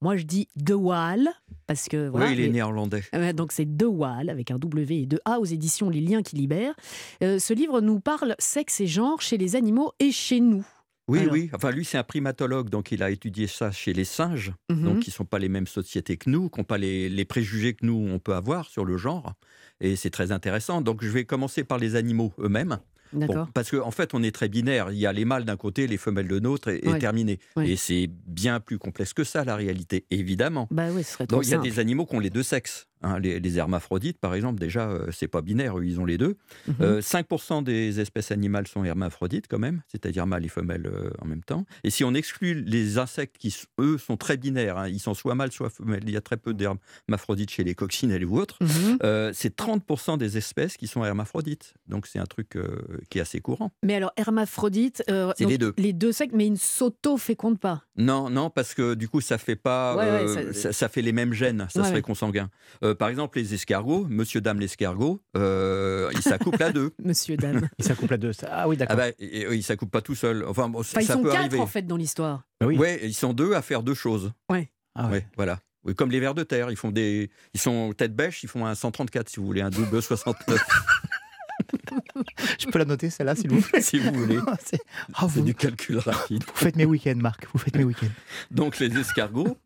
Moi, 0.00 0.16
je 0.16 0.24
dis 0.24 0.48
De 0.56 0.74
Waal 0.74 1.28
parce 1.66 1.88
que 1.88 2.08
voilà. 2.08 2.26
oui, 2.26 2.32
il 2.34 2.40
est 2.40 2.48
néerlandais. 2.48 3.02
euh, 3.14 3.32
Donc 3.32 3.52
c'est 3.52 3.76
De 3.76 3.86
Waal 3.86 4.28
avec 4.30 4.50
un 4.50 4.58
W 4.58 5.02
et 5.02 5.06
deux 5.06 5.20
A 5.24 5.38
aux 5.40 5.44
éditions 5.44 5.88
Les 5.90 6.00
Liens 6.00 6.22
qui 6.22 6.36
libèrent. 6.36 6.74
Euh, 7.22 7.38
ce 7.38 7.52
livre 7.54 7.80
nous 7.80 8.00
parle 8.00 8.34
sexe 8.38 8.80
et 8.80 8.86
genre 8.86 9.20
chez 9.20 9.38
les 9.38 9.56
animaux 9.56 9.92
et 9.98 10.12
chez 10.12 10.40
nous. 10.40 10.66
Oui, 11.08 11.18
Alors. 11.20 11.32
oui. 11.32 11.50
Enfin, 11.52 11.72
lui, 11.72 11.84
c'est 11.84 11.98
un 11.98 12.04
primatologue, 12.04 12.70
donc 12.70 12.92
il 12.92 13.02
a 13.02 13.10
étudié 13.10 13.48
ça 13.48 13.72
chez 13.72 13.92
les 13.92 14.04
singes, 14.04 14.52
Mhm. 14.70 14.84
donc 14.84 14.98
qui 15.00 15.10
ne 15.10 15.14
sont 15.14 15.24
pas 15.24 15.40
les 15.40 15.48
mêmes 15.48 15.66
sociétés 15.66 16.16
que 16.16 16.30
nous, 16.30 16.48
qui 16.48 16.60
n'ont 16.60 16.64
pas 16.64 16.78
les, 16.78 17.08
les 17.08 17.24
préjugés 17.24 17.74
que 17.74 17.84
nous, 17.84 18.08
on 18.10 18.20
peut 18.20 18.34
avoir 18.34 18.68
sur 18.70 18.84
le 18.84 18.96
genre. 18.96 19.34
Et 19.80 19.96
c'est 19.96 20.10
très 20.10 20.30
intéressant. 20.30 20.80
Donc, 20.80 21.02
je 21.02 21.08
vais 21.10 21.24
commencer 21.24 21.64
par 21.64 21.78
les 21.78 21.96
animaux 21.96 22.32
eux-mêmes. 22.38 22.78
Bon, 23.12 23.46
parce 23.52 23.70
qu'en 23.70 23.90
fait, 23.90 24.14
on 24.14 24.22
est 24.22 24.34
très 24.34 24.48
binaire. 24.48 24.90
Il 24.90 24.98
y 24.98 25.06
a 25.06 25.12
les 25.12 25.24
mâles 25.24 25.44
d'un 25.44 25.56
côté, 25.56 25.86
les 25.86 25.96
femelles 25.96 26.28
de 26.28 26.38
l'autre, 26.38 26.70
et, 26.70 26.98
terminé. 26.98 27.38
Ouais. 27.56 27.70
Et 27.70 27.76
c'est 27.76 28.08
bien 28.26 28.60
plus 28.60 28.78
complexe 28.78 29.12
que 29.12 29.24
ça, 29.24 29.44
la 29.44 29.56
réalité, 29.56 30.06
évidemment. 30.10 30.68
Bah 30.70 30.88
oui, 30.92 31.02
ce 31.02 31.12
serait 31.12 31.26
trop 31.26 31.38
Donc, 31.38 31.46
il 31.46 31.50
y 31.50 31.54
a 31.54 31.58
des 31.58 31.78
animaux 31.78 32.06
qui 32.06 32.14
ont 32.14 32.20
les 32.20 32.30
deux 32.30 32.42
sexes. 32.42 32.86
Hein. 33.02 33.18
les, 33.18 33.40
les 33.40 33.58
hermaphrodites, 33.58 34.18
par 34.18 34.34
exemple, 34.34 34.58
déjà, 34.60 34.88
euh, 34.88 35.06
c'est 35.12 35.28
pas 35.28 35.42
binaire, 35.42 35.74
ils 35.82 36.00
ont 36.00 36.04
les 36.04 36.18
deux. 36.18 36.36
Mhm. 36.68 36.74
Euh, 36.80 37.00
5% 37.00 37.62
des 37.62 38.00
espèces 38.00 38.30
animales 38.30 38.66
sont 38.66 38.84
hermaphrodites, 38.84 39.46
quand 39.48 39.58
même, 39.58 39.82
c'est-à-dire 39.88 40.26
mâles 40.26 40.44
et 40.44 40.48
femelles 40.48 40.86
euh, 40.86 41.10
en 41.20 41.26
même 41.26 41.42
temps. 41.42 41.64
Et 41.84 41.90
si 41.90 42.04
on 42.04 42.14
exclut 42.14 42.62
les 42.62 42.98
insectes 42.98 43.36
qui, 43.38 43.54
eux, 43.80 43.98
sont 43.98 44.16
très 44.16 44.36
binaires, 44.36 44.78
hein, 44.78 44.88
ils 44.88 45.00
sont 45.00 45.14
soit 45.14 45.34
mâles, 45.34 45.52
soit 45.52 45.70
femelles, 45.70 46.02
il 46.06 46.10
y 46.12 46.16
a 46.16 46.20
très 46.20 46.36
peu 46.36 46.54
d'hermaphrodites 46.54 47.50
chez 47.50 47.64
les 47.64 47.74
coccinelles 47.74 48.24
ou 48.24 48.38
autres, 48.38 48.58
Mhm. 48.60 48.98
euh, 49.02 49.30
c'est 49.34 49.54
30% 49.56 50.16
des 50.16 50.36
espèces 50.36 50.76
qui 50.76 50.86
sont 50.86 51.04
hermaphrodites. 51.04 51.74
Donc, 51.88 52.06
c'est 52.06 52.18
un 52.18 52.26
truc 52.26 52.56
euh, 52.56 52.78
qui 53.10 53.18
est 53.18 53.22
assez 53.22 53.40
courant. 53.40 53.72
Mais 53.82 53.94
alors 53.94 54.12
hermaphrodite, 54.16 55.02
C'est 55.36 55.46
les 55.46 55.58
deux. 55.58 55.74
Les 55.78 55.92
deux 55.92 56.12
sexes, 56.12 56.34
mais 56.36 56.46
ils 56.46 56.52
ne 56.52 56.56
s'auto-fécondent 56.56 57.58
pas? 57.58 57.82
Non, 57.96 58.30
non, 58.30 58.50
parce 58.50 58.74
que 58.74 58.94
du 58.94 59.08
coup, 59.08 59.20
ça 59.20 59.38
fait 59.38 59.56
pas, 59.56 59.96
Ouais, 59.96 60.24
ouais, 60.26 60.52
ça- 60.52 60.52
ça, 60.52 60.72
ça 60.72 60.88
fait 60.88 61.02
les 61.02 61.12
mêmes 61.12 61.32
gènes, 61.32 61.66
ça 61.70 61.82
Ouais, 61.82 61.88
serait 61.88 62.02
consanguin. 62.02 62.50
Euh, 62.92 62.94
par 62.94 63.08
exemple, 63.08 63.38
les 63.38 63.54
escargots, 63.54 64.06
Monsieur, 64.08 64.40
Dame 64.40 64.60
l'escargot, 64.60 65.22
euh, 65.36 66.10
ils 66.14 66.22
s'accouplent 66.22 66.62
à 66.62 66.70
deux. 66.72 66.92
Monsieur, 67.04 67.36
dame. 67.36 67.68
Il 67.78 67.84
s'accouple 67.84 68.14
à 68.14 68.16
deux. 68.18 68.32
ça. 68.32 68.48
Ah 68.50 68.68
oui, 68.68 68.76
Ah 68.76 68.84
d'accord. 68.86 68.96
bah, 68.96 69.08
et- 69.18 69.40
et- 69.42 69.54
ils 69.54 69.62
s'accouplent 69.62 69.90
pas 69.90 70.02
tout 70.02 70.14
seuls. 70.14 70.44
Enfin, 70.46 70.68
bon, 70.68 70.80
Enfin, 70.80 71.00
ils 71.00 71.06
ça 71.06 71.14
sont 71.14 71.22
peut 71.22 71.30
quatre 71.30 71.40
arriver. 71.40 71.58
en 71.58 71.66
fait 71.66 71.82
dans 71.82 71.96
l'histoire. 71.96 72.44
Bah 72.60 72.66
oui. 72.66 72.76
Ouais, 72.78 73.00
ils 73.02 73.14
sont 73.14 73.32
deux 73.32 73.54
à 73.54 73.62
faire 73.62 73.82
deux 73.82 73.94
choses. 73.94 74.32
Ah 74.48 74.54
ouais. 74.54 74.68
Ouais, 75.10 75.26
voilà. 75.36 75.58
Oui, 75.84 75.94
comme 75.94 76.10
les 76.10 76.20
vers 76.20 76.34
de 76.34 76.42
terre, 76.44 76.70
ils 76.70 76.76
font 76.76 76.90
des, 76.92 77.30
ils 77.54 77.60
sont 77.60 77.92
tête 77.92 78.14
bêche, 78.14 78.42
ils 78.44 78.48
font 78.48 78.66
un 78.66 78.74
134 78.74 79.28
si 79.28 79.40
vous 79.40 79.46
voulez, 79.46 79.62
un 79.62 79.70
double 79.70 80.00
69 80.00 80.60
Je 82.58 82.66
peux 82.66 82.78
la 82.78 82.84
noter 82.84 83.10
celle-là, 83.10 83.34
s'il 83.34 83.50
vous 83.50 83.60
plaît? 83.60 83.80
Si 83.80 83.98
vous 83.98 84.12
voulez. 84.12 84.38
C'est- 84.64 84.80
Ah, 85.14 85.20
C'est 85.22 85.26
vous, 85.40 85.42
du 85.42 85.54
calcul 85.54 85.98
rapide. 85.98 86.44
vous 86.44 86.52
faites 86.54 86.76
mes 86.76 86.84
week-ends, 86.84 87.16
Marc. 87.16 87.46
Vous 87.52 87.58
faites 87.58 87.76
mes 87.76 87.84
week-ends. 87.84 88.06
Donc 88.50 88.78
les 88.78 88.96
escargots, 88.98 89.56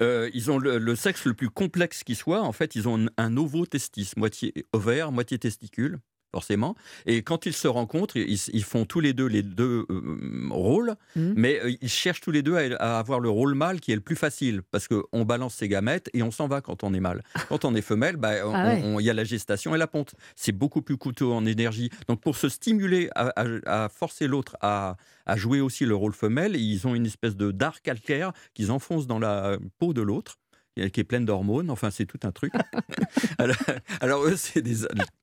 euh, 0.00 0.30
ils 0.32 0.50
ont 0.50 0.58
le, 0.58 0.94
sexe 0.96 1.24
le 1.26 1.34
plus 1.34 1.50
complexe 1.50 2.04
qui 2.04 2.14
soit. 2.14 2.42
En 2.42 2.52
fait, 2.52 2.74
ils 2.74 2.88
ont 2.88 3.06
un, 3.06 3.08
un 3.18 3.36
ovotestis, 3.36 4.12
moitié 4.16 4.66
ovaire, 4.72 5.12
moitié 5.12 5.38
testicule, 5.38 5.98
forcément. 6.32 6.74
Et 7.06 7.22
quand 7.22 7.46
ils 7.46 7.52
se 7.52 7.68
rencontrent, 7.68 8.16
ils, 8.16 8.38
ils 8.52 8.64
font 8.64 8.84
tous 8.86 9.00
les 9.00 9.12
deux 9.12 9.26
les 9.26 9.42
deux 9.42 9.84
euh, 9.90 10.48
rôles, 10.50 10.94
Mhm. 11.14 11.34
mais 11.36 11.60
euh, 11.62 11.72
ils 11.80 11.88
cherchent 11.88 12.20
tous 12.22 12.30
les 12.30 12.42
deux 12.42 12.56
à, 12.56 12.76
à 12.76 12.98
avoir 12.98 13.20
le 13.20 13.28
rôle 13.28 13.54
mâle 13.54 13.80
qui 13.80 13.92
est 13.92 13.94
le 13.94 14.00
plus 14.00 14.16
facile, 14.16 14.62
parce 14.70 14.88
qu'on 14.88 15.24
balance 15.24 15.54
ses 15.54 15.68
gamètes 15.68 16.08
et 16.14 16.22
on 16.22 16.30
s'en 16.30 16.48
va 16.48 16.60
quand 16.62 16.84
on 16.84 16.94
est 16.94 17.00
mâle. 17.00 17.22
Quand 17.48 17.64
on 17.64 17.74
est 17.74 17.82
femelle, 17.82 18.16
bah, 18.16 18.32
Ah 18.42 18.74
ouais. 18.74 18.82
il 19.00 19.04
y 19.04 19.10
a 19.10 19.14
la 19.14 19.24
gestation 19.24 19.74
et 19.74 19.78
la 19.78 19.86
ponte. 19.86 20.14
C'est 20.36 20.52
beaucoup 20.52 20.82
plus 20.82 20.96
coûteux 20.96 21.26
en 21.26 21.44
énergie. 21.44 21.90
Donc 22.08 22.20
pour 22.20 22.36
se 22.36 22.48
stimuler 22.48 23.10
à, 23.14 23.28
à- 23.40 23.84
à 23.84 23.88
forcer 23.88 24.26
l'autre 24.26 24.56
à, 24.62 24.96
à 25.26 25.36
jouer 25.36 25.60
aussi 25.60 25.84
le 25.84 25.94
rôle 25.94 26.14
femelle, 26.14 26.56
ils 26.56 26.86
ont 26.86 26.94
une 26.94 27.06
espèce 27.06 27.36
de 27.36 27.50
dard 27.50 27.82
calcaire 27.82 28.32
qu'ils 28.54 28.70
enfoncent 28.72 29.06
dans 29.06 29.18
la 29.18 29.58
peau 29.78 29.92
de 29.92 30.00
l'autre 30.02 30.38
qui 30.74 31.00
est 31.00 31.04
pleine 31.04 31.24
d'hormones, 31.24 31.70
enfin 31.70 31.90
c'est 31.90 32.06
tout 32.06 32.18
un 32.24 32.32
truc. 32.32 32.52
alors, 33.38 33.56
alors, 34.00 34.24
eux, 34.24 34.36
c'est 34.36 34.62
des, 34.62 34.76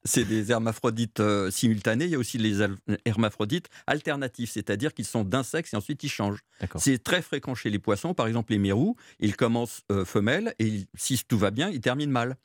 c'est 0.03 0.25
des 0.25 0.51
hermaphrodites 0.51 1.19
euh, 1.19 1.49
simultanés, 1.51 2.05
il 2.05 2.11
y 2.11 2.15
a 2.15 2.19
aussi 2.19 2.37
les 2.37 2.59
hermaphrodites 3.05 3.67
alternatifs, 3.87 4.51
c'est-à-dire 4.51 4.93
qu'ils 4.93 5.05
sont 5.05 5.23
d'un 5.23 5.43
sexe 5.43 5.73
et 5.73 5.77
ensuite 5.77 6.03
ils 6.03 6.09
changent. 6.09 6.43
C'est 6.79 7.01
très 7.03 7.21
fréquent 7.21 7.55
chez 7.55 7.69
les 7.69 7.79
poissons, 7.79 8.13
par 8.13 8.27
exemple 8.27 8.51
les 8.51 8.59
mérous, 8.59 8.95
ils 9.19 9.35
commencent 9.35 9.81
euh, 9.91 10.05
femelles 10.05 10.53
et 10.59 10.65
ils- 10.67 10.85
si 10.95 11.19
tout 11.27 11.37
va 11.37 11.51
bien, 11.51 11.69
ils 11.69 11.81
terminent 11.81 12.11
mâles. 12.11 12.35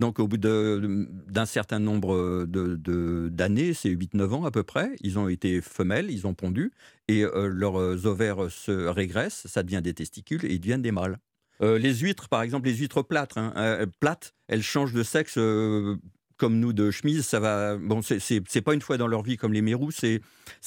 Donc 0.00 0.18
au 0.18 0.26
bout 0.26 0.38
de- 0.38 1.08
d'un 1.28 1.46
certain 1.46 1.78
nombre 1.78 2.44
de- 2.46 2.74
de- 2.74 3.28
d'années, 3.30 3.74
c'est 3.74 3.90
8-9 3.90 4.32
ans 4.34 4.44
à 4.44 4.50
peu 4.50 4.64
près, 4.64 4.90
ils 5.00 5.18
ont 5.20 5.28
été 5.28 5.60
femelles, 5.60 6.10
ils 6.10 6.26
ont 6.26 6.34
pondu, 6.34 6.72
et 7.06 7.22
euh, 7.24 7.46
leurs 7.46 8.04
ovaires 8.06 8.50
se 8.50 8.72
régressent, 8.88 9.46
ça 9.46 9.62
devient 9.62 9.80
des 9.82 9.94
testicules 9.94 10.44
et 10.44 10.52
ils 10.54 10.58
deviennent 10.60 10.82
des 10.82 10.90
mâles. 10.92 11.18
Euh, 11.62 11.78
les 11.78 11.94
huîtres, 11.94 12.28
par 12.28 12.42
exemple, 12.42 12.68
les 12.68 12.74
huîtres 12.74 13.02
plates, 13.02 13.36
hein, 13.36 13.52
euh, 13.56 13.86
plates, 14.00 14.34
elles 14.48 14.62
changent 14.62 14.92
de 14.92 15.02
sexe 15.02 15.38
euh, 15.38 15.96
comme 16.36 16.58
nous 16.58 16.72
de 16.72 16.90
chemise, 16.90 17.24
ça 17.24 17.40
va. 17.40 17.76
Bon, 17.76 18.00
c'est 18.02 18.60
pas 18.60 18.74
une 18.74 18.80
fois 18.80 18.96
dans 18.96 19.06
leur 19.06 19.22
vie 19.22 19.36
comme 19.36 19.52
les 19.52 19.62
mérous, 19.62 19.92
c'est 19.92 20.20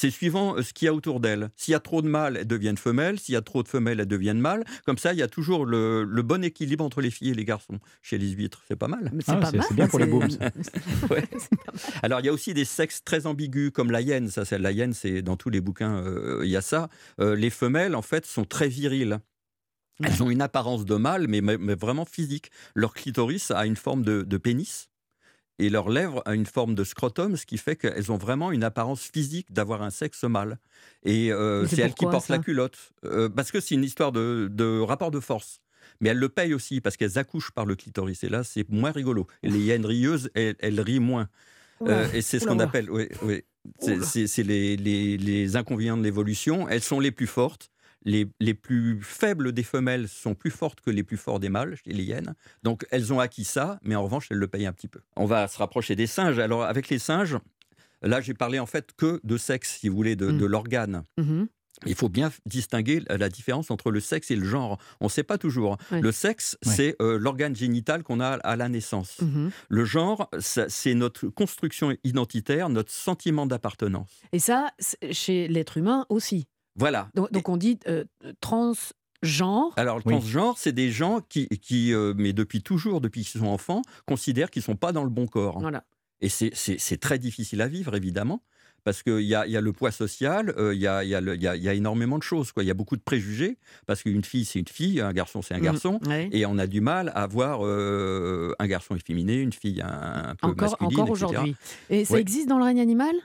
suivant 0.09 0.61
ce 0.61 0.73
qu'il 0.73 0.85
y 0.85 0.89
a 0.89 0.93
autour 0.93 1.19
d'elles. 1.19 1.49
S'il 1.55 1.73
y 1.73 1.75
a 1.75 1.79
trop 1.79 2.01
de 2.01 2.07
mâles, 2.07 2.37
elles 2.37 2.47
deviennent 2.47 2.77
femelles. 2.77 3.19
S'il 3.19 3.33
y 3.33 3.35
a 3.35 3.41
trop 3.41 3.63
de 3.63 3.67
femelles, 3.67 3.99
elles 3.99 4.07
deviennent 4.07 4.39
mâles. 4.39 4.63
Comme 4.85 4.97
ça, 4.97 5.13
il 5.13 5.19
y 5.19 5.21
a 5.21 5.27
toujours 5.27 5.65
le, 5.65 6.05
bon 6.23 6.43
équilibre 6.43 6.83
entre 6.83 7.01
les 7.01 7.11
filles 7.11 7.31
et 7.31 7.33
les 7.33 7.45
garçons 7.45 7.79
chez 8.01 8.17
les 8.17 8.29
huîtres. 8.29 8.63
C'est 8.67 8.75
pas 8.75 8.87
mal. 8.87 9.11
C'est 9.19 9.31
ah, 9.31 9.51
bien 9.73 9.87
pour 9.87 9.99
les 9.99 10.05
boobs. 10.05 10.27
Alors, 12.01 12.19
il 12.21 12.25
y 12.25 12.29
a 12.29 12.33
aussi 12.33 12.53
des 12.53 12.65
sexes 12.65 13.03
très 13.03 13.27
ambigus, 13.27 13.71
comme 13.71 13.91
la 13.91 14.01
hyène. 14.01 14.29
Ça, 14.29 14.43
la 14.57 14.71
hyène, 14.71 14.93
c'est 14.93 15.21
dans 15.21 15.37
tous 15.37 15.49
les 15.49 15.61
bouquins, 15.61 15.97
euh, 15.97 16.41
il 16.43 16.49
y 16.49 16.57
a 16.57 16.61
ça. 16.61 16.89
Euh, 17.19 17.35
les 17.35 17.49
femelles, 17.49 17.95
en 17.95 18.01
fait, 18.01 18.25
sont 18.25 18.45
très 18.45 18.67
viriles. 18.67 19.19
Elles 20.03 20.21
ont 20.21 20.29
une 20.29 20.41
apparence 20.41 20.85
de 20.85 20.95
mâle, 20.95 21.27
mais, 21.27 21.41
mais, 21.41 21.75
vraiment 21.75 22.05
physique. 22.05 22.51
Leur 22.75 22.93
clitoris 22.93 23.51
a 23.51 23.65
une 23.65 23.75
forme 23.75 24.03
de, 24.03 24.21
de 24.21 24.37
pénis 24.37 24.89
et 25.59 25.69
leur 25.69 25.89
lèvre 25.89 26.21
a 26.25 26.35
une 26.35 26.45
forme 26.45 26.75
de 26.75 26.83
scrotum, 26.83 27.35
ce 27.35 27.45
qui 27.45 27.57
fait 27.57 27.75
qu'elles 27.75 28.11
ont 28.11 28.17
vraiment 28.17 28.51
une 28.51 28.63
apparence 28.63 29.01
physique 29.01 29.51
d'avoir 29.51 29.81
un 29.81 29.89
sexe 29.89 30.23
mâle. 30.23 30.59
Et 31.03 31.31
euh, 31.31 31.65
c'est 31.65 31.81
elles 31.81 31.93
qui 31.93 32.05
portent 32.05 32.29
la 32.29 32.37
culotte. 32.37 32.77
Euh, 33.05 33.27
parce 33.27 33.51
que 33.51 33.59
c'est 33.59 33.75
une 33.75 33.83
histoire 33.83 34.11
de, 34.11 34.79
rapport 34.81 35.11
de 35.11 35.19
force. 35.19 35.61
Mais 35.99 36.09
elles 36.09 36.19
le 36.19 36.29
payent 36.29 36.53
aussi 36.53 36.79
parce 36.79 36.95
qu'elles 36.95 37.17
accouchent 37.17 37.51
par 37.51 37.65
le 37.65 37.75
clitoris. 37.75 38.23
Et 38.23 38.29
là, 38.29 38.43
c'est 38.43 38.69
moins 38.69 38.91
rigolo. 38.91 39.25
Les 39.41 39.59
hyènes 39.59 39.85
rieuses, 39.85 40.29
elles, 40.35 40.81
rient 40.81 40.99
moins. 40.99 41.27
Euh, 41.81 42.07
et 42.13 42.21
c'est 42.21 42.39
ce 42.39 42.45
qu'on 42.45 42.59
appelle. 42.59 42.91
Oui, 42.91 43.09
oui. 43.23 43.43
C'est 43.79 44.43
les, 44.43 44.77
les 44.77 45.55
inconvénients 45.55 45.97
de 45.97 46.03
l'évolution. 46.03 46.69
Elles 46.69 46.83
sont 46.83 46.99
les 46.99 47.11
plus 47.11 47.27
fortes 47.27 47.71
les, 48.07 48.53
plus 48.53 49.01
faibles 49.01 49.51
des 49.51 49.63
femelles 49.63 50.07
sont 50.07 50.33
plus 50.33 50.51
fortes 50.51 50.81
que 50.81 50.89
les 50.89 51.03
plus 51.03 51.17
forts 51.17 51.39
des 51.39 51.49
mâles, 51.49 51.75
les 51.85 52.03
hyènes. 52.03 52.33
Donc 52.63 52.85
elles 52.89 53.13
ont 53.13 53.19
acquis 53.19 53.43
ça, 53.43 53.79
mais 53.83 53.95
en 53.95 54.03
revanche, 54.03 54.27
elles 54.31 54.37
le 54.37 54.47
payent 54.47 54.65
un 54.65 54.73
petit 54.73 54.87
peu. 54.87 55.01
On 55.15 55.25
va 55.25 55.47
se 55.47 55.57
rapprocher 55.57 55.95
des 55.95 56.07
singes. 56.07 56.39
Alors 56.39 56.63
avec 56.63 56.89
les 56.89 56.99
singes, 56.99 57.37
là 58.01 58.21
j'ai 58.21 58.33
parlé 58.33 58.59
en 58.59 58.65
fait 58.65 58.91
que 58.95 59.19
de 59.23 59.37
sexe, 59.37 59.77
si 59.79 59.89
vous 59.89 59.95
voulez, 59.95 60.15
de, 60.15 60.27
mm. 60.27 60.45
l'organe. 60.45 61.03
Mm-hmm. 61.17 61.47
Il 61.85 61.93
faut 61.93 62.09
bien 62.09 62.31
distinguer 62.47 63.03
la 63.07 63.29
différence 63.29 63.69
entre 63.69 63.91
le 63.91 63.99
sexe 63.99 64.31
et 64.31 64.35
le 64.35 64.45
genre. 64.45 64.79
On 64.99 65.05
ne 65.05 65.09
sait 65.09 65.21
pas 65.21 65.37
toujours. 65.37 65.77
Le 65.91 66.11
sexe, 66.11 66.57
c'est 66.63 66.95
euh, 67.03 67.19
l'organe 67.19 67.55
génital 67.55 68.01
qu'on 68.01 68.19
a 68.19 68.29
à 68.29 68.55
la 68.55 68.67
naissance. 68.67 69.17
Mm-hmm. 69.21 69.51
Le 69.69 69.85
genre, 69.85 70.27
c'est 70.39 70.95
notre 70.95 71.27
construction 71.27 71.95
identitaire, 72.03 72.69
notre 72.69 72.91
sentiment 72.91 73.45
d'appartenance. 73.45 74.09
Et 74.31 74.39
ça, 74.39 74.71
chez 75.11 75.47
l'être 75.47 75.77
humain 75.77 76.07
aussi. 76.09 76.47
Voilà. 76.77 77.09
Donc, 77.15 77.49
on 77.49 77.57
dit 77.57 77.79
euh, 77.87 78.05
transgenre. 78.39 79.73
Alors, 79.75 79.97
le 79.97 80.03
transgenre, 80.03 80.57
c'est 80.57 80.71
des 80.71 80.91
gens 80.91 81.21
qui, 81.27 81.47
qui 81.47 81.93
euh, 81.93 82.13
mais 82.15 82.33
depuis 82.33 82.61
toujours, 82.61 83.01
depuis 83.01 83.23
qu'ils 83.23 83.41
sont 83.41 83.47
enfants, 83.47 83.81
considèrent 84.05 84.51
qu'ils 84.51 84.61
ne 84.61 84.65
sont 84.65 84.75
pas 84.75 84.91
dans 84.91 85.03
le 85.03 85.09
bon 85.09 85.27
corps. 85.27 85.59
Voilà. 85.59 85.83
Et 86.21 86.29
c'est 86.29 86.97
très 86.99 87.19
difficile 87.19 87.61
à 87.61 87.67
vivre, 87.67 87.95
évidemment, 87.95 88.41
parce 88.83 89.03
qu'il 89.03 89.21
y 89.21 89.35
a, 89.35 89.45
y 89.45 89.55
a 89.55 89.61
le 89.61 89.71
poids 89.71 89.91
social, 89.91 90.51
euh, 90.57 90.73
il 90.73 90.81
y, 90.81 90.87
a, 90.87 91.03
y, 91.03 91.13
a 91.13 91.21
y, 91.21 91.47
a, 91.47 91.55
y, 91.55 91.69
a, 91.69 91.73
énormément 91.75 92.17
de 92.17 92.23
choses. 92.23 92.51
Il 92.57 92.63
y 92.63 92.71
a 92.71 92.73
beaucoup 92.73 92.95
de 92.95 93.01
préjugés, 93.01 93.59
parce 93.85 94.01
qu'une 94.01 94.23
fille, 94.23 94.45
c'est 94.45 94.59
une 94.59 94.67
fille, 94.67 94.99
un 94.99 95.13
garçon, 95.13 95.43
c'est 95.43 95.53
un 95.53 95.59
mmh, 95.59 95.61
garçon, 95.61 95.99
et 96.31 96.45
on 96.47 96.57
a 96.57 96.65
du 96.65 96.81
mal 96.81 97.11
à 97.13 97.27
voir 97.27 97.61
un 97.63 98.67
garçon 98.67 98.95
efféminé, 98.95 99.35
une 99.35 99.53
fille 99.53 99.81
un, 99.81 100.35
peu 100.41 100.47
encore, 100.47 100.69
masculine, 100.69 100.99
Encore 100.99 101.09
aujourd'hui. 101.11 101.55
Et 101.89 102.05
ça 102.05 102.19
existe 102.19 102.47
dans 102.47 102.57
le 102.57 102.63
règne 102.65 102.81
animal? 102.81 103.15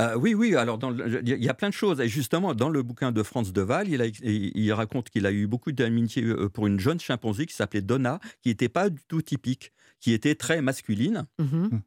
Euh, 0.00 0.16
oui, 0.16 0.34
oui, 0.34 0.54
alors 0.56 0.78
il 1.22 1.44
y 1.44 1.48
a 1.48 1.54
plein 1.54 1.68
de 1.68 1.74
choses. 1.74 2.00
Et 2.00 2.08
justement, 2.08 2.54
dans 2.54 2.70
le 2.70 2.82
bouquin 2.82 3.12
de 3.12 3.22
Franz 3.22 3.52
Deval, 3.52 3.88
il, 3.88 4.52
il 4.54 4.72
raconte 4.72 5.10
qu'il 5.10 5.26
a 5.26 5.32
eu 5.32 5.46
beaucoup 5.46 5.72
d'amitié 5.72 6.24
euh, 6.24 6.48
pour 6.48 6.66
une 6.66 6.80
jeune 6.80 6.98
chimpanzé 6.98 7.46
qui 7.46 7.54
s'appelait 7.54 7.82
Donna, 7.82 8.18
qui 8.42 8.48
n'était 8.48 8.68
pas 8.68 8.88
du 8.88 9.02
tout 9.06 9.20
typique, 9.20 9.72
qui 10.00 10.12
était 10.12 10.34
très 10.34 10.62
masculine. 10.62 11.26
Mm-hmm. 11.38 11.74
Mm. 11.74 11.80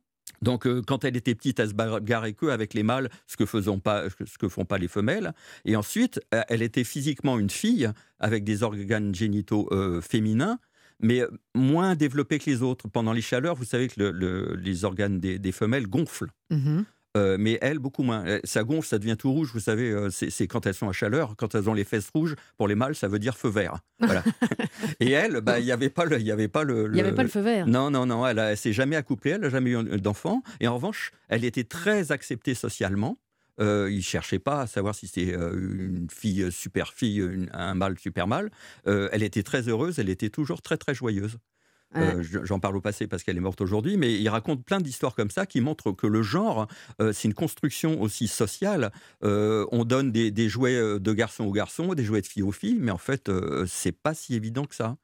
Donc, 0.43 0.67
euh, 0.67 0.81
quand 0.85 1.05
elle 1.05 1.15
était 1.15 1.33
petite, 1.33 1.59
elle 1.59 1.69
se 1.69 1.73
bagarrait 1.73 2.33
que 2.33 2.47
avec 2.47 2.73
les 2.73 2.83
mâles, 2.83 3.09
ce 3.27 3.37
que 3.37 3.45
faisons 3.45 3.79
pas, 3.79 4.03
ce 4.09 4.37
que 4.37 4.47
font 4.47 4.65
pas 4.65 4.77
les 4.77 4.87
femelles. 4.87 5.33
Et 5.65 5.75
ensuite, 5.75 6.19
elle 6.31 6.61
était 6.61 6.83
physiquement 6.83 7.39
une 7.39 7.49
fille 7.49 7.89
avec 8.19 8.43
des 8.43 8.61
organes 8.61 9.15
génitaux 9.15 9.69
féminins, 10.01 10.59
mais 10.99 11.21
moins 11.55 11.95
développés 11.95 12.39
que 12.39 12.49
les 12.49 12.61
autres. 12.61 12.89
Pendant 12.89 13.13
les 13.13 13.21
chaleurs, 13.21 13.55
vous 13.55 13.63
savez 13.63 13.87
que 13.87 14.55
les 14.55 14.85
organes 14.85 15.19
des, 15.19 15.51
femelles 15.53 15.87
gonflent. 15.87 16.31
Mm-hmm. 16.51 16.83
Euh, 17.15 17.37
mais 17.39 17.59
elles, 17.61 17.77
beaucoup 17.77 18.01
moins. 18.01 18.25
Euh, 18.25 18.39
ça 18.43 18.63
gonfle, 18.63 18.87
ça 18.87 18.97
devient 18.97 19.15
tout 19.17 19.31
rouge. 19.31 19.51
Vous 19.53 19.59
savez, 19.59 19.91
euh, 19.91 20.09
c'est 20.09 20.47
quand 20.47 20.65
elles 20.65 20.73
sont 20.73 20.89
à 20.89 20.93
chaleur, 20.93 21.35
quand 21.37 21.53
elles 21.53 21.69
ont 21.69 21.73
les 21.73 21.83
fesses 21.83 22.09
rouges. 22.13 22.35
Pour 22.57 22.67
les 22.67 22.75
mâles, 22.75 22.95
ça 22.95 23.07
veut 23.07 23.19
dire 23.19 23.37
feu 23.37 23.49
vert. 23.49 23.77
Voilà. 23.99 24.23
et 24.99 25.11
elle, 25.11 25.41
bah, 25.41 25.59
il 25.59 25.65
n'y 25.65 25.71
avait 25.71 25.89
pas 25.89 26.05
le, 26.05 26.19
il 26.19 26.25
y 26.25 26.31
avait 26.31 26.47
pas 26.47 26.63
le, 26.63 26.95
y 26.95 26.99
avait 26.99 27.13
pas 27.13 27.23
le 27.23 27.29
feu 27.29 27.41
vert. 27.41 27.67
Non, 27.67 27.91
non, 27.91 28.07
non. 28.07 28.25
Elle, 28.25 28.37
ne 28.37 28.55
s'est 28.55 28.73
jamais 28.73 28.95
accouplée. 28.95 29.31
Elle 29.31 29.41
n'a 29.41 29.49
jamais 29.49 29.71
eu 29.71 30.01
d'enfant. 30.01 30.41
Et 30.59 30.67
en 30.67 30.75
revanche, 30.75 31.11
elle 31.29 31.45
était 31.45 31.65
très 31.65 32.11
acceptée 32.11 32.55
socialement. 32.55 33.19
Euh, 33.59 33.87
il 33.91 33.97
ne 33.97 34.01
cherchait 34.01 34.39
pas 34.39 34.61
à 34.61 34.67
savoir 34.67 34.95
si 34.95 35.05
c'était 35.05 35.35
une 35.35 36.07
fille 36.11 36.51
super 36.51 36.93
fille, 36.93 37.23
un 37.51 37.75
mâle 37.75 37.99
super 37.99 38.25
mâle. 38.27 38.49
elle 38.87 39.21
était 39.21 39.43
très 39.43 39.69
heureuse, 39.69 39.99
elle 39.99 40.09
était 40.09 40.31
toujours 40.31 40.63
très 40.63 40.77
très 40.77 40.95
joyeuse. 40.95 41.37
Euh, 41.95 42.23
j'en 42.43 42.59
parle 42.59 42.77
au 42.77 42.81
passé 42.81 43.07
parce 43.07 43.23
qu'elle 43.23 43.37
est 43.37 43.41
morte 43.41 43.61
aujourd'hui, 43.61 43.97
mais 43.97 44.13
il 44.13 44.29
raconte 44.29 44.63
plein 44.63 44.79
d'histoires 44.79 45.15
comme 45.15 45.29
ça 45.29 45.45
qui 45.45 45.61
montrent 45.61 45.91
que 45.91 46.07
le 46.07 46.21
genre, 46.21 46.67
euh, 47.01 47.11
c'est 47.13 47.27
une 47.27 47.33
construction 47.33 48.01
aussi 48.01 48.27
sociale. 48.27 48.91
Euh, 49.23 49.65
on 49.71 49.85
donne 49.85 50.11
des, 50.11 50.49
jouets 50.49 50.99
de 50.99 51.13
garçons 51.13 51.45
aux 51.45 51.51
garçons, 51.51 51.93
des 51.93 52.03
jouets 52.03 52.21
de 52.21 52.27
filles 52.27 52.43
aux 52.43 52.51
filles, 52.51 52.77
mais 52.79 52.91
en 52.91 52.97
fait, 52.97 53.31
c'est 53.67 53.91
pas 53.91 54.13
si 54.13 54.35
évident 54.35 54.65
que 54.65 54.75
ça. 54.75 54.97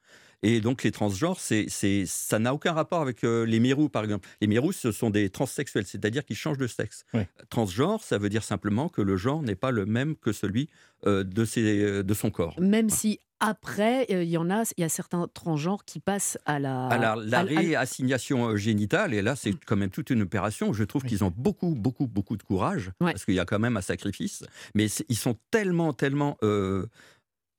Et 0.43 0.61
donc 0.61 0.83
les 0.83 0.91
transgenres, 0.91 1.39
c'est, 1.39 1.67
ça 2.05 2.39
n'a 2.39 2.53
aucun 2.53 2.73
rapport 2.73 3.01
avec 3.01 3.23
les 3.23 3.59
mérous, 3.59 3.89
par 3.89 4.03
exemple. 4.03 4.27
Les 4.41 4.47
mérous, 4.47 4.71
ce 4.71 4.91
sont 4.91 5.09
des 5.09 5.29
transsexuels, 5.29 5.85
c'est-à-dire 5.85 6.25
qu'ils 6.25 6.35
changent 6.35 6.57
de 6.57 6.67
sexe. 6.67 7.05
Transgenre, 7.49 8.01
ça 8.01 8.17
veut 8.17 8.29
dire 8.29 8.43
simplement 8.43 8.89
que 8.89 9.01
le 9.01 9.17
genre 9.17 9.41
n'est 9.41 9.55
pas 9.55 9.71
le 9.71 9.85
même 9.85 10.15
que 10.15 10.31
celui 10.31 10.69
de, 11.05 11.45
ses, 11.45 12.03
de 12.03 12.13
son 12.13 12.31
corps. 12.31 12.59
Même 12.59 12.89
si 12.89 13.19
après, 13.39 14.05
euh, 14.11 14.23
il 14.23 14.29
y 14.29 14.37
en 14.37 14.49
a, 14.49 14.63
il 14.77 14.81
y 14.81 14.83
a 14.83 14.89
certains 14.89 15.27
transgenres 15.33 15.85
qui 15.85 15.99
passent 15.99 16.37
à 16.45 16.59
la. 16.59 16.87
À 16.87 17.15
la, 17.15 17.41
réassignation 17.43 18.49
euh, 18.49 18.57
génitale, 18.57 19.13
et 19.13 19.21
là, 19.21 19.35
c'est 19.35 19.51
mmh. 19.51 19.59
quand 19.65 19.77
même 19.77 19.89
toute 19.89 20.09
une 20.09 20.23
opération. 20.23 20.73
Je 20.73 20.83
trouve 20.83 21.03
qu'ils 21.03 21.23
ont 21.23 21.33
beaucoup, 21.35 21.73
beaucoup, 21.75 22.07
beaucoup 22.07 22.35
de 22.35 22.43
courage, 22.43 22.91
parce 22.99 23.25
qu'il 23.25 23.35
y 23.35 23.39
a 23.39 23.45
quand 23.45 23.59
même 23.59 23.77
un 23.77 23.81
sacrifice. 23.81 24.43
Mais 24.75 24.87
ils 25.07 25.17
sont 25.17 25.37
tellement, 25.51 25.93
tellement. 25.93 26.37
Euh, 26.43 26.87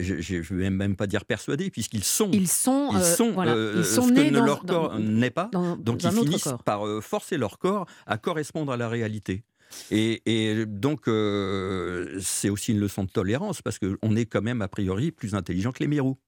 je 0.00 0.54
ne 0.54 0.58
vais 0.58 0.70
même 0.70 0.96
pas 0.96 1.06
dire 1.06 1.24
persuadés, 1.24 1.70
puisqu'ils 1.70 2.04
sont. 2.04 2.30
Ils 2.32 2.48
sont. 2.48 2.90
Ils 2.92 3.04
sont, 3.04 3.34
ce 3.34 4.12
que 4.12 4.34
leur 4.34 4.64
corps 4.64 4.98
n'est 4.98 5.30
pas. 5.30 5.50
donc 5.78 6.02
ils 6.02 6.10
finissent 6.10 6.54
par 6.64 6.82
forcer 7.02 7.36
leur 7.36 7.58
corps 7.58 7.86
à 8.06 8.18
correspondre 8.18 8.72
à 8.72 8.76
la 8.76 8.88
réalité. 8.88 9.44
Et, 9.90 10.64
donc, 10.66 11.08
euh, 11.08 12.18
c'est 12.20 12.50
aussi 12.50 12.72
une 12.72 12.80
leçon 12.80 13.04
de 13.04 13.10
tolérance, 13.10 13.62
parce 13.62 13.78
qu'on 13.78 14.16
est 14.16 14.26
quand 14.26 14.42
même, 14.42 14.62
a 14.62 14.68
priori, 14.68 15.10
plus 15.10 15.34
intelligent 15.34 15.72
que 15.72 15.80
les 15.80 15.88
mirous. 15.88 16.18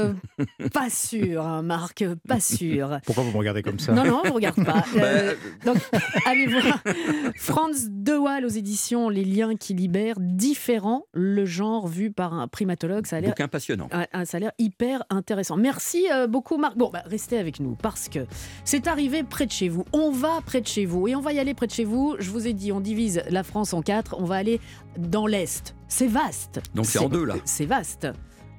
Euh, 0.00 0.14
pas 0.72 0.90
sûr, 0.90 1.44
hein, 1.44 1.62
Marc, 1.62 2.04
pas 2.26 2.40
sûr. 2.40 2.98
Pourquoi 3.04 3.24
vous 3.24 3.32
me 3.32 3.36
regardez 3.36 3.62
comme 3.62 3.78
ça 3.78 3.92
Non, 3.92 4.04
non, 4.04 4.20
je 4.24 4.30
ne 4.30 4.34
regarde 4.34 4.64
pas. 4.64 4.84
Euh, 5.00 5.34
donc, 5.64 5.78
allez 6.26 6.46
voir 6.46 6.82
Franz 7.36 7.88
De 7.90 8.16
Waal 8.16 8.44
aux 8.44 8.48
éditions 8.48 9.08
Les 9.08 9.24
liens 9.24 9.56
qui 9.56 9.72
libèrent, 9.72 10.18
différent, 10.18 11.04
le 11.12 11.44
genre 11.46 11.86
vu 11.86 12.10
par 12.10 12.34
un 12.34 12.48
primatologue. 12.48 13.06
Ça 13.06 13.16
a 13.16 13.20
l'air 13.20 13.34
passionnant. 13.50 13.88
ça 14.24 14.36
a 14.36 14.40
l'air 14.40 14.52
hyper 14.58 15.04
intéressant. 15.10 15.56
Merci 15.56 16.06
euh, 16.12 16.26
beaucoup, 16.26 16.58
Marc. 16.58 16.76
Bon, 16.76 16.90
bah, 16.92 17.02
restez 17.06 17.38
avec 17.38 17.60
nous 17.60 17.76
parce 17.76 18.08
que 18.08 18.26
c'est 18.64 18.88
arrivé 18.88 19.22
près 19.22 19.46
de 19.46 19.52
chez 19.52 19.68
vous. 19.68 19.84
On 19.92 20.10
va 20.10 20.40
près 20.44 20.60
de 20.60 20.66
chez 20.66 20.86
vous 20.86 21.08
et 21.08 21.14
on 21.14 21.20
va 21.20 21.32
y 21.32 21.38
aller 21.38 21.54
près 21.54 21.66
de 21.66 21.72
chez 21.72 21.84
vous. 21.84 22.16
Je 22.18 22.30
vous 22.30 22.46
ai 22.46 22.52
dit, 22.52 22.72
on 22.72 22.80
divise 22.80 23.22
la 23.30 23.42
France 23.42 23.72
en 23.72 23.82
quatre. 23.82 24.16
On 24.18 24.24
va 24.24 24.36
aller 24.36 24.60
dans 24.98 25.26
l'Est. 25.26 25.74
C'est 25.88 26.06
vaste. 26.06 26.60
Donc 26.74 26.86
c'est 26.86 26.98
en 26.98 27.08
deux 27.08 27.24
là. 27.24 27.34
C'est 27.44 27.66
vaste. 27.66 28.06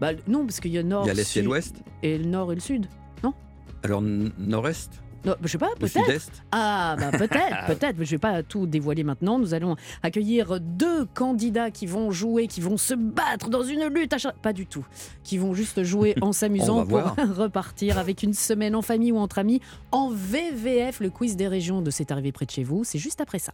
Bah, 0.01 0.13
non, 0.27 0.45
parce 0.47 0.59
qu'il 0.59 0.71
y 0.71 0.79
a 0.79 0.83
nord. 0.83 1.03
Il 1.05 1.07
y 1.09 1.11
a 1.11 1.13
l'est 1.13 1.37
et 1.37 1.41
l'ouest 1.43 1.75
Et 2.01 2.17
le 2.17 2.25
nord 2.25 2.51
et 2.51 2.55
le 2.55 2.61
sud, 2.61 2.87
non? 3.23 3.35
Alors, 3.83 4.01
nord-est? 4.01 4.89
Non, 5.23 5.35
je 5.43 5.47
sais 5.47 5.59
pas, 5.59 5.69
peut-être. 5.79 6.31
Ah, 6.51 6.95
bah 6.99 7.11
peut-être, 7.11 7.67
peut-être. 7.67 7.95
Je 7.99 8.09
vais 8.09 8.17
pas 8.17 8.41
tout 8.41 8.65
dévoiler 8.65 9.03
maintenant. 9.03 9.37
Nous 9.37 9.53
allons 9.53 9.75
accueillir 10.01 10.59
deux 10.59 11.05
candidats 11.05 11.69
qui 11.69 11.85
vont 11.85 12.09
jouer, 12.09 12.47
qui 12.47 12.61
vont 12.61 12.77
se 12.77 12.95
battre 12.95 13.51
dans 13.51 13.61
une 13.61 13.85
lutte. 13.85 14.15
Pas 14.41 14.53
du 14.53 14.65
tout. 14.65 14.83
Qui 15.23 15.37
vont 15.37 15.53
juste 15.53 15.83
jouer 15.83 16.15
en 16.21 16.31
s'amusant 16.31 16.83
pour 16.87 17.03
repartir 17.37 17.99
avec 17.99 18.23
une 18.23 18.33
semaine 18.33 18.75
en 18.75 18.81
famille 18.81 19.11
ou 19.11 19.19
entre 19.19 19.37
amis 19.37 19.61
en 19.91 20.09
VVF, 20.09 20.99
le 20.99 21.11
quiz 21.11 21.35
des 21.35 21.47
régions 21.47 21.83
de 21.83 21.91
C'est 21.91 22.09
arrivé 22.11 22.31
près 22.31 22.47
de 22.47 22.51
chez 22.51 22.63
vous. 22.63 22.83
C'est 22.83 22.97
juste 22.97 23.21
après 23.21 23.37
ça. 23.37 23.53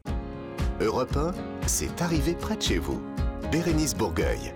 Europe 0.80 1.18
1, 1.18 1.34
c'est 1.66 2.02
arrivé 2.02 2.36
près 2.36 2.56
de 2.56 2.62
chez 2.62 2.78
vous. 2.78 3.02
Bérénice 3.52 3.94
Bourgueil. 3.94 4.54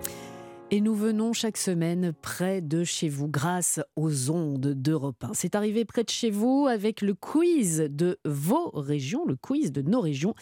Et 0.74 0.80
nous 0.80 0.94
venons 0.94 1.34
chaque 1.34 1.58
semaine 1.58 2.14
près 2.22 2.62
de 2.62 2.82
chez 2.82 3.10
vous 3.10 3.28
grâce 3.28 3.78
aux 3.94 4.30
ondes 4.30 4.68
d'Europe 4.68 5.22
1. 5.22 5.32
C'est 5.34 5.54
arrivé 5.54 5.84
près 5.84 6.02
de 6.02 6.08
chez 6.08 6.30
vous 6.30 6.66
avec 6.66 7.02
le 7.02 7.12
quiz 7.12 7.86
de 7.90 8.18
vos 8.24 8.70
régions, 8.70 9.26
le 9.26 9.36
quiz 9.36 9.70
de 9.70 9.82
nos 9.82 10.00
régions, 10.00 10.34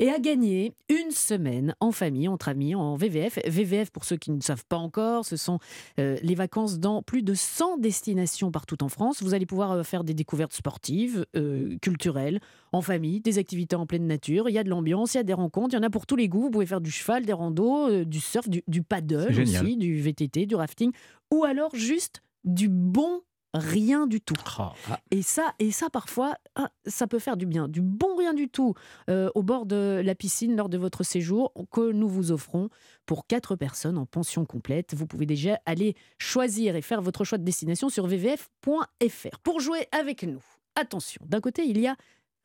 et 0.00 0.08
à 0.08 0.18
gagner 0.18 0.74
une 0.88 1.12
semaine 1.12 1.76
en 1.78 1.92
famille, 1.92 2.26
entre 2.26 2.48
amis, 2.48 2.74
en 2.74 2.96
VVF. 2.96 3.38
VVF, 3.46 3.92
pour 3.92 4.04
ceux 4.04 4.16
qui 4.16 4.32
ne 4.32 4.40
savent 4.40 4.64
pas 4.68 4.76
encore, 4.76 5.24
ce 5.24 5.36
sont 5.36 5.60
euh, 6.00 6.16
les 6.20 6.34
vacances 6.34 6.80
dans 6.80 7.00
plus 7.04 7.22
de 7.22 7.34
100 7.34 7.78
destinations 7.78 8.50
partout 8.50 8.82
en 8.82 8.88
France. 8.88 9.22
Vous 9.22 9.34
allez 9.34 9.46
pouvoir 9.46 9.70
euh, 9.70 9.82
faire 9.84 10.02
des 10.02 10.14
découvertes 10.14 10.54
sportives, 10.54 11.26
euh, 11.36 11.78
culturelles, 11.80 12.40
en 12.76 12.82
famille, 12.82 13.20
des 13.20 13.38
activités 13.38 13.76
en 13.76 13.86
pleine 13.86 14.06
nature. 14.06 14.48
Il 14.48 14.52
y 14.52 14.58
a 14.58 14.64
de 14.64 14.70
l'ambiance, 14.70 15.14
il 15.14 15.18
y 15.18 15.20
a 15.20 15.24
des 15.24 15.32
rencontres, 15.32 15.74
il 15.74 15.76
y 15.76 15.80
en 15.80 15.86
a 15.86 15.90
pour 15.90 16.06
tous 16.06 16.16
les 16.16 16.28
goûts. 16.28 16.42
Vous 16.42 16.50
pouvez 16.50 16.66
faire 16.66 16.80
du 16.80 16.90
cheval, 16.90 17.24
des 17.24 17.32
randos, 17.32 18.04
du 18.04 18.20
surf, 18.20 18.48
du, 18.48 18.62
du 18.66 18.82
paddle 18.82 19.34
aussi 19.40 19.76
du 19.76 20.00
VTT, 20.00 20.46
du 20.46 20.54
rafting, 20.54 20.92
ou 21.32 21.44
alors 21.44 21.74
juste 21.74 22.22
du 22.44 22.68
bon 22.68 23.22
rien 23.56 24.06
du 24.06 24.20
tout. 24.20 24.34
Ah. 24.58 24.74
Et 25.10 25.22
ça, 25.22 25.54
et 25.58 25.70
ça 25.70 25.90
parfois, 25.90 26.36
ah, 26.54 26.70
ça 26.86 27.06
peut 27.06 27.18
faire 27.18 27.36
du 27.36 27.46
bien. 27.46 27.68
Du 27.68 27.80
bon 27.80 28.16
rien 28.16 28.34
du 28.34 28.48
tout 28.48 28.74
euh, 29.10 29.30
au 29.34 29.42
bord 29.42 29.66
de 29.66 30.00
la 30.04 30.14
piscine 30.14 30.56
lors 30.56 30.68
de 30.68 30.78
votre 30.78 31.02
séjour 31.02 31.52
que 31.72 31.92
nous 31.92 32.08
vous 32.08 32.32
offrons 32.32 32.68
pour 33.06 33.26
quatre 33.26 33.56
personnes 33.56 33.98
en 33.98 34.06
pension 34.06 34.44
complète. 34.44 34.94
Vous 34.94 35.06
pouvez 35.06 35.26
déjà 35.26 35.58
aller 35.66 35.94
choisir 36.18 36.76
et 36.76 36.82
faire 36.82 37.02
votre 37.02 37.24
choix 37.24 37.38
de 37.38 37.44
destination 37.44 37.88
sur 37.88 38.06
vvf.fr. 38.06 39.38
Pour 39.42 39.60
jouer 39.60 39.88
avec 39.92 40.22
nous, 40.22 40.42
attention, 40.74 41.22
d'un 41.26 41.40
côté, 41.40 41.64
il 41.66 41.80
y 41.80 41.86
a 41.86 41.96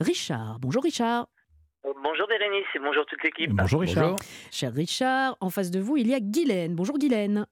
Richard. 0.01 0.57
Bonjour 0.59 0.83
Richard. 0.83 1.27
Bonjour 1.83 2.27
Bérénice 2.27 2.65
et 2.75 2.79
bonjour 2.79 3.05
toute 3.05 3.23
l'équipe. 3.23 3.51
Bonjour 3.51 3.81
Richard. 3.81 4.15
Cher 4.51 4.73
Richard, 4.73 5.37
en 5.39 5.49
face 5.49 5.71
de 5.71 5.79
vous, 5.79 5.97
il 5.97 6.07
y 6.07 6.13
a 6.13 6.19
Guylaine. 6.19 6.75
Bonjour 6.75 6.97
Guylaine. 6.97 7.45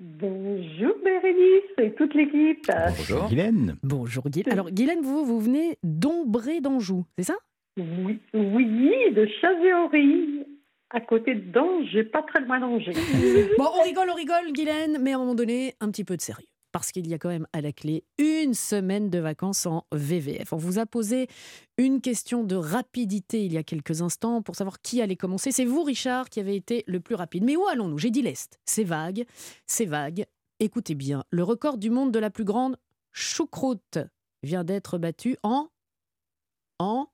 Bonjour 0.00 0.94
Bérénice 1.04 1.70
et 1.78 1.92
toute 1.94 2.14
l'équipe. 2.14 2.68
Bonjour 2.96 3.28
Guylaine. 3.28 3.76
Bonjour 3.82 4.28
Guylaine. 4.28 4.52
Alors 4.52 4.70
Guylaine, 4.70 5.00
vous, 5.02 5.24
vous 5.24 5.40
venez 5.40 5.78
d'Ombré 5.82 6.60
d'Anjou, 6.60 7.04
c'est 7.16 7.24
ça? 7.24 7.34
Oui, 7.76 8.18
oui, 8.34 9.12
de 9.12 9.26
Chazéory, 9.40 10.44
à 10.90 11.00
côté 11.00 11.34
de 11.34 11.52
Danger, 11.52 12.04
pas 12.04 12.22
très 12.22 12.40
loin 12.40 12.60
d'Angers. 12.60 12.92
Bon, 13.58 13.68
on 13.78 13.82
rigole, 13.82 14.10
on 14.10 14.14
rigole 14.14 14.52
Guylaine, 14.52 14.98
mais 15.00 15.12
à 15.12 15.16
un 15.16 15.18
moment 15.18 15.34
donné, 15.34 15.74
un 15.80 15.90
petit 15.90 16.04
peu 16.04 16.16
de 16.16 16.22
sérieux 16.22 16.48
parce 16.72 16.90
qu'il 16.90 17.06
y 17.06 17.14
a 17.14 17.18
quand 17.18 17.28
même 17.28 17.46
à 17.52 17.60
la 17.60 17.72
clé 17.72 18.04
une 18.18 18.54
semaine 18.54 19.10
de 19.10 19.18
vacances 19.18 19.66
en 19.66 19.84
VVF. 19.92 20.52
On 20.52 20.56
vous 20.56 20.78
a 20.78 20.86
posé 20.86 21.28
une 21.78 22.00
question 22.00 22.42
de 22.42 22.56
rapidité 22.56 23.44
il 23.44 23.52
y 23.52 23.58
a 23.58 23.62
quelques 23.62 24.02
instants 24.02 24.42
pour 24.42 24.56
savoir 24.56 24.80
qui 24.80 25.00
allait 25.00 25.16
commencer. 25.16 25.52
C'est 25.52 25.64
vous, 25.64 25.82
Richard, 25.84 26.30
qui 26.30 26.40
avez 26.40 26.56
été 26.56 26.82
le 26.86 27.00
plus 27.00 27.14
rapide. 27.14 27.44
Mais 27.44 27.56
où 27.56 27.66
allons-nous? 27.66 27.98
J'ai 27.98 28.10
dit 28.10 28.22
l'Est. 28.22 28.58
C'est 28.64 28.84
vague, 28.84 29.24
c'est 29.66 29.86
vague. 29.86 30.26
Écoutez 30.58 30.94
bien, 30.94 31.24
le 31.30 31.42
record 31.42 31.78
du 31.78 31.90
monde 31.90 32.12
de 32.12 32.18
la 32.18 32.30
plus 32.30 32.44
grande 32.44 32.76
choucroute 33.12 33.98
vient 34.42 34.64
d'être 34.64 34.98
battu 34.98 35.36
en... 35.42 35.68
en... 36.78 37.08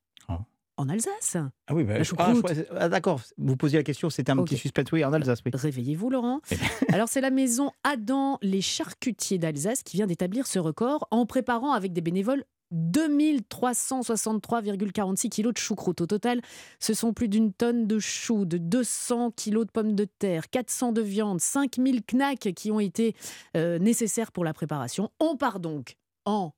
En 0.79 0.89
Alsace. 0.89 1.37
Ah 1.67 1.75
oui, 1.75 1.83
bah, 1.83 1.95
La 1.95 2.05
ah, 2.19 2.35
je 2.35 2.63
ah, 2.77 2.89
d'accord. 2.89 3.21
Vous 3.37 3.57
posiez 3.57 3.81
la 3.81 3.83
question, 3.83 4.11
c'était 4.11 4.31
un 4.31 4.39
Ok. 4.39 4.47
petit 4.47 4.57
suspense. 4.57 4.93
Oui, 4.93 5.05
en 5.05 5.13
Alsace, 5.13 5.41
oui. 5.45 5.51
Réveillez-vous, 5.53 6.09
Laurent. 6.09 6.41
Eh. 6.53 6.57
Alors, 6.95 7.09
c'est 7.09 7.21
la 7.21 7.31
maison 7.31 7.73
Adam 7.83 8.39
les 8.43 8.61
charcutiers 8.61 9.39
d'Alsace 9.39 9.83
qui 9.83 9.97
vient 9.97 10.07
d'établir 10.07 10.47
ce 10.47 10.61
record 10.61 11.09
en 11.11 11.27
préparant 11.27 11.73
avec 11.73 11.93
des 11.93 12.01
bénévoles 12.01 12.45
2363,46 12.73 15.29
kilos 15.29 15.53
de 15.53 15.59
choucroute. 15.59 16.01
Au 16.01 16.07
total, 16.07 16.41
ce 16.79 16.95
sont 16.95 17.13
plus 17.13 17.29
d'une 17.29 17.53
tonne 17.53 17.89
de 17.89 17.99
choux, 17.99 18.45
de 18.45 18.59
200 18.59 19.33
kilos 19.33 19.67
de 19.67 19.73
pommes 19.73 19.97
de 19.97 20.05
terre, 20.05 20.49
400 20.51 20.93
de 20.93 21.03
viande, 21.03 21.41
5000 21.41 22.03
knacks 22.05 22.53
qui 22.55 22.71
ont 22.71 22.81
été 22.81 23.17
euh, 23.57 23.81
nécessaires 23.81 24.31
pour 24.33 24.45
la 24.45 24.53
préparation. 24.53 25.11
On 25.19 25.37
part 25.37 25.59
donc 25.61 25.97
en... 26.25 26.53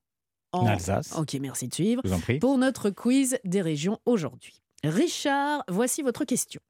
En 0.53 0.67
Alsace. 0.67 1.15
Ok, 1.17 1.37
merci 1.41 1.69
de 1.69 1.75
suivre. 1.75 2.03
Je 2.05 2.11
vous 2.11 2.15
en 2.17 2.21
prie. 2.21 2.39
Pour 2.39 2.59
notre 2.59 2.91
quiz 2.91 3.39
des 3.45 3.63
régions 3.63 3.99
aujourd'hui. 4.05 4.61
Richard, 4.83 5.63
voici 5.69 6.03
votre 6.03 6.25
question. 6.25 6.61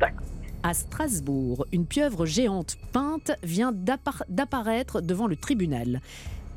D'accord. 0.00 0.26
À 0.62 0.72
Strasbourg, 0.74 1.66
une 1.72 1.86
pieuvre 1.86 2.24
géante 2.26 2.76
peinte 2.92 3.32
vient 3.42 3.72
d'appar- 3.72 4.24
d'apparaître 4.28 5.00
devant 5.00 5.26
le 5.26 5.36
tribunal. 5.36 6.00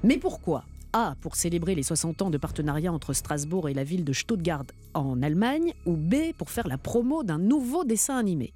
Mais 0.04 0.18
pourquoi? 0.18 0.64
A. 0.94 1.16
Pour 1.22 1.36
célébrer 1.36 1.76
les 1.76 1.84
60 1.84 2.22
ans 2.24 2.30
de 2.32 2.38
partenariat 2.38 2.92
entre 2.92 3.14
Strasbourg 3.14 3.70
et 3.70 3.74
la 3.76 3.84
ville 3.84 4.04
de 4.04 4.14
Stuttgart 4.14 4.64
en 4.96 5.22
Allemagne. 5.22 5.74
Ou 5.86 5.96
B. 5.96 6.34
Pour 6.38 6.50
faire 6.50 6.68
la 6.68 6.78
promo 6.78 7.24
d'un 7.24 7.38
nouveau 7.38 7.84
dessin 7.84 8.18
animé? 8.18 8.54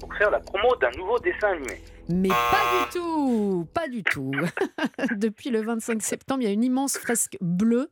Pour 0.00 0.12
faire 0.14 0.30
la 0.30 0.40
promo 0.40 0.74
d'un 0.80 0.90
nouveau 0.98 1.18
dessin 1.20 1.48
animé. 1.52 1.80
Mais 2.08 2.28
pas 2.28 2.88
du 2.92 2.98
tout, 2.98 3.68
pas 3.72 3.88
du 3.88 4.02
tout. 4.02 4.32
Depuis 5.16 5.50
le 5.50 5.62
25 5.62 6.02
septembre, 6.02 6.42
il 6.42 6.44
y 6.46 6.48
a 6.48 6.52
une 6.52 6.64
immense 6.64 6.98
fresque 6.98 7.36
bleue 7.40 7.90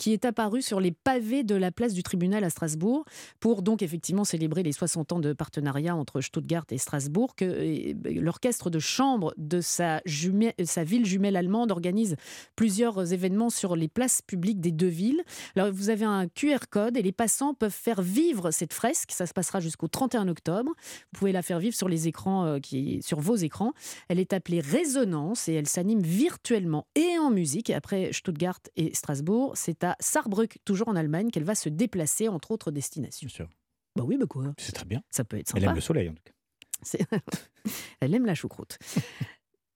qui 0.00 0.14
est 0.14 0.24
apparue 0.24 0.62
sur 0.62 0.80
les 0.80 0.92
pavés 0.92 1.44
de 1.44 1.54
la 1.54 1.70
place 1.70 1.92
du 1.92 2.02
tribunal 2.02 2.42
à 2.42 2.48
Strasbourg 2.48 3.04
pour 3.38 3.60
donc 3.60 3.82
effectivement 3.82 4.24
célébrer 4.24 4.62
les 4.62 4.72
60 4.72 5.12
ans 5.12 5.18
de 5.18 5.34
partenariat 5.34 5.94
entre 5.94 6.22
Stuttgart 6.22 6.64
et 6.70 6.78
Strasbourg. 6.78 7.34
Euh, 7.42 7.92
l'orchestre 8.06 8.70
de 8.70 8.78
chambre 8.78 9.34
de 9.36 9.60
sa, 9.60 9.98
jumé- 10.06 10.54
sa 10.64 10.84
ville 10.84 11.04
jumelle 11.04 11.36
allemande 11.36 11.70
organise 11.70 12.16
plusieurs 12.56 13.12
événements 13.12 13.50
sur 13.50 13.76
les 13.76 13.88
places 13.88 14.22
publiques 14.22 14.60
des 14.62 14.72
deux 14.72 14.86
villes. 14.86 15.22
Alors 15.54 15.70
vous 15.70 15.90
avez 15.90 16.06
un 16.06 16.28
QR 16.28 16.60
code 16.70 16.96
et 16.96 17.02
les 17.02 17.12
passants 17.12 17.52
peuvent 17.52 17.70
faire 17.70 18.00
vivre 18.00 18.52
cette 18.52 18.72
fresque. 18.72 19.10
Ça 19.12 19.26
se 19.26 19.34
passera 19.34 19.60
jusqu'au 19.60 19.86
31 19.88 20.28
octobre. 20.28 20.72
Vous 21.12 21.18
pouvez 21.18 21.32
la 21.32 21.42
faire 21.42 21.58
vivre 21.58 21.76
sur 21.76 21.90
les 21.90 22.08
écrans 22.08 22.46
euh, 22.46 22.58
qui 22.58 23.02
sur 23.02 23.20
vos 23.20 23.36
écrans. 23.36 23.74
Elle 24.08 24.18
est 24.18 24.32
appelée 24.32 24.60
Résonance 24.60 25.46
et 25.46 25.52
elle 25.52 25.68
s'anime 25.68 26.00
virtuellement 26.00 26.86
et 26.94 27.18
en 27.18 27.30
musique. 27.30 27.68
Après 27.68 28.14
Stuttgart 28.14 28.60
et 28.76 28.94
Strasbourg, 28.94 29.52
c'est 29.56 29.84
à 29.84 29.89
Saarbrück, 30.00 30.58
toujours 30.64 30.88
en 30.88 30.96
Allemagne, 30.96 31.30
qu'elle 31.30 31.44
va 31.44 31.54
se 31.54 31.68
déplacer 31.68 32.28
entre 32.28 32.50
autres 32.50 32.70
destinations. 32.70 33.26
Bien 33.26 33.34
sûr. 33.34 33.48
Bah 33.96 34.04
oui, 34.06 34.16
bah 34.16 34.26
quoi 34.28 34.52
C'est 34.58 34.72
très 34.72 34.84
bien. 34.84 35.02
Ça 35.10 35.24
peut 35.24 35.38
être 35.38 35.52
Elle 35.54 35.62
sympa. 35.62 35.70
aime 35.70 35.74
le 35.76 35.80
soleil, 35.80 36.08
en 36.08 36.14
tout 36.14 36.22
cas. 36.24 37.18
Elle 38.00 38.14
aime 38.14 38.26
la 38.26 38.34
choucroute. 38.34 38.78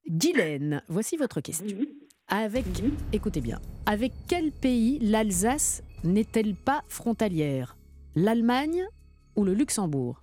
Guylaine, 0.08 0.82
voici 0.88 1.16
votre 1.16 1.40
question. 1.40 1.66
Avec, 2.28 2.64
écoutez 3.12 3.40
bien, 3.40 3.60
avec 3.86 4.12
quel 4.28 4.50
pays 4.52 4.98
l'Alsace 5.00 5.82
n'est-elle 6.04 6.54
pas 6.54 6.82
frontalière? 6.88 7.76
L'Allemagne 8.14 8.86
ou 9.36 9.44
le 9.44 9.52
Luxembourg? 9.54 10.22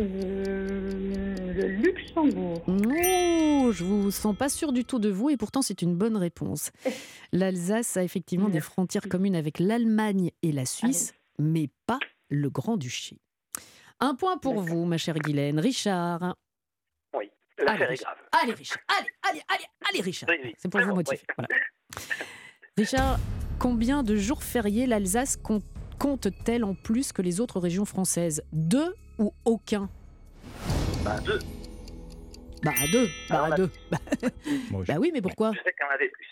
Euh, 0.00 1.52
le 1.54 1.68
Luxembourg. 1.68 2.62
Oh, 2.66 3.70
je 3.72 3.84
vous 3.84 4.10
sens 4.10 4.34
pas 4.36 4.48
sûr 4.48 4.72
du 4.72 4.84
tout 4.84 4.98
de 4.98 5.10
vous 5.10 5.30
et 5.30 5.36
pourtant 5.36 5.62
c'est 5.62 5.82
une 5.82 5.94
bonne 5.96 6.16
réponse. 6.16 6.70
L'Alsace 7.32 7.96
a 7.96 8.02
effectivement 8.04 8.48
des 8.48 8.60
frontières 8.60 9.08
communes 9.08 9.36
avec 9.36 9.58
l'Allemagne 9.58 10.30
et 10.42 10.52
la 10.52 10.64
Suisse, 10.66 11.14
mais 11.38 11.68
pas 11.86 11.98
le 12.30 12.48
Grand-Duché. 12.50 13.18
Un 14.00 14.14
point 14.14 14.36
pour 14.38 14.54
D'accord. 14.54 14.68
vous, 14.68 14.84
ma 14.86 14.98
chère 14.98 15.18
Guylaine. 15.18 15.60
Richard. 15.60 16.36
Oui, 17.16 17.30
l'affaire 17.58 17.74
Allez, 17.74 17.82
est 17.84 17.88
Richard. 17.88 18.14
grave. 18.16 18.42
Allez, 18.42 18.52
Richard. 18.54 18.78
Allez, 18.98 19.08
allez, 19.30 19.42
allez, 19.48 19.64
allez, 19.90 20.00
Richard. 20.00 20.28
Oui, 20.30 20.36
oui. 20.44 20.54
C'est 20.58 20.68
pour 20.70 20.80
vous 20.80 20.94
motiver. 20.94 21.20
Voilà. 21.36 21.48
Richard, 22.76 23.18
combien 23.58 24.02
de 24.02 24.16
jours 24.16 24.42
fériés 24.42 24.86
l'Alsace 24.86 25.36
com- 25.36 25.60
compte-t-elle 26.02 26.64
en 26.64 26.74
plus 26.74 27.12
que 27.12 27.22
les 27.22 27.40
autres 27.40 27.60
régions 27.60 27.84
françaises 27.84 28.42
Deux 28.52 28.96
ou 29.18 29.32
aucun 29.44 29.88
Bah, 31.04 31.20
deux. 31.20 31.38
Bah 32.64 32.72
deux. 32.90 33.08
Bah 33.28 33.44
Alors, 33.44 33.56
deux. 33.56 33.70
Bah, 33.90 33.98
bah 34.88 34.94
oui, 34.98 35.10
mais 35.12 35.22
pourquoi? 35.22 35.52
Je 35.52 35.58
sais 35.58 35.72
qu'il 35.72 35.86
y 35.86 35.88
en 35.88 35.94
avait 35.94 36.08
plus. 36.08 36.26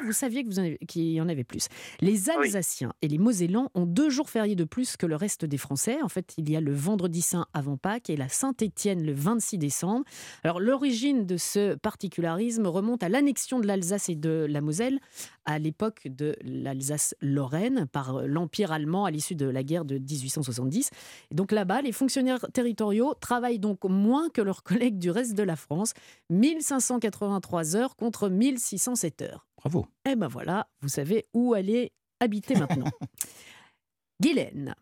Ah, 0.00 0.06
vous 0.06 0.12
saviez 0.12 0.46
qu'il 0.88 1.10
y 1.10 1.20
en 1.20 1.28
avait 1.28 1.44
plus. 1.44 1.68
Les 2.00 2.30
Alsaciens 2.30 2.92
et 3.02 3.08
les 3.08 3.18
Mosellans 3.18 3.70
ont 3.74 3.84
deux 3.84 4.08
jours 4.08 4.30
fériés 4.30 4.54
de 4.54 4.64
plus 4.64 4.96
que 4.96 5.04
le 5.04 5.14
reste 5.14 5.44
des 5.44 5.58
Français. 5.58 6.00
En 6.02 6.08
fait, 6.08 6.32
il 6.38 6.48
y 6.48 6.56
a 6.56 6.60
le 6.60 6.72
vendredi 6.72 7.20
saint 7.20 7.46
avant 7.52 7.76
Pâques 7.76 8.08
et 8.08 8.16
la 8.16 8.28
Saint-Étienne 8.28 9.04
le 9.04 9.12
26 9.12 9.58
décembre. 9.58 10.04
Alors, 10.42 10.58
l'origine 10.58 11.26
de 11.26 11.36
ce 11.36 11.74
particularisme 11.74 12.66
remonte 12.66 13.02
à 13.02 13.10
l'annexion 13.10 13.60
de 13.60 13.66
l'Alsace 13.66 14.08
et 14.08 14.14
de 14.14 14.46
la 14.48 14.62
Moselle 14.62 15.00
à 15.44 15.58
l'époque 15.58 16.08
de 16.08 16.34
l'Alsace-Lorraine 16.42 17.86
par 17.92 18.22
l'Empire 18.26 18.72
allemand 18.72 19.04
à 19.04 19.10
l'issue 19.10 19.34
de 19.34 19.46
la 19.46 19.62
guerre 19.62 19.84
de 19.84 19.98
1870. 19.98 20.90
Et 21.30 21.34
donc 21.34 21.52
là-bas, 21.52 21.82
les 21.82 21.92
fonctionnaires 21.92 22.46
territoriaux 22.54 23.14
travaillent 23.20 23.58
donc 23.58 23.84
moins 23.84 24.30
que 24.30 24.40
leurs 24.40 24.62
collègues 24.62 24.98
du 24.98 25.10
reste 25.10 25.34
de 25.34 25.42
la 25.42 25.56
France, 25.56 25.92
1583 26.30 27.76
heures 27.76 27.96
contre 27.96 28.30
1607 28.30 29.22
heures. 29.22 29.49
Bravo. 29.60 29.86
Eh 30.08 30.16
ben 30.16 30.28
voilà, 30.28 30.68
vous 30.80 30.88
savez 30.88 31.26
où 31.34 31.54
aller 31.54 31.92
habiter 32.20 32.54
maintenant. 32.56 32.90
Guylaine, 34.22 34.74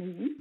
Oui. 0.00 0.36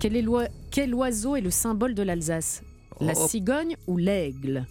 quel, 0.00 0.16
est 0.16 0.22
l'oi- 0.22 0.48
quel 0.70 0.94
oiseau 0.94 1.36
est 1.36 1.40
le 1.40 1.50
symbole 1.50 1.94
de 1.94 2.02
l'Alsace? 2.02 2.62
La 3.00 3.12
Oh. 3.16 3.26
cigogne 3.28 3.76
ou 3.86 3.96
l'aigle? 3.96 4.66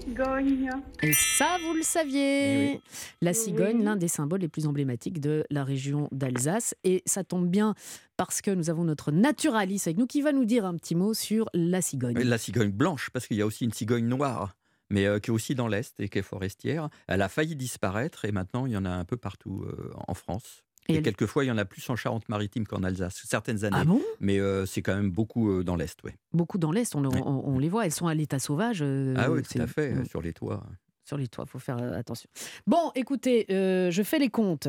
Cigogne. 0.00 0.70
Et 1.02 1.12
ça, 1.12 1.56
vous 1.64 1.74
le 1.74 1.82
saviez. 1.82 2.72
Eh 2.74 2.80
La 3.22 3.32
cigogne, 3.34 3.78
Oui. 3.78 3.84
l'un 3.84 3.96
des 3.96 4.06
symboles 4.08 4.40
les 4.40 4.48
plus 4.48 4.66
emblématiques 4.66 5.20
de 5.20 5.44
la 5.50 5.64
région 5.64 6.08
d'Alsace. 6.12 6.74
Et 6.84 7.02
ça 7.06 7.24
tombe 7.24 7.48
bien 7.48 7.74
parce 8.16 8.40
que 8.42 8.50
nous 8.50 8.70
avons 8.70 8.84
notre 8.84 9.10
naturaliste 9.12 9.86
avec 9.88 9.98
nous 9.98 10.06
qui 10.06 10.20
va 10.22 10.32
nous 10.32 10.44
dire 10.44 10.64
un 10.66 10.76
petit 10.76 10.94
mot 10.94 11.14
sur 11.14 11.48
la 11.54 11.80
cigogne. 11.80 12.18
La 12.18 12.38
cigogne 12.38 12.70
blanche, 12.70 13.10
parce 13.10 13.26
qu'il 13.26 13.36
y 13.38 13.42
a 13.42 13.46
aussi 13.46 13.64
une 13.64 13.72
cigogne 13.72 14.06
noire, 14.06 14.54
mais 14.90 15.06
euh, 15.06 15.18
qui 15.18 15.30
est 15.30 15.34
aussi 15.34 15.54
dans 15.54 15.68
l'Est 15.68 15.98
et 16.00 16.08
qui 16.08 16.18
est 16.18 16.22
forestière. 16.22 16.88
Elle 17.06 17.22
a 17.22 17.28
failli 17.28 17.56
disparaître 17.56 18.24
et 18.24 18.32
maintenant 18.32 18.66
il 18.66 18.72
y 18.72 18.76
en 18.76 18.84
a 18.84 18.90
un 18.90 19.04
peu 19.04 19.16
partout 19.16 19.64
euh, 19.66 19.90
en 20.06 20.14
France. 20.14 20.64
Et 20.90 20.94
Et, 20.94 20.96
elle- 20.96 21.02
quelquefois, 21.02 21.44
il 21.44 21.48
y 21.48 21.50
en 21.50 21.58
a 21.58 21.66
plus 21.66 21.88
en 21.90 21.96
Charente-Maritime 21.96 22.66
qu'en 22.66 22.82
Alsace, 22.82 23.22
certaines 23.26 23.64
années. 23.64 23.76
Ah 23.78 23.84
bon? 23.84 24.00
Mais 24.20 24.38
euh, 24.40 24.64
c'est 24.64 24.80
quand 24.80 24.94
même 24.96 25.10
beaucoup 25.10 25.50
euh, 25.50 25.62
dans 25.62 25.76
l'Est, 25.76 25.98
oui. 26.04 26.12
Beaucoup 26.32 26.56
dans 26.56 26.72
l'Est, 26.72 26.94
on, 26.94 27.00
le- 27.02 27.08
Oui. 27.10 27.20
on- 27.26 27.42
on 27.44 27.58
les 27.58 27.68
voit, 27.68 27.84
elles 27.84 27.92
sont 27.92 28.06
à 28.06 28.14
l'état 28.14 28.38
sauvage. 28.38 28.78
euh, 28.80 29.14
ah 29.18 29.30
oui, 29.30 29.42
tout 29.42 29.50
c'est- 29.52 29.60
à 29.60 29.66
fait, 29.66 29.92
Mm. 29.92 29.98
euh, 30.00 30.04
sur 30.06 30.22
les 30.22 30.32
toits. 30.32 30.64
Sur 31.04 31.18
les 31.18 31.28
toits, 31.28 31.44
il 31.46 31.50
faut 31.50 31.58
faire 31.58 31.76
attention. 31.94 32.28
Bon, 32.66 32.90
écoutez, 32.94 33.44
je 33.48 34.02
fais 34.04 34.18
les 34.18 34.30
comptes. 34.30 34.68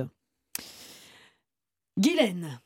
Guylaine. 1.97 2.59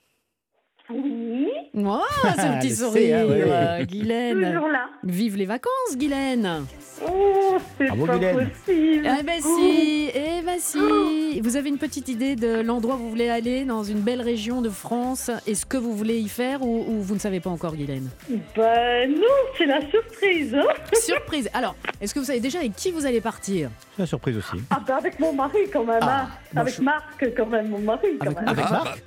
Oui, 0.89 1.47
Oh, 1.75 2.01
ce 2.21 2.27
Ah, 2.37 2.57
petit 2.59 2.75
sourire, 2.75 3.19
ah 3.21 3.25
ouais. 3.25 3.43
euh, 3.47 3.85
Guylaine. 3.85 4.35
toujours 4.53 4.67
là. 4.67 4.89
Vive 5.03 5.37
les 5.37 5.45
vacances, 5.45 5.97
Guylaine. 5.97 6.65
Oh, 7.07 7.55
c'est 7.77 7.85
Bravo, 7.87 8.05
pas 8.05 8.17
Guylaine. 8.17 8.35
possible. 8.49 9.09
Eh 9.19 9.23
ben 9.23 9.41
si, 9.41 10.09
eh 10.13 10.41
ben 10.45 10.59
si. 10.59 11.39
Vous 11.41 11.55
avez 11.55 11.69
une 11.69 11.77
petite 11.77 12.09
idée 12.09 12.35
de 12.35 12.59
l'endroit 12.61 12.95
où 12.95 12.99
vous 12.99 13.09
voulez 13.09 13.29
aller 13.29 13.63
dans 13.63 13.81
une 13.83 14.01
belle 14.01 14.21
région 14.21 14.61
de 14.61 14.69
France? 14.69 15.31
Et 15.47 15.55
ce 15.55 15.65
que 15.65 15.77
vous 15.77 15.93
voulez 15.95 16.19
y 16.19 16.27
faire 16.27 16.61
ou, 16.61 16.85
ou 16.87 17.01
vous 17.01 17.13
ne 17.15 17.19
savez 17.19 17.39
pas 17.39 17.49
encore, 17.49 17.75
Guylaine? 17.75 18.09
Ben 18.55 19.09
non, 19.09 19.21
c'est 19.57 19.65
la 19.65 19.79
surprise. 19.89 20.53
Hein 20.53 20.67
Surprise. 20.93 21.49
Alors, 21.53 21.75
est-ce 22.01 22.13
que 22.13 22.19
vous 22.19 22.25
savez 22.25 22.41
déjà 22.41 22.59
avec 22.59 22.75
qui 22.75 22.91
vous 22.91 23.05
allez 23.05 23.21
partir? 23.21 23.69
C'est 23.95 24.01
la 24.01 24.05
surprise 24.05 24.37
aussi. 24.37 24.61
ah 24.69 24.81
ben 24.85 24.95
avec 24.97 25.17
mon 25.19 25.31
mari 25.33 25.59
quand 25.71 25.85
même. 25.85 25.99
Ah, 26.01 26.25
hein. 26.25 26.29
bon, 26.53 26.61
avec 26.61 26.75
je- 26.75 26.81
Marc 26.81 27.25
quand 27.37 27.47
même, 27.47 27.69
mon 27.69 27.79
mari 27.79 28.09
quand 28.19 28.25
Avec- 28.27 28.39
même. 28.39 28.47
avec 28.49 28.69
Marc 28.69 29.03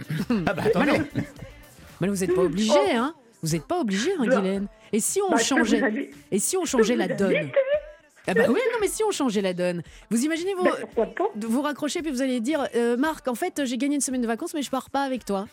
Ah 0.46 0.52
bah 0.54 0.62
attendez. 0.64 1.00
Mais 2.00 2.08
vous 2.08 2.16
n'êtes 2.16 2.34
pas 2.34 2.42
obligé, 2.42 2.72
hein 2.94 3.14
Vous 3.42 3.50
n'êtes 3.52 3.64
pas 3.66 3.80
obligé, 3.80 4.10
hein. 4.18 4.24
Guylaine. 4.26 4.66
Et 4.92 5.00
si 5.00 5.20
on 5.22 5.30
Bah, 5.30 5.38
changeait 5.38 5.80
vous 5.80 5.98
Et 6.30 6.38
si 6.38 6.56
on 6.56 6.64
changeait 6.64 6.96
la 6.96 7.08
vous 7.08 7.14
donne? 7.14 7.50
Ah 8.28 8.34
bah 8.34 8.42
oui, 8.48 8.58
non 8.72 8.78
mais 8.80 8.88
si 8.88 9.04
on 9.04 9.12
changeait 9.12 9.40
la 9.40 9.52
donne. 9.54 9.82
Vous 10.10 10.24
imaginez 10.24 10.52
vous 10.54 10.68
pourquoi 10.80 11.06
pas? 11.06 11.24
de 11.36 11.46
vous 11.46 11.62
raccrocher 11.62 12.02
puis 12.02 12.10
vous 12.10 12.22
allez 12.22 12.40
dire 12.40 12.66
euh, 12.74 12.96
Marc, 12.96 13.28
en 13.28 13.36
fait, 13.36 13.64
j'ai 13.64 13.78
gagné 13.78 13.94
une 13.94 14.00
semaine 14.00 14.20
de 14.20 14.26
vacances 14.26 14.52
mais 14.52 14.62
je 14.62 14.70
pars 14.70 14.90
pas 14.90 15.02
avec 15.04 15.24
toi. 15.24 15.46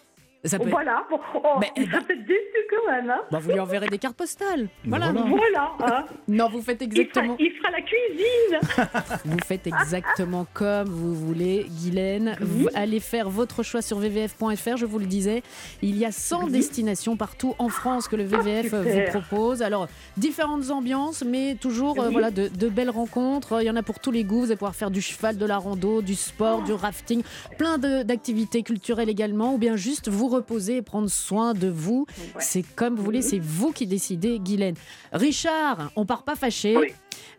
Ça 0.45 0.57
peut 0.59 0.65
être- 0.65 0.71
Voilà, 0.71 1.05
bon, 1.09 1.19
oh, 1.35 1.41
Mais- 1.61 1.71
il 1.77 1.85
serait 1.89 2.01
peut-être 2.01 2.25
déçu 2.25 2.67
quand 2.69 2.91
même. 2.91 3.09
Hein. 3.09 3.21
Bah, 3.31 3.39
vous 3.39 3.51
lui 3.51 3.59
enverrez 3.59 3.87
des 3.87 3.97
cartes 3.97 4.17
postales. 4.17 4.67
Voilà. 4.85 5.07
Hein. 5.07 6.05
Non, 6.27 6.49
vous 6.49 6.61
faites 6.61 6.81
il, 6.81 6.87
fera, 6.91 7.01
exactement. 7.01 7.35
il 7.39 7.51
fera 7.51 7.71
la 7.71 7.81
cuisine. 7.81 9.23
Vous 9.25 9.37
faites 9.45 9.67
exactement 9.67 10.45
comme 10.53 10.87
vous 10.89 11.13
voulez, 11.15 11.65
Guylaine. 11.81 12.35
Vous 12.41 12.67
allez 12.73 12.99
faire 12.99 13.29
votre 13.29 13.63
choix 13.63 13.81
sur 13.81 13.99
vvf.fr, 13.99 14.77
je 14.77 14.85
vous 14.85 14.99
le 14.99 15.05
disais. 15.05 15.43
Il 15.81 15.97
y 15.97 16.05
a 16.05 16.11
100 16.11 16.47
destinations 16.47 17.15
partout 17.15 17.55
en 17.59 17.69
France 17.69 18.07
que 18.07 18.15
le 18.15 18.23
VVF 18.23 18.73
Ah, 18.73 18.81
vous 18.81 18.89
super. 18.89 19.09
propose. 19.21 19.61
Alors, 19.61 19.87
différentes 20.17 20.69
ambiances, 20.71 21.23
mais 21.23 21.55
toujours 21.55 22.01
euh, 22.01 22.09
voilà, 22.09 22.31
de, 22.31 22.47
de 22.49 22.69
belles 22.69 22.89
rencontres. 22.89 23.61
Il 23.61 23.65
y 23.65 23.69
en 23.69 23.75
a 23.75 23.83
pour 23.83 23.99
tous 23.99 24.11
les 24.11 24.23
goûts. 24.23 24.41
Vous 24.41 24.45
allez 24.47 24.55
pouvoir 24.55 24.75
faire 24.75 24.91
du 24.91 25.01
cheval, 25.01 25.37
de 25.37 25.45
la 25.45 25.57
rando, 25.57 26.01
du 26.01 26.15
sport, 26.15 26.63
du 26.63 26.73
rafting, 26.73 27.23
plein 27.57 27.77
de- 27.77 28.03
d'activités 28.03 28.61
culturelles 28.63 29.09
également, 29.09 29.53
ou 29.53 29.57
bien 29.57 29.75
juste 29.75 30.09
vous 30.09 30.27
reposer 30.33 30.77
et 30.77 30.81
prendre 30.81 31.09
soin 31.09 31.53
de 31.53 31.67
vous. 31.69 32.05
Ouais. 32.17 32.25
C'est 32.39 32.63
comme 32.75 32.95
vous 32.95 33.03
voulez, 33.03 33.21
c'est 33.21 33.39
vous 33.39 33.71
qui 33.71 33.87
décidez, 33.87 34.39
Guylaine. 34.39 34.75
Richard, 35.11 35.91
on 35.95 36.05
part 36.05 36.23
pas 36.23 36.35
fâché. 36.35 36.77
Oui. 36.77 36.87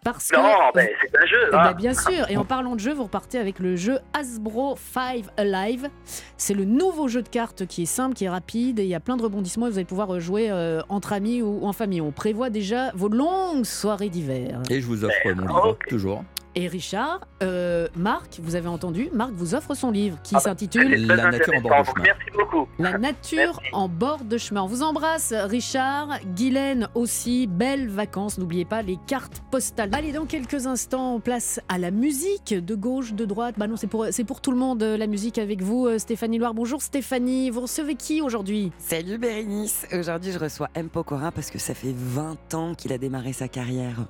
Parce 0.04 0.28
que 0.28 0.36
Non, 0.36 0.70
ben, 0.74 0.86
c'est 1.02 1.18
un 1.18 1.26
jeu. 1.26 1.36
eh 1.50 1.54
hein. 1.54 1.62
ben, 1.64 1.72
bien 1.72 1.94
sûr. 1.94 2.30
Et 2.30 2.36
en 2.36 2.44
parlant 2.44 2.74
de 2.74 2.80
jeu, 2.80 2.92
vous 2.92 3.04
repartez 3.04 3.38
avec 3.38 3.58
le 3.58 3.74
jeu 3.76 3.98
Hasbro 4.12 4.76
5 4.92 5.24
Alive. 5.36 5.88
C'est 6.36 6.54
le 6.54 6.64
nouveau 6.64 7.08
jeu 7.08 7.22
de 7.22 7.28
cartes 7.28 7.66
qui 7.66 7.82
est 7.82 7.86
simple, 7.86 8.14
qui 8.14 8.24
est 8.26 8.28
rapide 8.28 8.78
et 8.78 8.82
il 8.84 8.88
y 8.88 8.94
a 8.94 9.00
plein 9.00 9.16
de 9.16 9.22
rebondissements 9.22 9.66
et 9.66 9.70
vous 9.70 9.78
allez 9.78 9.84
pouvoir 9.86 10.20
jouer 10.20 10.50
euh, 10.50 10.80
entre 10.88 11.12
amis 11.12 11.42
ou 11.42 11.66
en 11.66 11.72
famille. 11.72 12.00
On 12.00 12.12
prévoit 12.12 12.50
déjà 12.50 12.92
vos 12.94 13.08
longues 13.08 13.64
soirées 13.64 14.10
d'hiver. 14.10 14.60
Et 14.70 14.80
je 14.80 14.86
vous 14.86 15.04
offre 15.04 15.14
Ben, 15.24 15.36
mon 15.36 15.46
livre, 15.46 15.78
toujours. 15.88 16.22
Et 16.56 16.68
Richard, 16.68 17.20
euh, 17.42 17.88
Marc, 17.96 18.38
vous 18.40 18.54
avez 18.54 18.68
entendu, 18.68 19.08
Marc 19.12 19.32
vous 19.32 19.56
offre 19.56 19.74
son 19.74 19.90
livre 19.90 20.18
qui 20.22 20.36
Ah 20.36 20.38
bah, 20.38 20.50
s'intitule 20.50 21.04
La 21.06 21.16
nature 21.30 21.52
en 21.56 21.60
bord 21.60 21.80
de 21.82 21.86
chemin. 21.86 22.02
Merci 22.04 22.30
beaucoup. 22.32 22.68
La 22.78 22.96
nature 22.98 23.58
Merci. 23.60 23.68
en 23.72 23.88
bord 23.88 24.24
de 24.24 24.38
chemin. 24.38 24.62
On 24.62 24.66
vous 24.68 24.84
embrasse, 24.84 25.34
Richard. 25.36 26.20
Guylaine 26.36 26.88
aussi. 26.94 27.48
Belles 27.48 27.88
vacances. 27.88 28.38
N'oubliez 28.38 28.64
pas 28.64 28.82
les 28.82 28.98
cartes 29.08 29.42
postales. 29.50 29.90
Allez, 29.94 30.12
dans 30.12 30.26
quelques 30.26 30.66
instants, 30.68 31.16
on 31.16 31.20
place 31.20 31.58
à 31.68 31.76
la 31.78 31.90
musique. 31.90 32.54
De 32.54 32.76
gauche, 32.76 33.14
de 33.14 33.24
droite. 33.24 33.56
Bah 33.58 33.66
non, 33.66 33.76
c'est 33.76 33.88
pour, 33.88 34.06
c'est 34.12 34.24
pour 34.24 34.40
tout 34.40 34.52
le 34.52 34.56
monde, 34.56 34.80
la 34.84 35.08
musique 35.08 35.38
avec 35.38 35.60
vous, 35.60 35.88
euh, 35.88 35.98
Stéphanie 35.98 36.38
Loire. 36.38 36.54
Bonjour 36.54 36.82
Stéphanie. 36.82 37.50
Vous 37.50 37.62
recevez 37.62 37.96
qui 37.96 38.20
aujourd'hui? 38.22 38.70
Salut 38.78 39.18
Bérénice, 39.18 39.86
aujourd'hui 39.92 40.30
je 40.30 40.38
reçois 40.38 40.68
M. 40.74 40.88
Pokora 40.88 41.32
parce 41.32 41.50
que 41.50 41.58
ça 41.58 41.74
fait 41.74 41.94
20 41.96 42.54
ans 42.54 42.74
qu'il 42.76 42.92
a 42.92 42.98
démarré 42.98 43.32
sa 43.32 43.48
carrière. 43.48 44.06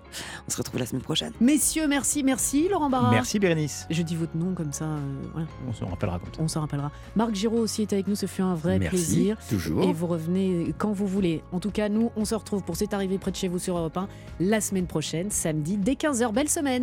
On 0.46 0.50
se 0.50 0.58
retrouve 0.58 0.78
la 0.80 0.86
semaine 0.86 1.02
prochaine. 1.02 1.32
Messieurs, 1.40 1.88
merci, 1.88 2.22
merci. 2.22 2.33
Laurent 2.70 2.90
Barra. 2.90 3.10
Merci 3.10 3.38
Bérénice. 3.38 3.86
Je 3.90 4.02
dis 4.02 4.16
votre 4.16 4.36
nom 4.36 4.54
comme 4.54 4.72
ça. 4.72 4.84
euh, 4.86 4.98
voilà, 5.32 5.46
On 5.68 5.72
se 5.72 5.84
rappellera 5.84 6.18
comme 6.18 6.34
ça. 6.34 6.40
on 6.42 6.48
s'en 6.48 6.60
rappellera. 6.60 6.90
Marc 7.14 7.34
Giraud 7.34 7.58
aussi 7.58 7.82
est 7.82 7.92
avec 7.92 8.08
nous. 8.08 8.16
Ce 8.16 8.26
fut 8.26 8.42
un 8.42 8.54
vrai 8.54 8.78
Merci, 8.78 8.96
plaisir. 8.96 9.36
toujours. 9.48 9.84
Et 9.84 9.92
vous 9.92 10.06
revenez 10.06 10.74
quand 10.78 10.92
vous 10.92 11.06
voulez. 11.06 11.42
En 11.52 11.60
tout 11.60 11.70
cas, 11.70 11.88
nous, 11.88 12.10
on 12.16 12.24
se 12.24 12.34
retrouve 12.34 12.62
pour 12.64 12.76
C'est 12.76 12.92
arrivé 12.94 13.18
près 13.18 13.30
de 13.30 13.36
chez 13.36 13.48
vous 13.48 13.58
sur 13.58 13.76
Europe 13.78 13.96
1 13.96 14.08
la 14.40 14.60
semaine 14.60 14.86
prochaine, 14.86 15.30
samedi, 15.30 15.76
dès 15.76 15.92
15h. 15.94 16.32
Belle 16.32 16.48
semaine 16.48 16.82